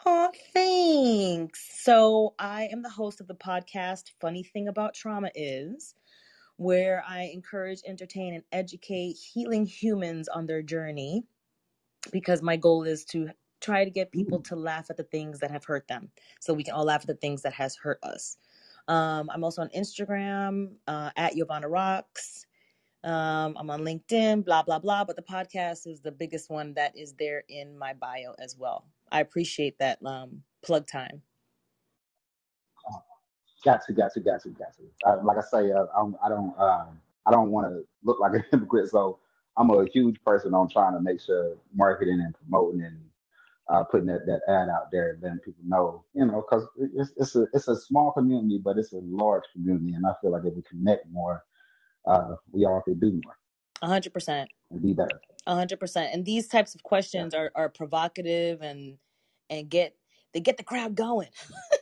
Oh, 0.06 0.32
thanks. 0.54 1.84
So, 1.84 2.36
I 2.38 2.70
am 2.72 2.84
the 2.84 2.90
host 2.90 3.22
of 3.22 3.28
the 3.28 3.36
podcast 3.36 4.12
Funny 4.22 4.44
Thing 4.44 4.68
About 4.68 4.94
Trauma 4.94 5.32
Is, 5.34 5.96
where 6.58 7.04
I 7.08 7.32
encourage, 7.34 7.82
entertain, 7.88 8.36
and 8.36 8.44
educate 8.52 9.14
healing 9.14 9.66
humans 9.66 10.28
on 10.28 10.46
their 10.46 10.62
journey 10.62 11.24
because 12.12 12.44
my 12.44 12.56
goal 12.56 12.84
is 12.84 13.04
to 13.06 13.30
try 13.62 13.84
to 13.84 13.90
get 13.90 14.12
people 14.12 14.42
to 14.42 14.56
laugh 14.56 14.92
at 14.92 14.98
the 14.98 15.04
things 15.04 15.40
that 15.40 15.50
have 15.50 15.66
hurt 15.66 15.88
them 15.88 16.10
so 16.40 16.54
we 16.54 16.64
can 16.64 16.76
all 16.76 16.86
laugh 16.86 17.02
at 17.02 17.08
the 17.08 17.16
things 17.16 17.42
that 17.42 17.54
has 17.54 17.76
hurt 17.76 18.00
us. 18.04 18.38
Um, 18.88 19.30
I'm 19.34 19.44
also 19.44 19.62
on 19.62 19.70
Instagram 19.70 20.74
uh, 20.88 21.10
at 21.16 21.36
Yovana 21.36 21.70
Rocks. 21.70 22.46
Um, 23.04 23.56
I'm 23.58 23.70
on 23.70 23.82
LinkedIn, 23.82 24.46
blah, 24.46 24.64
blah, 24.64 24.80
blah. 24.80 25.04
But 25.04 25.16
the 25.16 25.22
podcast 25.22 25.88
is 25.88 26.02
the 26.02 26.12
biggest 26.12 26.50
one 26.50 26.74
that 26.74 26.98
is 26.98 27.14
there 27.14 27.44
in 27.50 27.78
my 27.78 27.94
bio 27.94 28.34
as 28.40 28.56
well. 28.58 28.86
I 29.12 29.22
appreciate 29.22 29.78
that 29.80 30.00
um, 30.06 30.42
plug 30.64 30.88
time. 30.88 31.22
Gotcha, 33.64 33.94
gotcha, 33.94 34.20
gotcha, 34.20 34.20
to, 34.20 34.20
got 34.22 34.42
to, 34.42 34.50
got 34.50 34.74
to. 34.76 35.20
Uh, 35.20 35.24
like 35.24 35.38
I 35.38 35.42
say, 35.42 35.72
uh, 35.72 35.86
I 36.24 36.30
don't, 36.30 36.60
um, 36.60 37.00
I 37.26 37.32
don't 37.32 37.52
want 37.52 37.68
to 37.68 37.84
look 38.04 38.20
like 38.20 38.34
a 38.34 38.44
hypocrite. 38.52 38.90
So 38.90 39.20
I'm 39.58 39.70
a 39.70 39.86
huge 39.86 40.22
person 40.24 40.54
on 40.54 40.70
trying 40.70 40.94
to 40.94 41.00
make 41.02 41.22
sure 41.22 41.56
marketing 41.74 42.22
and 42.24 42.36
promoting 42.36 42.82
and 42.82 43.00
uh, 43.68 43.84
putting 43.84 44.08
that, 44.08 44.26
that 44.26 44.42
ad 44.48 44.70
out 44.70 44.92
there, 44.92 45.12
and 45.12 45.24
letting 45.24 45.40
people 45.40 45.64
know, 45.66 46.04
you 46.14 46.26
know, 46.26 46.46
because 46.48 46.68
it's 46.78 47.12
it's 47.18 47.36
a 47.36 47.48
it's 47.54 47.68
a 47.68 47.76
small 47.76 48.12
community, 48.12 48.60
but 48.64 48.78
it's 48.78 48.94
a 48.94 49.00
large 49.04 49.44
community, 49.54 49.94
and 49.94 50.06
I 50.06 50.14
feel 50.22 50.32
like 50.32 50.46
if 50.46 50.54
we 50.54 50.62
connect 50.62 51.08
more, 51.12 51.44
uh, 52.06 52.36
we 52.52 52.66
all 52.66 52.82
could 52.82 53.00
do 53.00 53.20
more 53.24 53.38
100%. 53.84 54.46
and 54.72 54.82
be 54.82 54.94
better. 54.94 55.22
A 55.48 55.56
hundred 55.56 55.80
percent. 55.80 56.14
And 56.14 56.26
these 56.26 56.48
types 56.48 56.74
of 56.74 56.82
questions 56.84 57.34
are, 57.36 57.52
are 57.56 57.70
provocative 57.70 58.62
and 58.62 58.98
and 59.50 59.70
get 59.70 59.96
they 60.34 60.40
get 60.40 60.58
the 60.58 60.64
crowd 60.64 60.96
going. 60.96 61.30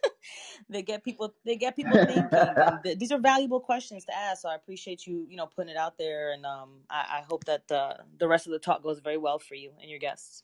they 0.69 0.81
get 0.81 1.03
people 1.03 1.33
they 1.45 1.55
get 1.55 1.75
people 1.75 1.93
thinking. 2.05 2.29
Th- 2.83 2.97
these 2.97 3.11
are 3.11 3.19
valuable 3.19 3.61
questions 3.61 4.03
to 4.05 4.15
ask. 4.15 4.41
So 4.41 4.49
I 4.49 4.55
appreciate 4.55 5.07
you 5.07 5.25
you 5.29 5.37
know 5.37 5.45
putting 5.45 5.71
it 5.71 5.77
out 5.77 5.97
there. 5.97 6.33
And 6.33 6.45
um 6.45 6.81
I, 6.89 7.19
I 7.19 7.23
hope 7.29 7.45
that 7.45 7.67
the 7.69 7.99
the 8.19 8.27
rest 8.27 8.47
of 8.47 8.51
the 8.51 8.59
talk 8.59 8.83
goes 8.83 8.99
very 8.99 9.17
well 9.17 9.39
for 9.39 9.55
you 9.55 9.71
and 9.81 9.89
your 9.89 9.99
guests. 9.99 10.43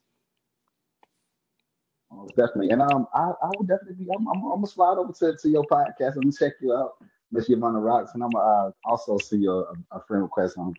Most 2.12 2.36
definitely, 2.36 2.70
and 2.72 2.82
um, 2.82 3.08
I, 3.14 3.32
I 3.42 3.50
would 3.58 3.68
definitely 3.68 4.06
be. 4.06 4.12
I'm, 4.12 4.28
I'm, 4.28 4.44
I'm 4.44 4.50
gonna 4.50 4.68
slide 4.68 4.98
over 4.98 5.14
to, 5.14 5.38
to 5.38 5.50
your 5.50 5.64
podcast 5.66 6.16
and 6.16 6.36
check 6.36 6.54
you 6.62 6.74
out. 6.74 6.94
Miss 7.32 7.50
Yvonne 7.50 7.76
Rocks, 7.76 8.12
and 8.16 8.24
I'm 8.24 8.32
uh, 8.36 8.72
also 8.86 9.18
see 9.20 9.38
your 9.38 9.68
a, 9.92 9.98
a 9.98 10.04
friend 10.08 10.24
request 10.24 10.58
on 10.58 10.74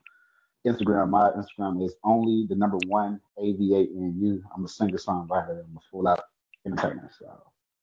Instagram. 0.67 1.11
My 1.11 1.31
Instagram 1.31 1.85
is 1.85 1.95
only 2.03 2.47
the 2.49 2.57
number 2.57 2.79
one 2.89 3.21
AVANU. 3.39 4.41
I'm 4.55 4.65
a 4.65 4.69
singer 4.69 4.99
songwriter. 4.99 5.61
I'm 5.65 5.77
a 5.77 5.81
full 5.91 6.09
out 6.09 6.21
entertainer. 6.67 7.11
So 7.19 7.27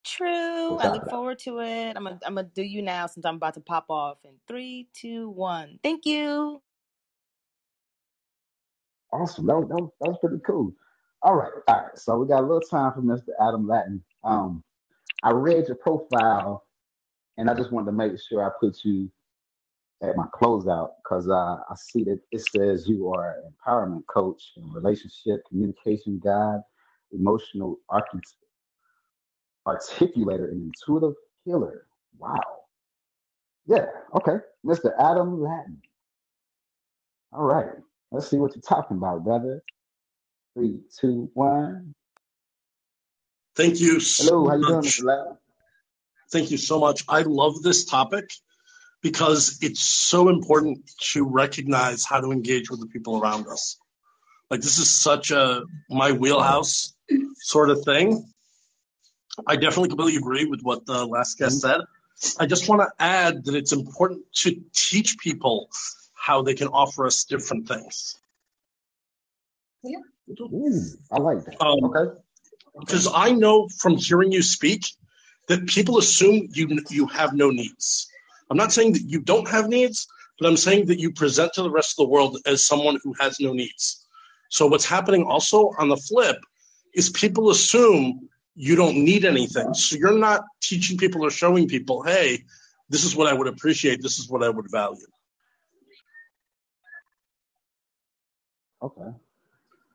True. 0.04 0.78
I 0.78 0.92
look 0.92 1.10
forward 1.10 1.40
to 1.40 1.60
it. 1.60 1.96
I'm 1.96 2.04
gonna 2.04 2.20
I'm 2.26 2.36
gonna 2.36 2.50
do 2.54 2.64
you 2.64 2.82
now 2.82 3.08
since 3.08 3.26
I'm 3.26 3.36
about 3.36 3.56
to 3.56 3.62
pop 3.62 3.86
off 3.90 4.18
in 4.26 4.32
three, 4.48 4.88
two, 4.94 5.30
one. 5.30 5.80
Thank 5.84 6.06
you. 6.06 6.62
Awesome. 9.12 9.46
That 9.48 9.58
was, 9.58 9.68
that 9.70 9.76
was, 9.76 9.90
that 10.02 10.10
was 10.10 10.18
pretty 10.20 10.40
cool. 10.46 10.74
All 11.22 11.36
right. 11.36 11.52
All 11.68 11.76
right. 11.76 11.98
So 11.98 12.18
we 12.18 12.28
got 12.28 12.40
a 12.42 12.48
little 12.48 12.62
time 12.62 12.94
for 12.94 13.02
Mr. 13.02 13.30
Adam 13.42 13.68
Latin. 13.68 14.04
Um, 14.24 14.64
I 15.24 15.32
read 15.32 15.68
your 15.68 15.78
profile 15.78 16.66
and 17.38 17.50
I 17.50 17.56
just 17.56 17.72
wanted 17.72 17.88
to 17.88 17.92
make 17.94 18.14
sure 18.30 18.44
I 18.46 18.52
put 18.60 18.80
you 18.84 19.12
at 20.04 20.16
my 20.16 20.26
closeout 20.34 20.90
because 21.04 21.30
uh, 21.30 21.34
I 21.70 21.76
see 21.76 22.04
that 22.06 22.20
it 22.32 22.46
says 22.56 22.88
you 22.88 23.12
are 23.14 23.38
an 23.38 23.54
empowerment 23.54 24.04
coach 24.08 24.42
and 24.58 24.74
relationship 24.74 25.42
communication 25.50 26.22
guide, 26.24 26.60
emotional 27.12 27.78
architect, 27.90 28.28
articulator, 29.68 30.52
and 30.52 30.72
intuitive 30.74 31.16
healer. 31.46 31.88
Wow. 32.20 32.40
Yeah. 33.68 33.86
Okay. 34.16 34.38
Mr. 34.66 34.92
Adam 35.00 35.42
Latin. 35.42 35.82
All 37.34 37.46
right. 37.46 37.68
Let's 38.12 38.30
see 38.30 38.38
what 38.38 38.56
you're 38.56 38.62
talking 38.62 38.98
about, 38.98 39.24
brother. 39.24 39.64
Three, 40.58 40.80
two, 41.00 41.30
one. 41.36 41.94
Thank 43.56 43.80
you. 43.80 44.00
So 44.00 44.24
Hello, 44.24 44.50
how 44.50 44.56
you 44.56 44.66
doing, 44.66 44.82
Mr. 44.82 45.38
Thank 46.32 46.50
you 46.50 46.58
so 46.58 46.80
much. 46.80 47.04
I 47.08 47.22
love 47.22 47.62
this 47.62 47.86
topic 47.86 48.32
because 49.04 49.60
it's 49.62 49.82
so 49.82 50.30
important 50.30 50.80
to 51.14 51.24
recognize 51.30 52.06
how 52.06 52.22
to 52.22 52.32
engage 52.32 52.72
with 52.72 52.80
the 52.80 52.88
people 52.88 53.22
around 53.22 53.46
us. 53.46 53.78
Like 54.50 54.62
this 54.62 54.80
is 54.80 54.90
such 54.90 55.30
a 55.30 55.62
my 55.92 56.14
wheelhouse 56.14 56.92
sort 57.36 57.70
of 57.70 57.84
thing. 57.84 58.28
I 59.46 59.58
definitely 59.58 59.90
completely 59.90 60.16
agree 60.16 60.46
with 60.46 60.62
what 60.64 60.88
the 60.88 61.06
last 61.06 61.38
guest 61.38 61.64
mm-hmm. 61.64 61.82
said. 61.82 62.36
I 62.40 62.48
just 62.48 62.68
want 62.68 62.82
to 62.82 62.90
add 62.98 63.46
that 63.46 63.54
it's 63.54 63.74
important 63.74 64.24
to 64.38 64.60
teach 64.74 65.20
people 65.20 65.70
how 66.16 66.42
they 66.42 66.56
can 66.56 66.70
offer 66.70 67.06
us 67.06 67.26
different 67.26 67.68
things. 67.68 68.18
Yeah. 69.88 70.00
Ooh, 70.42 70.84
I 71.12 71.18
like 71.20 71.46
that. 71.46 71.62
Um, 71.62 71.84
okay. 71.86 72.20
Because 72.80 73.08
I 73.14 73.32
know 73.32 73.68
from 73.80 73.96
hearing 73.96 74.32
you 74.32 74.42
speak 74.42 74.86
that 75.48 75.68
people 75.68 75.98
assume 75.98 76.50
you 76.52 76.80
you 76.90 77.08
have 77.08 77.34
no 77.34 77.50
needs. 77.50 78.08
I'm 78.50 78.58
not 78.58 78.72
saying 78.72 78.94
that 78.94 79.04
you 79.04 79.22
don't 79.22 79.48
have 79.48 79.68
needs, 79.68 80.08
but 80.40 80.48
I'm 80.48 80.58
saying 80.58 80.88
that 80.88 81.00
you 81.00 81.12
present 81.12 81.54
to 81.54 81.64
the 81.64 81.72
rest 81.72 81.94
of 81.94 82.06
the 82.06 82.10
world 82.10 82.38
as 82.46 82.64
someone 82.64 83.00
who 83.04 83.14
has 83.20 83.40
no 83.40 83.54
needs. 83.54 84.06
So 84.50 84.68
what's 84.68 84.86
happening 84.86 85.24
also 85.24 85.72
on 85.80 85.90
the 85.90 85.98
flip 85.98 86.38
is 86.94 87.10
people 87.10 87.50
assume 87.50 88.30
you 88.56 88.76
don't 88.76 88.98
need 88.98 89.26
anything. 89.26 89.74
So 89.74 89.98
you're 89.98 90.18
not 90.18 90.44
teaching 90.62 90.98
people 90.98 91.24
or 91.24 91.30
showing 91.30 91.68
people, 91.68 92.02
hey, 92.04 92.44
this 92.90 93.04
is 93.04 93.16
what 93.16 93.28
I 93.28 93.34
would 93.34 93.48
appreciate, 93.48 94.02
this 94.02 94.20
is 94.20 94.30
what 94.30 94.44
I 94.44 94.50
would 94.50 94.70
value. 94.72 95.06
Okay. 98.82 99.12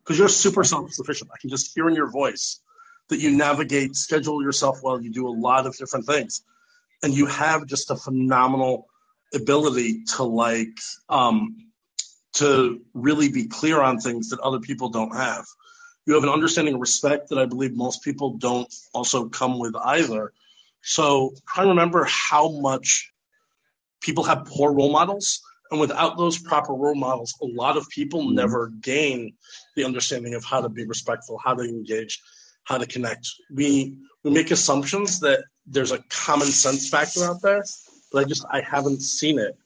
Because 0.04 0.18
you're 0.18 0.28
super 0.28 0.64
self 0.64 0.92
sufficient. 0.92 1.30
I 1.32 1.38
can 1.40 1.50
just 1.50 1.72
hear 1.74 1.88
in 1.88 1.94
your 1.94 2.10
voice 2.10 2.60
that 3.08 3.18
you 3.18 3.30
navigate, 3.30 3.94
schedule 3.94 4.42
yourself 4.42 4.80
well, 4.82 5.00
you 5.00 5.10
do 5.10 5.28
a 5.28 5.30
lot 5.30 5.66
of 5.66 5.76
different 5.76 6.06
things. 6.06 6.42
And 7.02 7.12
you 7.12 7.26
have 7.26 7.66
just 7.66 7.90
a 7.90 7.96
phenomenal 7.96 8.86
ability 9.34 10.04
to 10.16 10.22
like 10.22 10.78
um, 11.08 11.56
to 12.34 12.80
really 12.94 13.30
be 13.30 13.46
clear 13.46 13.80
on 13.80 13.98
things 13.98 14.30
that 14.30 14.40
other 14.40 14.60
people 14.60 14.88
don't 14.88 15.14
have. 15.14 15.44
You 16.06 16.14
have 16.14 16.24
an 16.24 16.30
understanding 16.30 16.74
of 16.74 16.80
respect 16.80 17.28
that 17.28 17.38
I 17.38 17.46
believe 17.46 17.74
most 17.74 18.02
people 18.02 18.36
don't 18.38 18.72
also 18.92 19.28
come 19.28 19.58
with 19.58 19.76
either. 19.76 20.32
So 20.80 21.34
try 21.46 21.62
and 21.62 21.70
remember 21.70 22.04
how 22.04 22.50
much 22.50 23.12
people 24.00 24.24
have 24.24 24.46
poor 24.46 24.72
role 24.72 24.90
models. 24.90 25.42
And 25.72 25.80
without 25.80 26.18
those 26.18 26.38
proper 26.38 26.74
role 26.74 26.94
models, 26.94 27.34
a 27.40 27.46
lot 27.46 27.78
of 27.78 27.88
people 27.88 28.20
mm-hmm. 28.20 28.34
never 28.34 28.68
gain 28.82 29.32
the 29.74 29.84
understanding 29.84 30.34
of 30.34 30.44
how 30.44 30.60
to 30.60 30.68
be 30.68 30.84
respectful, 30.84 31.40
how 31.42 31.54
to 31.54 31.62
engage, 31.62 32.22
how 32.64 32.76
to 32.76 32.86
connect. 32.86 33.26
We 33.50 33.96
we 34.22 34.30
make 34.30 34.50
assumptions 34.50 35.18
that 35.20 35.44
there's 35.66 35.90
a 35.90 35.98
common 36.10 36.48
sense 36.48 36.90
factor 36.90 37.24
out 37.24 37.40
there, 37.40 37.64
but 38.12 38.22
I 38.22 38.28
just 38.28 38.44
I 38.50 38.60
haven't 38.60 39.00
seen 39.00 39.38
it 39.38 39.56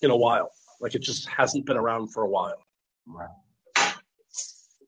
in 0.00 0.10
a 0.10 0.16
while. 0.16 0.50
Like 0.80 0.94
it 0.94 1.02
just 1.02 1.28
hasn't 1.28 1.66
been 1.66 1.76
around 1.76 2.08
for 2.08 2.22
a 2.22 2.28
while. 2.28 2.56
Right. 3.06 3.28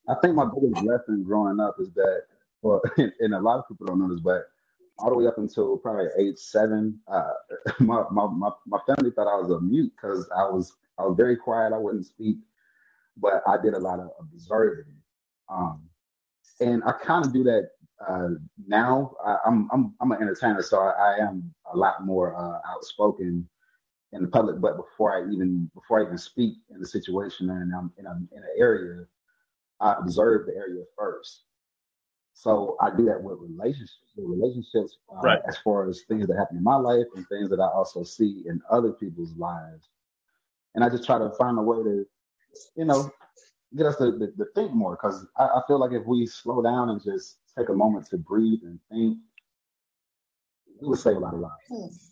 I 0.09 0.15
think 0.23 0.35
my 0.35 0.47
biggest 0.47 0.83
lesson 0.83 1.25
growing 1.25 1.61
up 1.61 1.77
is 1.79 1.93
that, 1.95 2.23
well, 2.63 2.81
and 2.97 3.35
a 3.35 3.41
lot 3.41 3.59
of 3.59 3.69
people 3.69 3.87
don't 3.87 3.99
know 3.99 4.09
this, 4.09 4.21
but 4.21 4.45
all 4.99 5.11
the 5.11 5.17
way 5.17 5.27
up 5.27 5.39
until 5.39 5.77
probably 5.79 6.07
age 6.19 6.39
seven, 6.39 6.99
uh, 7.09 7.33
my, 7.81 8.05
my, 8.11 8.27
my, 8.27 8.51
my 8.67 8.79
family 8.87 9.11
thought 9.11 9.29
I 9.29 9.41
was 9.41 9.51
a 9.51 9.61
mute 9.61 9.93
because 9.97 10.29
I 10.37 10.45
was 10.45 10.75
I 10.99 11.03
was 11.03 11.17
very 11.17 11.37
quiet. 11.37 11.73
I 11.73 11.79
wouldn't 11.79 12.07
speak, 12.07 12.37
but 13.17 13.43
I 13.47 13.57
did 13.61 13.75
a 13.75 13.79
lot 13.79 13.99
of 13.99 14.11
observing. 14.21 14.95
Um, 15.49 15.83
and 16.61 16.83
I 16.85 16.93
kind 16.93 17.25
of 17.27 17.33
do 17.33 17.43
that 17.45 17.71
uh, 18.09 18.29
now. 18.67 19.15
I, 19.25 19.37
am 19.47 19.69
I'm, 19.73 19.85
I'm 19.85 19.95
I'm 20.01 20.13
an 20.13 20.23
entertainer, 20.23 20.63
so 20.63 20.79
I, 20.79 20.91
I 20.91 21.17
am 21.27 21.53
a 21.73 21.77
lot 21.77 22.05
more 22.05 22.37
uh, 22.37 22.61
outspoken 22.71 23.49
in 24.13 24.23
the 24.23 24.29
public. 24.29 24.61
But 24.61 24.77
before 24.77 25.17
I 25.17 25.33
even 25.33 25.71
before 25.75 26.01
I 26.01 26.05
even 26.05 26.19
speak 26.19 26.55
in 26.71 26.81
the 26.81 26.87
situation 26.87 27.51
and 27.51 27.75
I'm 27.75 27.93
in, 27.99 28.07
a, 28.07 28.13
in 28.13 28.43
an 28.43 28.55
area, 28.57 29.05
I 29.81 29.97
observe 29.99 30.47
the 30.47 30.55
area 30.55 30.85
first. 30.97 31.43
So 32.35 32.77
I 32.83 32.91
do 32.95 33.05
that 33.07 33.23
with 33.23 33.39
relationships, 33.41 34.13
with 34.17 34.27
relationships 34.29 34.99
uh, 35.11 35.21
right. 35.23 35.39
as 35.49 35.57
far 35.59 35.89
as 35.89 36.03
things 36.09 36.27
that 36.27 36.37
happen 36.37 36.59
in 36.59 36.65
my 36.65 36.77
life 36.77 37.07
and 37.15 37.27
things 37.29 37.49
that 37.51 37.61
I 37.61 37.69
also 37.69 38.03
see 38.03 38.43
in 38.47 38.61
other 38.71 38.93
people's 38.93 39.33
lives. 39.37 39.89
And 40.75 40.85
I 40.85 40.91
just 40.91 41.07
try 41.07 41.19
to 41.19 41.31
find 41.39 41.57
a 41.59 41.63
way 41.63 41.83
to, 41.83 42.05
you 42.77 42.85
know, 42.85 43.11
get 43.77 43.87
us 43.87 43.97
to, 43.97 44.19
to, 44.19 44.27
to 44.27 44.45
think 44.55 44.73
more 44.73 44.97
because 45.01 45.27
I, 45.39 45.45
I, 45.45 45.61
feel 45.67 45.79
like 45.79 45.93
if 45.93 46.05
we 46.07 46.27
slow 46.27 46.61
down 46.61 46.91
and 46.91 47.03
just 47.03 47.37
take 47.57 47.69
a 47.69 47.73
moment 47.73 48.09
to 48.11 48.19
breathe 48.19 48.61
and 48.65 48.79
think, 48.91 49.19
we 50.81 50.89
would 50.89 50.99
save 50.99 51.17
a 51.17 51.21
lot 51.21 51.35
of 51.35 51.41
lives. 51.41 52.11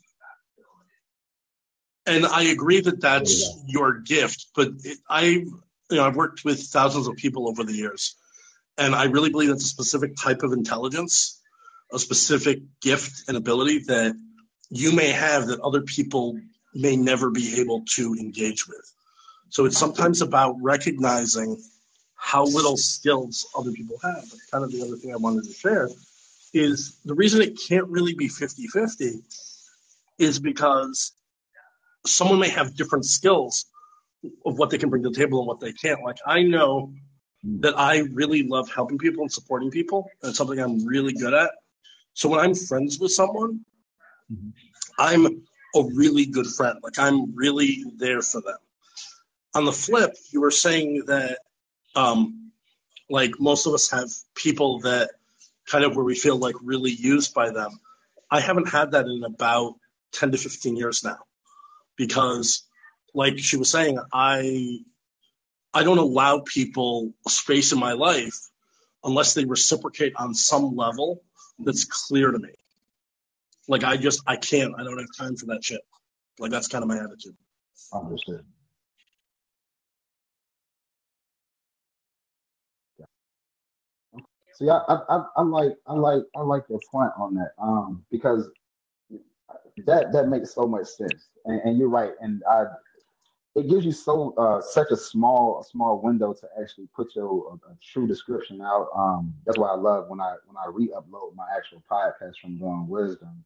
And 2.05 2.25
I 2.25 2.43
agree 2.43 2.81
that 2.81 2.99
that's 2.99 3.63
your 3.65 3.99
gift, 3.99 4.47
but 4.55 4.69
it, 4.83 4.97
I, 5.09 5.21
you 5.21 5.61
know, 5.91 6.05
I've 6.05 6.15
worked 6.15 6.43
with 6.43 6.61
thousands 6.61 7.07
of 7.07 7.15
people 7.15 7.47
over 7.47 7.63
the 7.63 7.73
years, 7.73 8.15
and 8.77 8.95
I 8.95 9.05
really 9.05 9.29
believe 9.29 9.49
it's 9.49 9.65
a 9.65 9.67
specific 9.67 10.15
type 10.15 10.43
of 10.43 10.53
intelligence, 10.53 11.39
a 11.91 11.99
specific 11.99 12.59
gift 12.81 13.27
and 13.27 13.37
ability 13.37 13.79
that 13.87 14.15
you 14.69 14.91
may 14.91 15.11
have 15.11 15.47
that 15.47 15.59
other 15.59 15.81
people 15.81 16.39
may 16.73 16.95
never 16.95 17.29
be 17.29 17.61
able 17.61 17.83
to 17.91 18.15
engage 18.19 18.67
with. 18.67 18.91
So 19.49 19.65
it's 19.65 19.77
sometimes 19.77 20.21
about 20.21 20.55
recognizing 20.59 21.61
how 22.15 22.45
little 22.45 22.77
skills 22.77 23.45
other 23.55 23.71
people 23.71 23.97
have. 24.01 24.21
That's 24.21 24.49
kind 24.49 24.63
of 24.63 24.71
the 24.71 24.81
other 24.81 24.95
thing 24.95 25.13
I 25.13 25.17
wanted 25.17 25.43
to 25.43 25.53
share 25.53 25.89
is 26.53 26.97
the 27.05 27.13
reason 27.13 27.41
it 27.41 27.59
can't 27.67 27.87
really 27.87 28.13
be 28.15 28.27
50 28.27 28.67
50 28.67 29.21
is 30.19 30.39
because 30.39 31.11
someone 32.05 32.39
may 32.39 32.49
have 32.49 32.75
different 32.75 33.05
skills 33.05 33.65
of 34.45 34.57
what 34.57 34.69
they 34.69 34.77
can 34.77 34.89
bring 34.89 35.03
to 35.03 35.09
the 35.09 35.15
table 35.15 35.39
and 35.39 35.47
what 35.47 35.59
they 35.59 35.73
can't. 35.73 36.03
Like 36.03 36.17
I 36.25 36.43
know 36.43 36.93
that 37.43 37.77
I 37.77 37.99
really 38.13 38.43
love 38.43 38.69
helping 38.69 38.97
people 38.97 39.21
and 39.21 39.31
supporting 39.31 39.71
people. 39.71 40.09
And 40.21 40.35
something 40.35 40.59
I'm 40.59 40.85
really 40.85 41.13
good 41.13 41.33
at. 41.33 41.51
So 42.13 42.29
when 42.29 42.39
I'm 42.39 42.55
friends 42.55 42.99
with 42.99 43.11
someone, 43.11 43.65
mm-hmm. 44.31 44.49
I'm 44.97 45.25
a 45.75 45.83
really 45.93 46.25
good 46.25 46.47
friend. 46.47 46.79
Like 46.81 46.99
I'm 46.99 47.35
really 47.35 47.83
there 47.97 48.21
for 48.21 48.41
them 48.41 48.57
on 49.53 49.65
the 49.65 49.71
flip, 49.71 50.15
you 50.31 50.41
were 50.41 50.51
saying 50.51 51.03
that 51.07 51.39
um, 51.95 52.51
like 53.09 53.31
most 53.39 53.67
of 53.67 53.73
us 53.73 53.89
have 53.91 54.09
people 54.35 54.79
that 54.81 55.11
kind 55.67 55.83
of 55.83 55.95
where 55.95 56.05
we 56.05 56.15
feel 56.15 56.37
like 56.37 56.55
really 56.61 56.91
used 56.91 57.33
by 57.33 57.51
them. 57.51 57.79
I 58.31 58.39
haven't 58.39 58.69
had 58.69 58.91
that 58.91 59.05
in 59.05 59.23
about 59.23 59.75
10 60.13 60.31
to 60.31 60.37
15 60.37 60.75
years 60.75 61.03
now 61.03 61.19
because 61.95 62.63
like 63.13 63.37
she 63.37 63.57
was 63.57 63.69
saying, 63.69 63.99
I 64.11 64.79
I 65.73 65.83
don't 65.83 65.99
allow 65.99 66.41
people 66.45 67.13
space 67.27 67.73
in 67.73 67.79
my 67.79 67.93
life 67.93 68.39
unless 69.03 69.33
they 69.35 69.45
reciprocate 69.45 70.13
on 70.17 70.33
some 70.35 70.75
level 70.75 71.23
that's 71.59 71.85
clear 71.85 72.31
to 72.31 72.39
me. 72.39 72.51
Like 73.67 73.83
I 73.83 73.97
just 73.97 74.23
I 74.27 74.37
can't. 74.37 74.73
I 74.79 74.83
don't 74.83 74.99
have 74.99 75.07
time 75.17 75.37
for 75.37 75.47
that 75.47 75.63
shit. 75.63 75.81
Like 76.39 76.51
that's 76.51 76.67
kind 76.69 76.83
of 76.83 76.89
my 76.89 76.97
attitude. 76.97 77.37
Understood. 77.93 78.45
See, 84.55 84.69
I, 84.69 84.77
I, 84.87 85.25
I 85.37 85.43
like, 85.43 85.73
I 85.87 85.93
like, 85.93 86.23
I 86.35 86.41
like 86.41 86.63
your 86.69 86.79
point 86.91 87.11
on 87.17 87.35
that, 87.35 87.51
um, 87.61 88.05
because 88.11 88.49
that 89.87 90.13
that 90.13 90.29
makes 90.29 90.53
so 90.53 90.67
much 90.67 90.87
sense, 90.87 91.29
and, 91.45 91.61
and 91.63 91.77
you're 91.79 91.89
right. 91.89 92.11
And 92.21 92.43
I, 92.49 92.65
it 93.55 93.69
gives 93.69 93.85
you 93.85 93.91
so 93.91 94.33
uh, 94.37 94.61
such 94.61 94.89
a 94.91 94.97
small 94.97 95.63
small 95.63 96.01
window 96.01 96.33
to 96.33 96.47
actually 96.59 96.87
put 96.95 97.15
your 97.15 97.59
a, 97.69 97.75
true 97.81 98.07
description 98.07 98.61
out. 98.61 98.87
Um, 98.95 99.33
that's 99.45 99.57
why 99.57 99.69
I 99.69 99.75
love 99.75 100.09
when 100.09 100.19
I 100.19 100.35
when 100.45 100.57
I 100.57 100.69
re-upload 100.71 101.35
my 101.35 101.45
actual 101.55 101.83
podcast 101.89 102.33
from 102.41 102.57
Growing 102.57 102.87
Wisdom. 102.87 103.43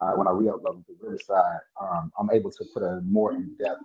Uh, 0.00 0.12
when 0.12 0.28
I 0.28 0.30
re-upload 0.30 0.74
them 0.74 0.84
to 0.86 0.96
Riverside, 1.00 1.58
um, 1.80 2.12
I'm 2.18 2.30
able 2.30 2.52
to 2.52 2.64
put 2.72 2.84
a 2.84 3.00
more 3.04 3.32
in-depth 3.32 3.82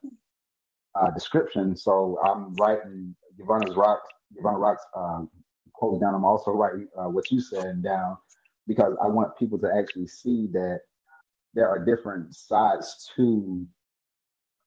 uh, 0.96 1.10
description. 1.12 1.76
So 1.76 2.20
I'm 2.24 2.54
writing 2.56 3.16
Yvonne's 3.40 3.76
Rock, 3.76 4.02
Yvonne 4.36 4.60
Rock's 4.60 4.86
um, 4.96 5.30
quote 5.74 6.00
down. 6.02 6.14
I'm 6.14 6.26
also 6.26 6.52
writing 6.52 6.88
uh, 6.98 7.10
what 7.10 7.32
you 7.32 7.42
said 7.42 7.84
down 7.84 8.18
because 8.68 8.96
I 9.04 9.08
want 9.08 9.38
people 9.38 9.58
to 9.60 9.72
actually 9.76 10.08
see 10.08 10.48
that 10.54 10.82
there 11.54 11.68
are 11.68 11.84
different 11.84 12.36
sides 12.36 13.10
to 13.16 13.66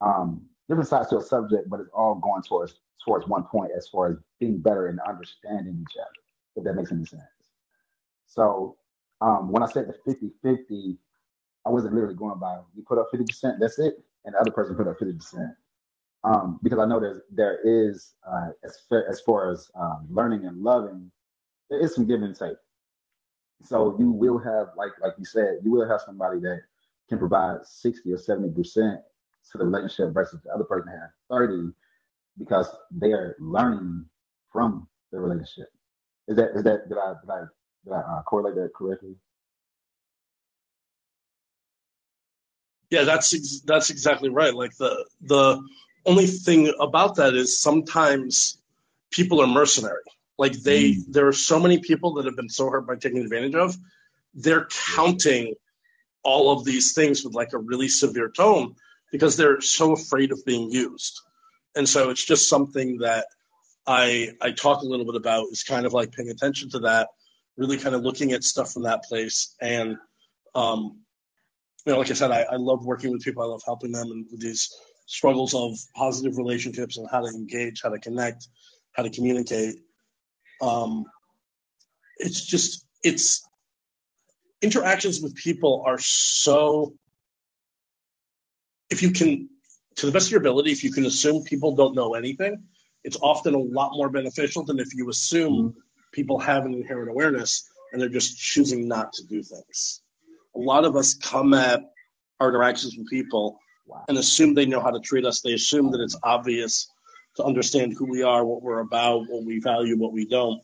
um, 0.01 0.43
different 0.69 0.89
sides 0.89 1.09
to 1.11 1.19
a 1.19 1.23
subject, 1.23 1.69
but 1.69 1.81
it's 1.81 1.91
all 1.95 2.15
going 2.17 2.43
towards 2.43 2.75
towards 3.05 3.27
one 3.29 3.45
point 3.45 3.71
as 3.77 3.89
far 3.89 4.11
as 4.11 4.17
being 4.41 4.59
better 4.59 4.89
and 4.89 4.99
understanding 5.09 5.79
each 5.81 5.97
other, 6.01 6.11
if 6.57 6.65
that 6.65 6.75
makes 6.75 6.91
any 6.91 7.05
sense. 7.05 7.23
So 8.27 8.77
um, 9.21 9.53
when 9.53 9.63
I 9.63 9.67
said 9.67 9.87
the 9.87 10.33
50-50, 10.45 10.97
I 11.65 11.71
wasn't 11.71 11.95
literally 11.95 12.17
going 12.17 12.39
by 12.39 12.59
you 12.75 12.83
put 12.83 12.99
up 12.99 13.09
50%, 13.15 13.59
that's 13.61 13.79
it, 13.79 14.03
and 14.25 14.35
the 14.35 14.39
other 14.41 14.51
person 14.51 14.75
put 14.75 14.89
up 14.89 14.99
50%. 14.99 15.55
Um, 16.25 16.59
because 16.63 16.81
I 16.81 16.87
know 16.87 16.99
there's 16.99 17.21
there 17.31 17.61
is 17.63 18.15
uh, 18.29 18.49
as 18.65 18.79
far, 18.89 19.05
as 19.09 19.21
far 19.21 19.53
as 19.53 19.71
um, 19.79 20.07
learning 20.11 20.47
and 20.47 20.61
loving, 20.61 21.11
there 21.71 21.79
is 21.79 21.95
some 21.95 22.07
give 22.07 22.23
and 22.23 22.35
take. 22.35 22.57
So 23.63 23.97
you 23.99 24.11
will 24.11 24.39
have, 24.39 24.69
like 24.77 24.91
like 25.01 25.13
you 25.19 25.25
said, 25.25 25.59
you 25.63 25.71
will 25.71 25.89
have 25.89 26.01
somebody 26.01 26.41
that 26.41 26.63
can 27.09 27.19
provide 27.19 27.65
60 27.65 28.13
or 28.13 28.19
70 28.19 28.51
percent 28.51 29.01
to 29.53 29.59
the 29.59 29.65
relationship 29.65 30.13
versus 30.13 30.41
the 30.45 30.51
other 30.53 30.65
person 30.65 30.89
has 30.89 31.11
30 31.31 31.73
because 32.39 32.69
they 32.91 33.13
are 33.13 33.37
learning 33.39 34.05
from 34.53 34.89
the 35.13 35.19
relationship. 35.19 35.69
Is 36.29 36.37
that 36.37 36.51
is 36.57 36.65
that 36.65 36.89
did 36.89 36.99
I 36.99 37.15
did 37.21 37.31
I 37.31 37.41
did 37.85 37.93
I 37.93 37.99
uh, 37.99 38.23
correlate 38.23 38.57
that 38.57 38.71
correctly? 38.75 39.15
Yeah, 42.91 43.05
that's 43.05 43.61
that's 43.63 43.91
exactly 43.91 44.29
right. 44.29 44.55
Like 44.55 44.77
the 44.77 45.05
the 45.21 45.63
only 46.05 46.27
thing 46.27 46.73
about 46.81 47.17
that 47.17 47.35
is 47.35 47.61
sometimes 47.61 48.59
people 49.11 49.41
are 49.41 49.47
mercenary. 49.47 50.03
Like 50.39 50.53
they, 50.53 50.93
mm. 50.93 51.05
there 51.09 51.27
are 51.27 51.33
so 51.33 51.59
many 51.59 51.79
people 51.79 52.15
that 52.15 52.27
have 52.27 52.37
been 52.37 52.49
so 52.49 52.71
hurt 52.71 52.87
by 52.87 52.97
taking 52.97 53.19
advantage 53.19 53.55
of. 53.55 53.77
They're 54.35 54.69
counting 54.95 55.55
all 56.23 56.53
of 56.53 56.65
these 56.65 56.93
things 56.93 57.25
with 57.25 57.35
like 57.35 57.53
a 57.53 57.59
really 57.59 57.89
severe 57.89 58.29
tone 58.29 58.75
because 59.13 59.37
they're 59.37 59.61
so 59.61 59.93
afraid 59.93 60.33
of 60.33 60.45
being 60.45 60.71
used. 60.71 61.21
And 61.75 61.89
so 61.89 62.11
it's 62.11 62.25
just 62.25 62.49
something 62.49 62.99
that 62.99 63.27
I 63.87 64.31
I 64.41 64.53
talk 64.53 64.83
a 64.83 64.87
little 64.87 65.07
bit 65.07 65.15
about 65.15 65.47
is 65.53 65.63
kind 65.63 65.87
of 65.87 65.93
like 65.93 66.13
paying 66.13 66.31
attention 66.31 66.71
to 66.71 66.81
that, 66.81 67.09
really 67.57 67.77
kind 67.77 67.95
of 67.95 68.03
looking 68.03 68.33
at 68.33 68.45
stuff 68.45 68.73
from 68.73 68.85
that 68.85 69.05
place. 69.05 69.55
And 69.61 69.97
um, 70.55 71.01
you 71.85 71.93
know, 71.93 71.99
like 71.99 72.11
I 72.11 72.15
said, 72.15 72.33
I, 72.33 72.43
I 72.43 72.57
love 72.57 72.85
working 72.85 73.13
with 73.13 73.23
people. 73.23 73.43
I 73.43 73.47
love 73.47 73.63
helping 73.65 73.93
them 73.93 74.11
and 74.11 74.27
with 74.31 74.41
these 74.41 74.71
struggles 75.07 75.55
of 75.55 75.77
positive 75.95 76.37
relationships 76.37 76.97
and 76.97 77.09
how 77.11 77.21
to 77.21 77.29
engage, 77.29 77.83
how 77.83 77.91
to 77.91 77.99
connect, 77.99 78.49
how 78.93 79.05
to 79.05 79.11
communicate. 79.11 79.77
Um, 80.61 81.05
it's 82.19 82.45
just 82.45 82.85
it's 83.05 83.47
interactions 84.63 85.21
with 85.21 85.37
people 85.37 85.85
are 85.87 85.99
so 85.99 86.95
if 88.91 89.03
you 89.03 89.11
can 89.11 89.49
to 89.97 90.07
the 90.07 90.13
best 90.13 90.27
of 90.27 90.33
your 90.33 90.41
ability 90.41 90.71
if 90.71 90.85
you 90.85 90.93
can 90.93 91.07
assume 91.07 91.43
people 91.43 91.75
don't 91.75 91.95
know 91.95 92.15
anything 92.15 92.63
it's 93.05 93.17
often 93.23 93.55
a 93.55 93.59
lot 93.59 93.93
more 93.95 94.09
beneficial 94.09 94.65
than 94.65 94.79
if 94.79 94.95
you 94.95 95.09
assume 95.09 95.71
mm-hmm. 95.71 95.79
people 96.13 96.39
have 96.39 96.65
an 96.65 96.75
inherent 96.75 97.11
awareness 97.11 97.69
and 97.93 98.01
they're 98.01 98.09
just 98.09 98.39
choosing 98.39 98.89
not 98.89 99.13
to 99.13 99.25
do 99.27 99.43
things 99.43 100.01
a 100.55 100.59
lot 100.59 100.85
of 100.85 100.97
us 100.97 101.15
come 101.15 101.55
at 101.55 101.81
our 102.41 102.49
interactions 102.49 102.97
with 102.97 103.09
people 103.09 103.59
wow. 103.87 104.05
and 104.09 104.19
assume 104.19 104.55
they 104.55 104.67
know 104.67 104.81
how 104.81 104.91
to 104.91 105.01
treat 105.01 105.25
us 105.25 105.41
they 105.41 105.53
assume 105.53 105.91
that 105.93 106.01
it's 106.01 106.17
obvious 106.23 106.89
to 107.37 107.45
understand 107.45 107.95
who 107.97 108.07
we 108.07 108.23
are 108.23 108.45
what 108.45 108.63
we're 108.63 108.81
about 108.81 109.25
what 109.29 109.45
we 109.45 109.61
value 109.61 109.97
what 109.97 110.13
we 110.13 110.27
don't 110.27 110.63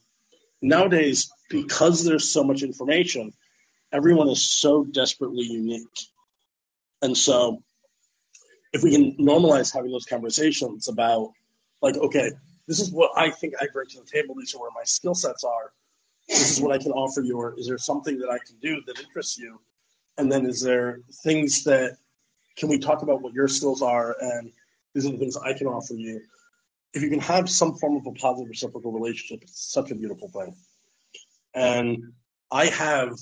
nowadays 0.61 1.31
because 1.51 2.05
there's 2.05 2.31
so 2.31 2.45
much 2.45 2.63
information 2.63 3.33
everyone 3.93 4.29
is 4.29 4.43
so 4.43 4.85
desperately 4.85 5.45
unique. 5.45 5.87
And 7.03 7.17
so 7.17 7.63
if 8.73 8.83
we 8.83 8.91
can 8.91 9.17
normalize 9.17 9.73
having 9.73 9.93
those 9.93 10.07
conversations 10.07 10.89
about 10.89 11.33
like, 11.81 11.97
okay, 11.97 12.31
this 12.67 12.81
is 12.81 12.91
what 12.91 13.11
I 13.17 13.31
think 13.31 13.55
I 13.61 13.67
bring 13.73 13.89
to 13.89 14.01
the 14.01 14.07
table, 14.07 14.35
these 14.35 14.55
are 14.55 14.61
where 14.61 14.71
my 14.75 14.85
skill 14.85 15.15
sets 15.15 15.45
are. 15.45 15.73
This 16.29 16.53
is 16.53 16.61
what 16.61 16.73
I 16.73 16.79
can 16.79 16.93
offer 16.93 17.21
you, 17.21 17.37
or 17.37 17.59
is 17.59 17.67
there 17.67 17.79
something 17.79 18.19
that 18.21 18.31
I 18.31 18.39
can 18.39 18.57
do 18.63 18.81
that 18.87 19.01
interests 19.01 19.37
you? 19.37 19.61
And 20.17 20.31
then 20.31 20.47
is 20.47 20.61
there 20.61 21.01
things 21.25 21.65
that 21.65 21.97
can 22.57 22.69
we 22.69 22.79
talk 22.79 23.03
about 23.03 23.23
what 23.23 23.33
your 23.33 23.49
skills 23.49 23.83
are 23.83 24.17
and 24.21 24.53
these 24.95 25.07
are 25.07 25.11
the 25.11 25.19
things 25.19 25.37
I 25.37 25.53
can 25.53 25.67
offer 25.67 25.95
you? 25.95 26.21
If 26.95 27.03
you 27.03 27.11
can 27.11 27.21
have 27.21 27.51
some 27.51 27.75
form 27.75 27.97
of 27.97 28.07
a 28.07 28.13
positive 28.13 28.49
reciprocal 28.49 28.93
relationship, 28.93 29.43
it's 29.43 29.73
such 29.73 29.91
a 29.91 29.95
beautiful 29.95 30.29
thing. 30.29 30.55
And 31.55 32.13
I 32.51 32.67
have 32.67 33.19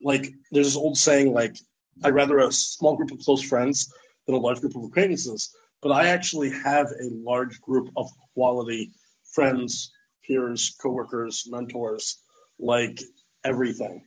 like 0.00 0.32
there's 0.50 0.66
this 0.66 0.76
old 0.76 0.96
saying 0.96 1.32
like 1.32 1.56
I'd 2.02 2.14
rather 2.14 2.38
a 2.38 2.50
small 2.52 2.96
group 2.96 3.10
of 3.10 3.18
close 3.18 3.42
friends 3.42 3.92
than 4.26 4.34
a 4.34 4.38
large 4.38 4.60
group 4.60 4.76
of 4.76 4.84
acquaintances. 4.84 5.54
But 5.80 5.92
I 5.92 6.08
actually 6.08 6.50
have 6.50 6.86
a 6.88 7.08
large 7.10 7.60
group 7.60 7.90
of 7.96 8.08
quality 8.34 8.92
friends, 9.34 9.92
peers, 10.26 10.76
coworkers, 10.80 11.46
mentors, 11.50 12.22
like 12.58 13.00
everything. 13.44 14.04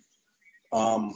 Um, 0.71 1.13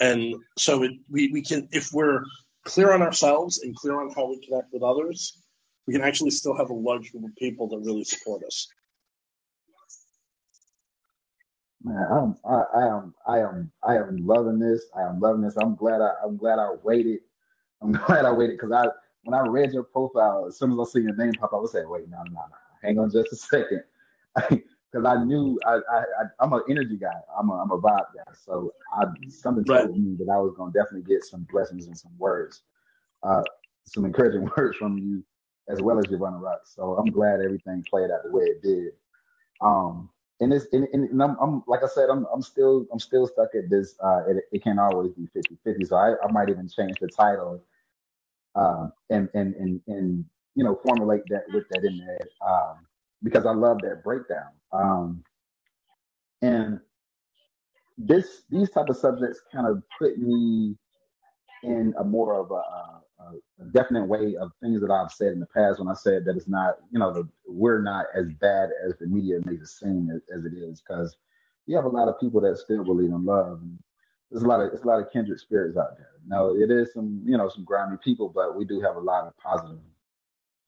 and 0.00 0.34
so 0.56 0.82
it, 0.82 0.92
we, 1.10 1.30
we 1.32 1.42
can, 1.42 1.68
if 1.72 1.92
we're 1.92 2.22
clear 2.64 2.92
on 2.92 3.02
ourselves 3.02 3.60
and 3.60 3.74
clear 3.74 4.00
on 4.00 4.12
how 4.14 4.28
we 4.28 4.40
connect 4.46 4.72
with 4.72 4.82
others, 4.82 5.38
we 5.86 5.94
can 5.94 6.02
actually 6.02 6.30
still 6.30 6.56
have 6.56 6.70
a 6.70 6.74
large 6.74 7.12
group 7.12 7.24
of 7.24 7.36
people 7.36 7.68
that 7.68 7.78
really 7.78 8.04
support 8.04 8.42
us. 8.44 8.68
Man, 11.82 12.06
I'm, 12.10 12.36
I, 12.44 12.62
I 12.74 12.88
am, 12.88 13.14
I 13.26 13.38
am, 13.38 13.72
I 13.82 13.96
am 13.96 14.16
loving 14.26 14.58
this. 14.58 14.82
I 14.96 15.02
am 15.02 15.20
loving 15.20 15.42
this. 15.42 15.56
I'm 15.56 15.76
glad 15.76 16.00
I, 16.00 16.10
I'm 16.24 16.36
glad 16.36 16.58
I 16.58 16.74
waited. 16.82 17.20
I'm 17.82 17.92
glad 18.06 18.24
I 18.24 18.32
waited 18.32 18.58
because 18.58 18.72
I, 18.72 18.86
when 19.24 19.38
I 19.38 19.46
read 19.46 19.72
your 19.72 19.84
profile, 19.84 20.46
as 20.48 20.58
soon 20.58 20.72
as 20.72 20.78
I 20.78 20.84
see 20.84 21.00
your 21.00 21.14
name 21.14 21.32
pop 21.32 21.52
up, 21.52 21.58
I 21.58 21.60
was 21.60 21.74
like, 21.74 21.88
wait, 21.88 22.08
no, 22.08 22.18
no, 22.18 22.32
no, 22.32 22.42
hang 22.82 22.98
on 22.98 23.10
just 23.10 23.32
a 23.32 23.36
second, 23.36 23.82
because 24.36 25.04
I 25.04 25.22
knew 25.24 25.58
I, 25.66 25.80
I, 25.90 25.98
I, 25.98 26.44
am 26.44 26.52
an 26.52 26.62
energy 26.68 26.96
guy. 26.96 27.20
I'm 27.38 27.50
a, 27.50 27.54
I'm 27.54 27.70
a 27.70 27.78
vibe 27.78 28.06
guy. 28.14 28.32
So 28.44 28.72
I, 28.92 29.04
something 29.28 29.64
right. 29.68 29.84
told 29.84 29.98
me 29.98 30.16
that 30.18 30.32
I 30.32 30.38
was 30.38 30.54
gonna 30.56 30.72
definitely 30.72 31.02
get 31.02 31.24
some 31.24 31.46
blessings 31.50 31.86
and 31.86 31.98
some 31.98 32.12
words, 32.18 32.62
uh, 33.22 33.42
some 33.84 34.04
encouraging 34.04 34.48
words 34.56 34.76
from 34.76 34.98
you, 34.98 35.24
as 35.68 35.82
well 35.82 35.98
as 35.98 36.06
Giovanna 36.06 36.38
Rock. 36.38 36.60
So 36.64 36.96
I'm 36.96 37.10
glad 37.10 37.40
everything 37.40 37.84
played 37.88 38.10
out 38.10 38.22
the 38.24 38.32
way 38.32 38.44
it 38.44 38.62
did. 38.62 38.92
Um, 39.60 40.08
and 40.40 40.52
it's 40.52 40.66
and, 40.72 40.84
and 40.92 41.22
I'm, 41.22 41.36
I'm, 41.40 41.62
like 41.66 41.82
I 41.82 41.88
said, 41.88 42.08
I'm 42.10 42.26
I'm 42.32 42.42
still 42.42 42.86
I'm 42.92 42.98
still 43.00 43.26
stuck 43.26 43.50
at 43.54 43.70
this. 43.70 43.94
Uh, 44.02 44.20
it, 44.28 44.44
it 44.52 44.64
can't 44.64 44.78
always 44.80 45.12
be 45.12 45.28
50-50. 45.36 45.86
So 45.88 45.96
I, 45.96 46.14
I 46.24 46.30
might 46.32 46.50
even 46.50 46.68
change 46.68 46.98
the 47.00 47.08
title, 47.08 47.62
uh, 48.56 48.88
and 49.10 49.28
and 49.34 49.54
and 49.56 49.80
and 49.88 50.24
you 50.56 50.64
know 50.64 50.80
formulate 50.84 51.22
that 51.30 51.44
with 51.54 51.64
that 51.70 51.84
in 51.84 51.98
there, 51.98 52.18
um, 52.48 52.76
because 53.22 53.46
I 53.46 53.52
love 53.52 53.78
that 53.82 54.04
breakdown. 54.04 54.52
Um, 54.72 55.24
and 56.42 56.80
this 57.98 58.42
these 58.50 58.70
type 58.70 58.88
of 58.90 58.96
subjects 58.96 59.40
kind 59.52 59.66
of 59.68 59.82
put 60.00 60.18
me 60.18 60.76
in 61.64 61.94
a 61.98 62.04
more 62.04 62.40
of 62.40 62.50
a, 62.52 62.97
a 63.20 63.64
definite 63.72 64.06
way 64.06 64.36
of 64.36 64.52
things 64.62 64.80
that 64.80 64.90
I've 64.90 65.10
said 65.10 65.32
in 65.32 65.40
the 65.40 65.46
past 65.46 65.78
when 65.78 65.88
I 65.88 65.94
said 65.94 66.24
that 66.24 66.36
it's 66.36 66.48
not, 66.48 66.76
you 66.92 66.98
know, 66.98 67.12
the, 67.12 67.28
we're 67.46 67.82
not 67.82 68.06
as 68.14 68.26
bad 68.40 68.70
as 68.86 68.94
the 68.98 69.06
media 69.06 69.40
makes 69.44 69.62
it 69.62 69.68
seem 69.68 70.10
as, 70.14 70.22
as 70.36 70.44
it 70.44 70.56
is, 70.56 70.80
because 70.80 71.16
you 71.66 71.76
have 71.76 71.84
a 71.84 71.88
lot 71.88 72.08
of 72.08 72.20
people 72.20 72.40
that 72.42 72.56
still 72.58 72.84
believe 72.84 73.10
in 73.10 73.24
love. 73.24 73.60
And 73.60 73.78
there's 74.30 74.44
a 74.44 74.46
lot 74.46 74.60
of 74.60 74.72
it's 74.72 74.82
a 74.82 74.86
lot 74.86 75.00
of 75.00 75.10
kindred 75.12 75.40
spirits 75.40 75.76
out 75.76 75.96
there. 75.96 76.10
Now 76.26 76.50
it 76.54 76.70
is 76.70 76.92
some, 76.92 77.22
you 77.24 77.36
know, 77.36 77.48
some 77.48 77.64
grimy 77.64 77.96
people, 78.02 78.28
but 78.28 78.56
we 78.56 78.64
do 78.64 78.80
have 78.80 78.96
a 78.96 79.00
lot 79.00 79.26
of 79.26 79.36
positive 79.38 79.78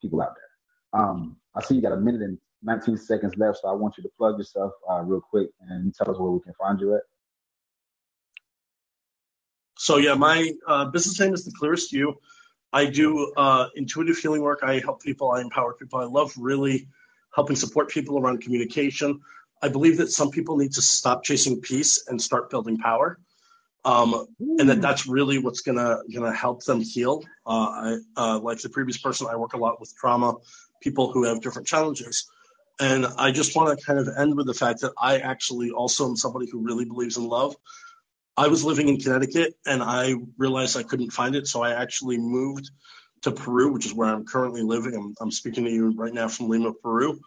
people 0.01 0.21
out 0.21 0.35
there. 0.35 1.01
Um, 1.01 1.37
I 1.55 1.61
see 1.61 1.75
you 1.75 1.81
got 1.81 1.93
a 1.93 1.97
minute 1.97 2.21
and 2.21 2.37
19 2.63 2.97
seconds 2.97 3.33
left, 3.37 3.59
so 3.61 3.69
I 3.69 3.73
want 3.73 3.97
you 3.97 4.03
to 4.03 4.09
plug 4.17 4.37
yourself 4.37 4.73
uh, 4.89 5.01
real 5.01 5.21
quick 5.21 5.49
and 5.69 5.93
tell 5.95 6.11
us 6.11 6.19
where 6.19 6.31
we 6.31 6.39
can 6.41 6.53
find 6.53 6.79
you 6.79 6.95
at. 6.95 7.01
So 9.77 9.97
yeah, 9.97 10.13
my 10.13 10.51
uh, 10.67 10.85
business 10.85 11.19
name 11.19 11.33
is 11.33 11.43
the 11.45 11.51
Clearest 11.57 11.91
You. 11.91 12.15
I 12.73 12.85
do 12.85 13.33
uh, 13.35 13.67
intuitive 13.75 14.17
healing 14.17 14.41
work. 14.41 14.59
I 14.63 14.79
help 14.79 15.01
people. 15.03 15.31
I 15.31 15.41
empower 15.41 15.73
people. 15.73 15.99
I 15.99 16.05
love 16.05 16.33
really 16.37 16.87
helping 17.35 17.55
support 17.55 17.89
people 17.89 18.17
around 18.19 18.41
communication. 18.41 19.21
I 19.61 19.69
believe 19.69 19.97
that 19.97 20.09
some 20.11 20.31
people 20.31 20.57
need 20.57 20.73
to 20.73 20.81
stop 20.81 21.23
chasing 21.23 21.61
peace 21.61 22.05
and 22.07 22.21
start 22.21 22.49
building 22.49 22.77
power. 22.77 23.19
um, 23.83 24.27
and 24.59 24.69
that 24.69 24.81
that's 24.81 25.07
really 25.07 25.39
what's 25.39 25.61
gonna 25.61 25.99
gonna 26.13 26.33
help 26.33 26.63
them 26.65 26.81
heal. 26.81 27.23
Uh, 27.45 27.49
I 27.49 27.97
uh, 28.15 28.39
like 28.39 28.59
the 28.61 28.69
previous 28.69 28.97
person. 28.97 29.27
I 29.29 29.35
work 29.35 29.53
a 29.53 29.57
lot 29.57 29.79
with 29.79 29.95
trauma, 29.95 30.35
people 30.81 31.11
who 31.11 31.23
have 31.23 31.41
different 31.41 31.67
challenges, 31.67 32.29
and 32.79 33.05
I 33.05 33.31
just 33.31 33.55
want 33.55 33.77
to 33.77 33.85
kind 33.85 33.99
of 33.99 34.07
end 34.15 34.37
with 34.37 34.45
the 34.45 34.53
fact 34.53 34.81
that 34.81 34.93
I 34.97 35.19
actually 35.19 35.71
also 35.71 36.07
am 36.07 36.15
somebody 36.15 36.47
who 36.49 36.59
really 36.59 36.85
believes 36.85 37.17
in 37.17 37.27
love. 37.27 37.55
I 38.41 38.47
was 38.47 38.63
living 38.63 38.89
in 38.89 38.99
Connecticut 38.99 39.53
and 39.67 39.83
I 39.83 40.15
realized 40.35 40.75
I 40.75 40.81
couldn't 40.81 41.11
find 41.11 41.35
it, 41.35 41.45
so 41.45 41.61
I 41.61 41.79
actually 41.79 42.17
moved 42.17 42.71
to 43.21 43.31
Peru, 43.31 43.71
which 43.71 43.85
is 43.85 43.93
where 43.93 44.09
I'm 44.09 44.25
currently 44.25 44.63
living. 44.63 44.95
I'm, 44.95 45.13
I'm 45.21 45.29
speaking 45.29 45.65
to 45.65 45.69
you 45.69 45.91
right 45.95 46.11
now 46.11 46.27
from 46.27 46.49
Lima, 46.49 46.73
Peru. 46.73 47.19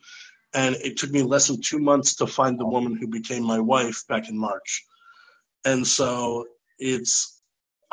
And 0.53 0.75
it 0.75 0.97
took 0.97 1.13
me 1.13 1.23
less 1.23 1.47
than 1.47 1.61
two 1.61 1.79
months 1.79 2.17
to 2.17 2.27
find 2.27 2.59
the 2.59 2.67
woman 2.67 2.97
who 2.97 3.07
became 3.07 3.45
my 3.45 3.61
wife 3.61 4.03
back 4.09 4.29
in 4.29 4.37
March. 4.37 4.85
And 5.65 5.87
so 5.87 6.47
it's, 6.81 7.41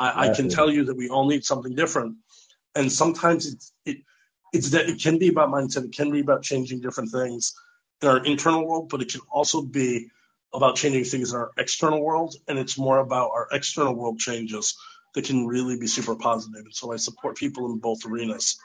I, 0.00 0.30
I 0.30 0.34
can 0.34 0.48
tell 0.48 0.68
you 0.68 0.86
that 0.86 0.96
we 0.96 1.08
all 1.08 1.28
need 1.28 1.44
something 1.44 1.76
different. 1.76 2.16
And 2.74 2.90
sometimes 2.90 3.46
it's, 3.46 3.72
it, 3.86 3.98
it's 4.52 4.70
that 4.70 4.88
it 4.88 5.00
can 5.00 5.20
be 5.20 5.28
about 5.28 5.50
mindset. 5.50 5.84
It 5.84 5.92
can 5.92 6.10
be 6.10 6.18
about 6.18 6.42
changing 6.42 6.80
different 6.80 7.12
things 7.12 7.54
in 8.00 8.08
our 8.08 8.24
internal 8.24 8.66
world, 8.66 8.88
but 8.88 9.00
it 9.00 9.12
can 9.12 9.20
also 9.30 9.62
be 9.62 10.08
about 10.54 10.76
changing 10.76 11.04
things 11.04 11.32
in 11.32 11.38
our 11.38 11.50
external 11.58 12.02
world. 12.02 12.34
And 12.48 12.58
it's 12.58 12.78
more 12.78 12.98
about 12.98 13.30
our 13.34 13.48
external 13.52 13.94
world 13.94 14.18
changes 14.18 14.76
that 15.14 15.24
can 15.24 15.46
really 15.46 15.78
be 15.78 15.86
super 15.86 16.16
positive. 16.16 16.64
And 16.64 16.74
so 16.74 16.92
I 16.92 16.96
support 16.96 17.36
people 17.36 17.72
in 17.72 17.78
both 17.78 18.06
arenas. 18.06 18.58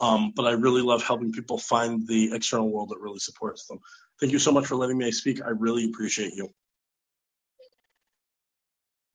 Um, 0.00 0.32
but 0.34 0.46
I 0.46 0.52
really 0.52 0.82
love 0.82 1.02
helping 1.02 1.32
people 1.32 1.58
find 1.58 2.06
the 2.06 2.34
external 2.34 2.70
world 2.70 2.90
that 2.90 3.00
really 3.00 3.20
supports 3.20 3.66
them. 3.66 3.78
Thank 4.20 4.32
you 4.32 4.38
so 4.38 4.52
much 4.52 4.66
for 4.66 4.76
letting 4.76 4.98
me 4.98 5.10
speak. 5.12 5.40
I 5.42 5.50
really 5.50 5.84
appreciate 5.84 6.34
you. 6.34 6.48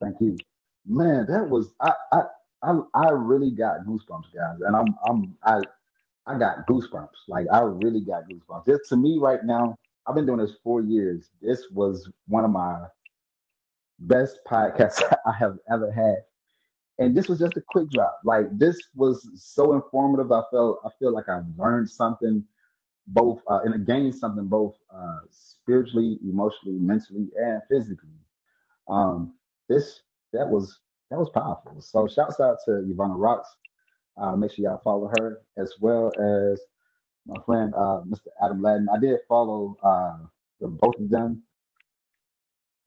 Thank 0.00 0.20
you, 0.20 0.38
man. 0.86 1.26
That 1.28 1.48
was 1.48 1.68
I 1.80 1.92
I 2.12 2.22
I, 2.62 2.80
I 2.94 3.10
really 3.10 3.50
got 3.50 3.84
goosebumps, 3.84 4.34
guys, 4.34 4.60
and 4.60 4.76
I'm 4.76 4.94
I'm 5.06 5.36
I 5.42 5.60
I 6.26 6.38
got 6.38 6.66
goosebumps. 6.68 7.26
Like 7.28 7.46
I 7.52 7.60
really 7.60 8.00
got 8.00 8.24
goosebumps. 8.28 8.64
This 8.64 8.88
to 8.88 8.96
me 8.96 9.18
right 9.20 9.44
now. 9.44 9.76
I've 10.08 10.14
been 10.14 10.26
doing 10.26 10.38
this 10.38 10.54
four 10.64 10.82
years. 10.82 11.30
This 11.42 11.66
was 11.72 12.10
one 12.26 12.44
of 12.44 12.50
my 12.50 12.86
best 14.00 14.38
podcasts 14.48 15.02
I 15.26 15.32
have 15.38 15.58
ever 15.70 15.92
had 15.92 16.18
and 16.98 17.16
this 17.16 17.28
was 17.28 17.38
just 17.38 17.56
a 17.56 17.62
quick 17.68 17.90
drop. 17.90 18.20
Like 18.24 18.46
this 18.58 18.78
was 18.94 19.28
so 19.36 19.74
informative. 19.74 20.32
I 20.32 20.42
felt 20.50 20.80
I 20.84 20.90
feel 20.98 21.12
like 21.12 21.28
I 21.28 21.42
learned 21.56 21.88
something, 21.88 22.44
both 23.08 23.40
uh, 23.48 23.60
and 23.64 23.74
I 23.74 23.78
gained 23.78 24.14
something 24.14 24.46
both 24.46 24.74
uh, 24.94 25.20
spiritually, 25.30 26.18
emotionally, 26.22 26.78
mentally, 26.78 27.28
and 27.40 27.62
physically. 27.70 28.10
Um, 28.88 29.34
this 29.68 30.00
that 30.32 30.48
was 30.48 30.80
that 31.10 31.18
was 31.18 31.30
powerful. 31.30 31.80
So 31.80 32.08
shouts 32.08 32.40
out 32.40 32.58
to 32.66 32.70
Ivana 32.72 33.14
Rocks. 33.16 33.48
Uh, 34.16 34.34
make 34.34 34.50
sure 34.50 34.64
y'all 34.64 34.80
follow 34.82 35.10
her 35.20 35.42
as 35.56 35.74
well 35.80 36.12
as 36.20 36.60
my 37.28 37.42
friend 37.46 37.74
uh, 37.76 38.02
Mr. 38.08 38.28
Adam 38.44 38.62
Ladden. 38.62 38.88
I 38.94 39.00
did 39.00 39.20
follow 39.28 39.76
uh, 39.84 40.18
the 40.60 40.68
both 40.68 40.96
of 41.00 41.10
them. 41.10 41.42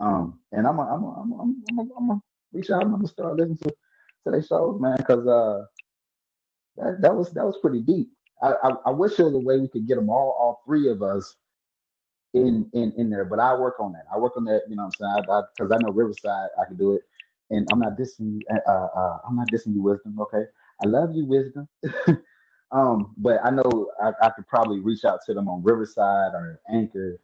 Um, 0.02 0.40
and 0.54 0.68
I'm 0.68 0.80
a, 0.80 0.84
I'm 0.84 1.04
a, 1.04 1.22
I'm 1.22 1.34
a, 1.34 1.36
I'm 1.72 1.80
a, 1.80 1.94
I'm 1.98 2.12
a 2.12 2.22
reach 2.54 2.72
out. 2.72 2.84
I'm 2.84 2.92
gonna 2.92 3.08
start 3.08 3.38
listening 3.38 3.58
to 3.60 3.70
to 3.70 4.32
their 4.32 4.44
shows, 4.44 4.80
man, 4.82 4.98
because 4.98 5.28
uh, 5.28 5.66
that, 6.78 7.02
that 7.02 7.16
was 7.16 7.32
that 7.34 7.46
was 7.46 7.58
pretty 7.62 7.82
deep. 7.82 8.12
I, 8.44 8.54
I, 8.64 8.70
I 8.88 8.92
wish 8.92 9.16
there 9.18 9.28
was 9.28 9.36
a 9.36 9.40
way 9.40 9.60
we 9.60 9.70
could 9.70 9.88
get 9.88 9.96
them 9.96 10.10
all, 10.10 10.36
all 10.40 10.62
three 10.66 10.90
of 10.92 11.04
us 11.04 11.36
in 12.34 12.70
in 12.74 12.94
in 12.98 13.12
there, 13.12 13.26
but 13.26 13.40
I 13.40 13.56
work 13.56 13.80
on 13.82 13.94
that. 13.94 14.06
I 14.14 14.20
work 14.20 14.38
on 14.38 14.46
that, 14.46 14.64
you 14.70 14.78
know 14.78 14.86
what 14.86 14.96
I'm 15.02 15.16
saying? 15.16 15.24
Because 15.58 15.72
I, 15.72 15.76
I, 15.76 15.80
know 15.80 15.94
Riverside, 15.94 16.50
I 16.62 16.66
can 16.66 16.78
do 16.78 16.94
it, 16.94 17.04
and 17.52 17.68
I'm 17.74 17.80
not 17.80 17.98
dissing 17.98 18.34
you. 18.36 18.42
Uh, 18.68 18.72
uh, 18.72 19.20
I'm 19.28 19.38
not 19.38 19.50
dissing 19.52 19.76
you, 19.76 19.84
wisdom. 19.84 20.20
Okay, 20.22 20.44
I 20.84 20.88
love 20.88 21.12
you, 21.16 21.26
wisdom. 21.28 21.70
um, 22.72 23.14
but 23.18 23.40
I 23.44 23.50
know 23.50 23.92
I, 24.02 24.12
I 24.22 24.30
could 24.30 24.48
probably 24.48 24.80
reach 24.80 25.06
out 25.06 25.20
to 25.26 25.34
them 25.34 25.48
on 25.48 25.64
Riverside 25.64 26.34
or 26.34 26.62
Anchor, 26.72 27.20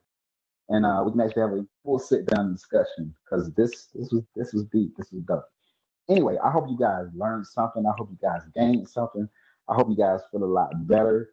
and 0.70 0.86
uh, 0.86 1.04
we 1.06 1.12
can 1.12 1.22
actually 1.22 1.42
have 1.42 1.52
a 1.52 1.66
full 1.84 2.00
sit 2.00 2.26
down 2.28 2.54
discussion 2.54 3.14
because 3.24 3.52
this 3.54 3.88
this 3.94 4.12
was 4.12 4.24
this 4.36 4.54
was 4.54 4.66
deep. 4.66 4.96
This 4.98 5.12
was 5.12 5.24
dope 5.24 5.46
anyway, 6.10 6.38
I 6.44 6.52
hope 6.52 6.68
you 6.70 6.78
guys 6.78 7.08
learned 7.14 7.48
something. 7.48 7.86
I 7.86 7.92
hope 7.98 8.10
you 8.10 8.18
guys 8.22 8.42
gained 8.56 8.88
something. 8.90 9.28
I 9.70 9.76
hope 9.76 9.90
you 9.90 9.98
guys 9.98 10.22
feel 10.32 10.44
a 10.44 10.46
lot 10.46 10.72
better. 10.88 11.32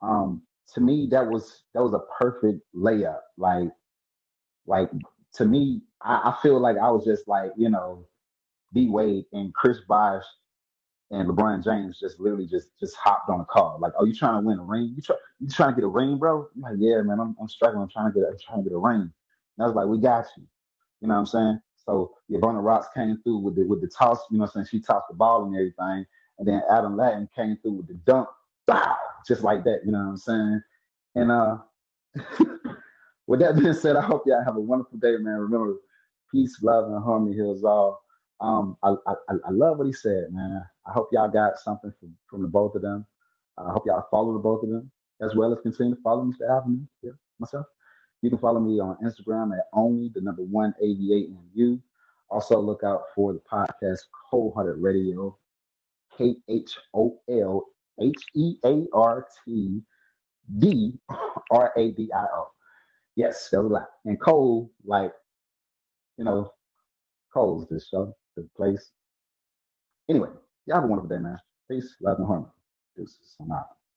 Um, 0.00 0.42
to 0.74 0.80
me, 0.80 1.08
that 1.10 1.26
was 1.26 1.64
that 1.74 1.82
was 1.82 1.94
a 1.94 2.02
perfect 2.22 2.60
layup. 2.74 3.20
Like, 3.36 3.68
like 4.66 4.90
to 5.34 5.44
me, 5.44 5.82
I, 6.00 6.30
I 6.30 6.36
feel 6.42 6.60
like 6.60 6.76
I 6.76 6.90
was 6.90 7.04
just 7.04 7.28
like 7.28 7.50
you 7.56 7.68
know, 7.68 8.06
D 8.72 8.88
Wade 8.88 9.24
and 9.32 9.52
Chris 9.54 9.78
Bosh 9.88 10.24
and 11.12 11.28
LeBron 11.28 11.64
James 11.64 12.00
just 12.00 12.20
literally 12.20 12.48
just 12.48 12.70
just 12.80 12.96
hopped 12.96 13.30
on 13.30 13.40
a 13.40 13.46
call. 13.46 13.78
Like, 13.80 13.94
oh, 13.98 14.06
you 14.06 14.14
trying 14.14 14.42
to 14.42 14.46
win 14.46 14.58
a 14.60 14.64
ring? 14.64 14.94
You 14.96 15.02
try 15.02 15.16
you 15.40 15.48
trying 15.48 15.70
to 15.72 15.76
get 15.76 15.84
a 15.86 15.90
ring, 15.90 16.18
bro? 16.18 16.48
I'm 16.56 16.62
like, 16.62 16.74
yeah, 16.78 17.02
man, 17.02 17.20
I'm, 17.20 17.36
I'm 17.40 17.48
struggling. 17.48 17.82
I'm 17.84 17.90
trying 17.90 18.12
to 18.12 18.20
get 18.20 18.28
I'm 18.28 18.38
trying 18.44 18.64
to 18.64 18.70
get 18.70 18.76
a 18.76 18.80
ring. 18.80 19.02
And 19.02 19.12
I 19.60 19.66
was 19.66 19.76
like, 19.76 19.88
we 19.88 19.98
got 20.00 20.26
you. 20.38 20.44
You 21.02 21.08
know 21.08 21.14
what 21.14 21.20
I'm 21.20 21.26
saying? 21.26 21.60
So 21.86 22.14
Ivana 22.32 22.64
Rocks 22.64 22.88
came 22.94 23.20
through 23.24 23.38
with 23.38 23.56
the 23.56 23.64
with 23.64 23.82
the 23.82 23.88
toss, 23.88 24.20
you 24.30 24.38
know 24.38 24.42
what 24.44 24.52
I'm 24.56 24.64
saying? 24.64 24.68
She 24.72 24.80
tossed 24.86 25.06
the 25.10 25.16
ball 25.16 25.46
and 25.46 25.54
everything. 25.56 26.06
And 26.40 26.48
then 26.48 26.62
Adam 26.70 26.96
Ladden 26.98 27.30
came 27.36 27.58
through 27.62 27.74
with 27.74 27.88
the 27.88 27.94
dunk, 27.94 28.28
bow, 28.66 28.96
just 29.28 29.42
like 29.44 29.64
that, 29.64 29.82
you 29.86 29.92
know 29.92 29.98
what 29.98 30.04
I'm 30.10 30.16
saying? 30.18 30.62
And 31.16 31.32
uh 31.32 31.58
with 33.28 33.40
that 33.40 33.58
being 33.58 33.74
said, 33.74 33.96
I 33.96 34.02
hope 34.02 34.24
y'all 34.26 34.44
have 34.44 34.56
a 34.56 34.60
wonderful 34.60 34.98
day, 34.98 35.16
man. 35.18 35.38
Remember, 35.38 35.76
peace, 36.32 36.58
love, 36.62 36.86
and 36.90 37.02
harmony 37.04 37.36
heals 37.36 37.64
all. 37.64 38.01
Um, 38.42 38.76
I, 38.82 38.94
I, 39.06 39.14
I 39.46 39.50
love 39.50 39.78
what 39.78 39.86
he 39.86 39.92
said, 39.92 40.26
man. 40.32 40.62
I 40.86 40.92
hope 40.92 41.08
y'all 41.12 41.28
got 41.28 41.58
something 41.58 41.92
from, 41.98 42.14
from 42.28 42.42
the 42.42 42.48
both 42.48 42.74
of 42.74 42.82
them. 42.82 43.06
I 43.56 43.70
hope 43.70 43.86
y'all 43.86 44.06
follow 44.10 44.32
the 44.32 44.40
both 44.40 44.62
of 44.64 44.68
them 44.68 44.90
as 45.22 45.34
well 45.36 45.52
as 45.52 45.60
continue 45.62 45.94
to 45.94 46.00
follow 46.02 46.24
Mr. 46.24 46.50
Alvin, 46.50 46.86
yeah, 47.02 47.12
myself. 47.38 47.66
You 48.22 48.30
can 48.30 48.38
follow 48.38 48.60
me 48.60 48.80
on 48.80 48.96
Instagram 49.02 49.56
at 49.56 49.66
only 49.72 50.10
the 50.14 50.20
number 50.20 50.42
one 50.42 50.74
AVA 50.82 51.26
Also, 52.28 52.60
look 52.60 52.82
out 52.84 53.02
for 53.14 53.32
the 53.32 53.40
podcast 53.40 54.00
Cold 54.30 54.54
Hearted 54.54 54.82
Radio, 54.82 55.36
K 56.16 56.36
H 56.48 56.76
O 56.94 57.20
L 57.28 57.66
H 58.00 58.22
E 58.34 58.56
A 58.64 58.86
R 58.92 59.26
T 59.44 59.80
D 60.58 60.98
R 61.50 61.72
A 61.76 61.90
D 61.92 62.10
I 62.12 62.26
O. 62.34 62.48
Yes, 63.16 63.48
that 63.50 63.62
was 63.62 63.70
a 63.70 63.74
lot. 63.74 63.88
And 64.04 64.20
Cole, 64.20 64.70
like, 64.84 65.12
you 66.16 66.24
know, 66.24 66.52
Cole's 67.32 67.68
this 67.68 67.88
show, 67.88 68.16
the 68.36 68.48
place. 68.56 68.90
Anyway, 70.10 70.28
y'all 70.66 70.76
have 70.76 70.84
a 70.84 70.88
wonderful 70.88 71.08
day, 71.10 71.22
man. 71.22 71.38
Peace, 71.70 71.96
love, 72.02 72.18
and 72.18 72.26
harmony. 72.26 72.52
This 72.96 73.10
is 73.10 73.36
not. 73.40 73.68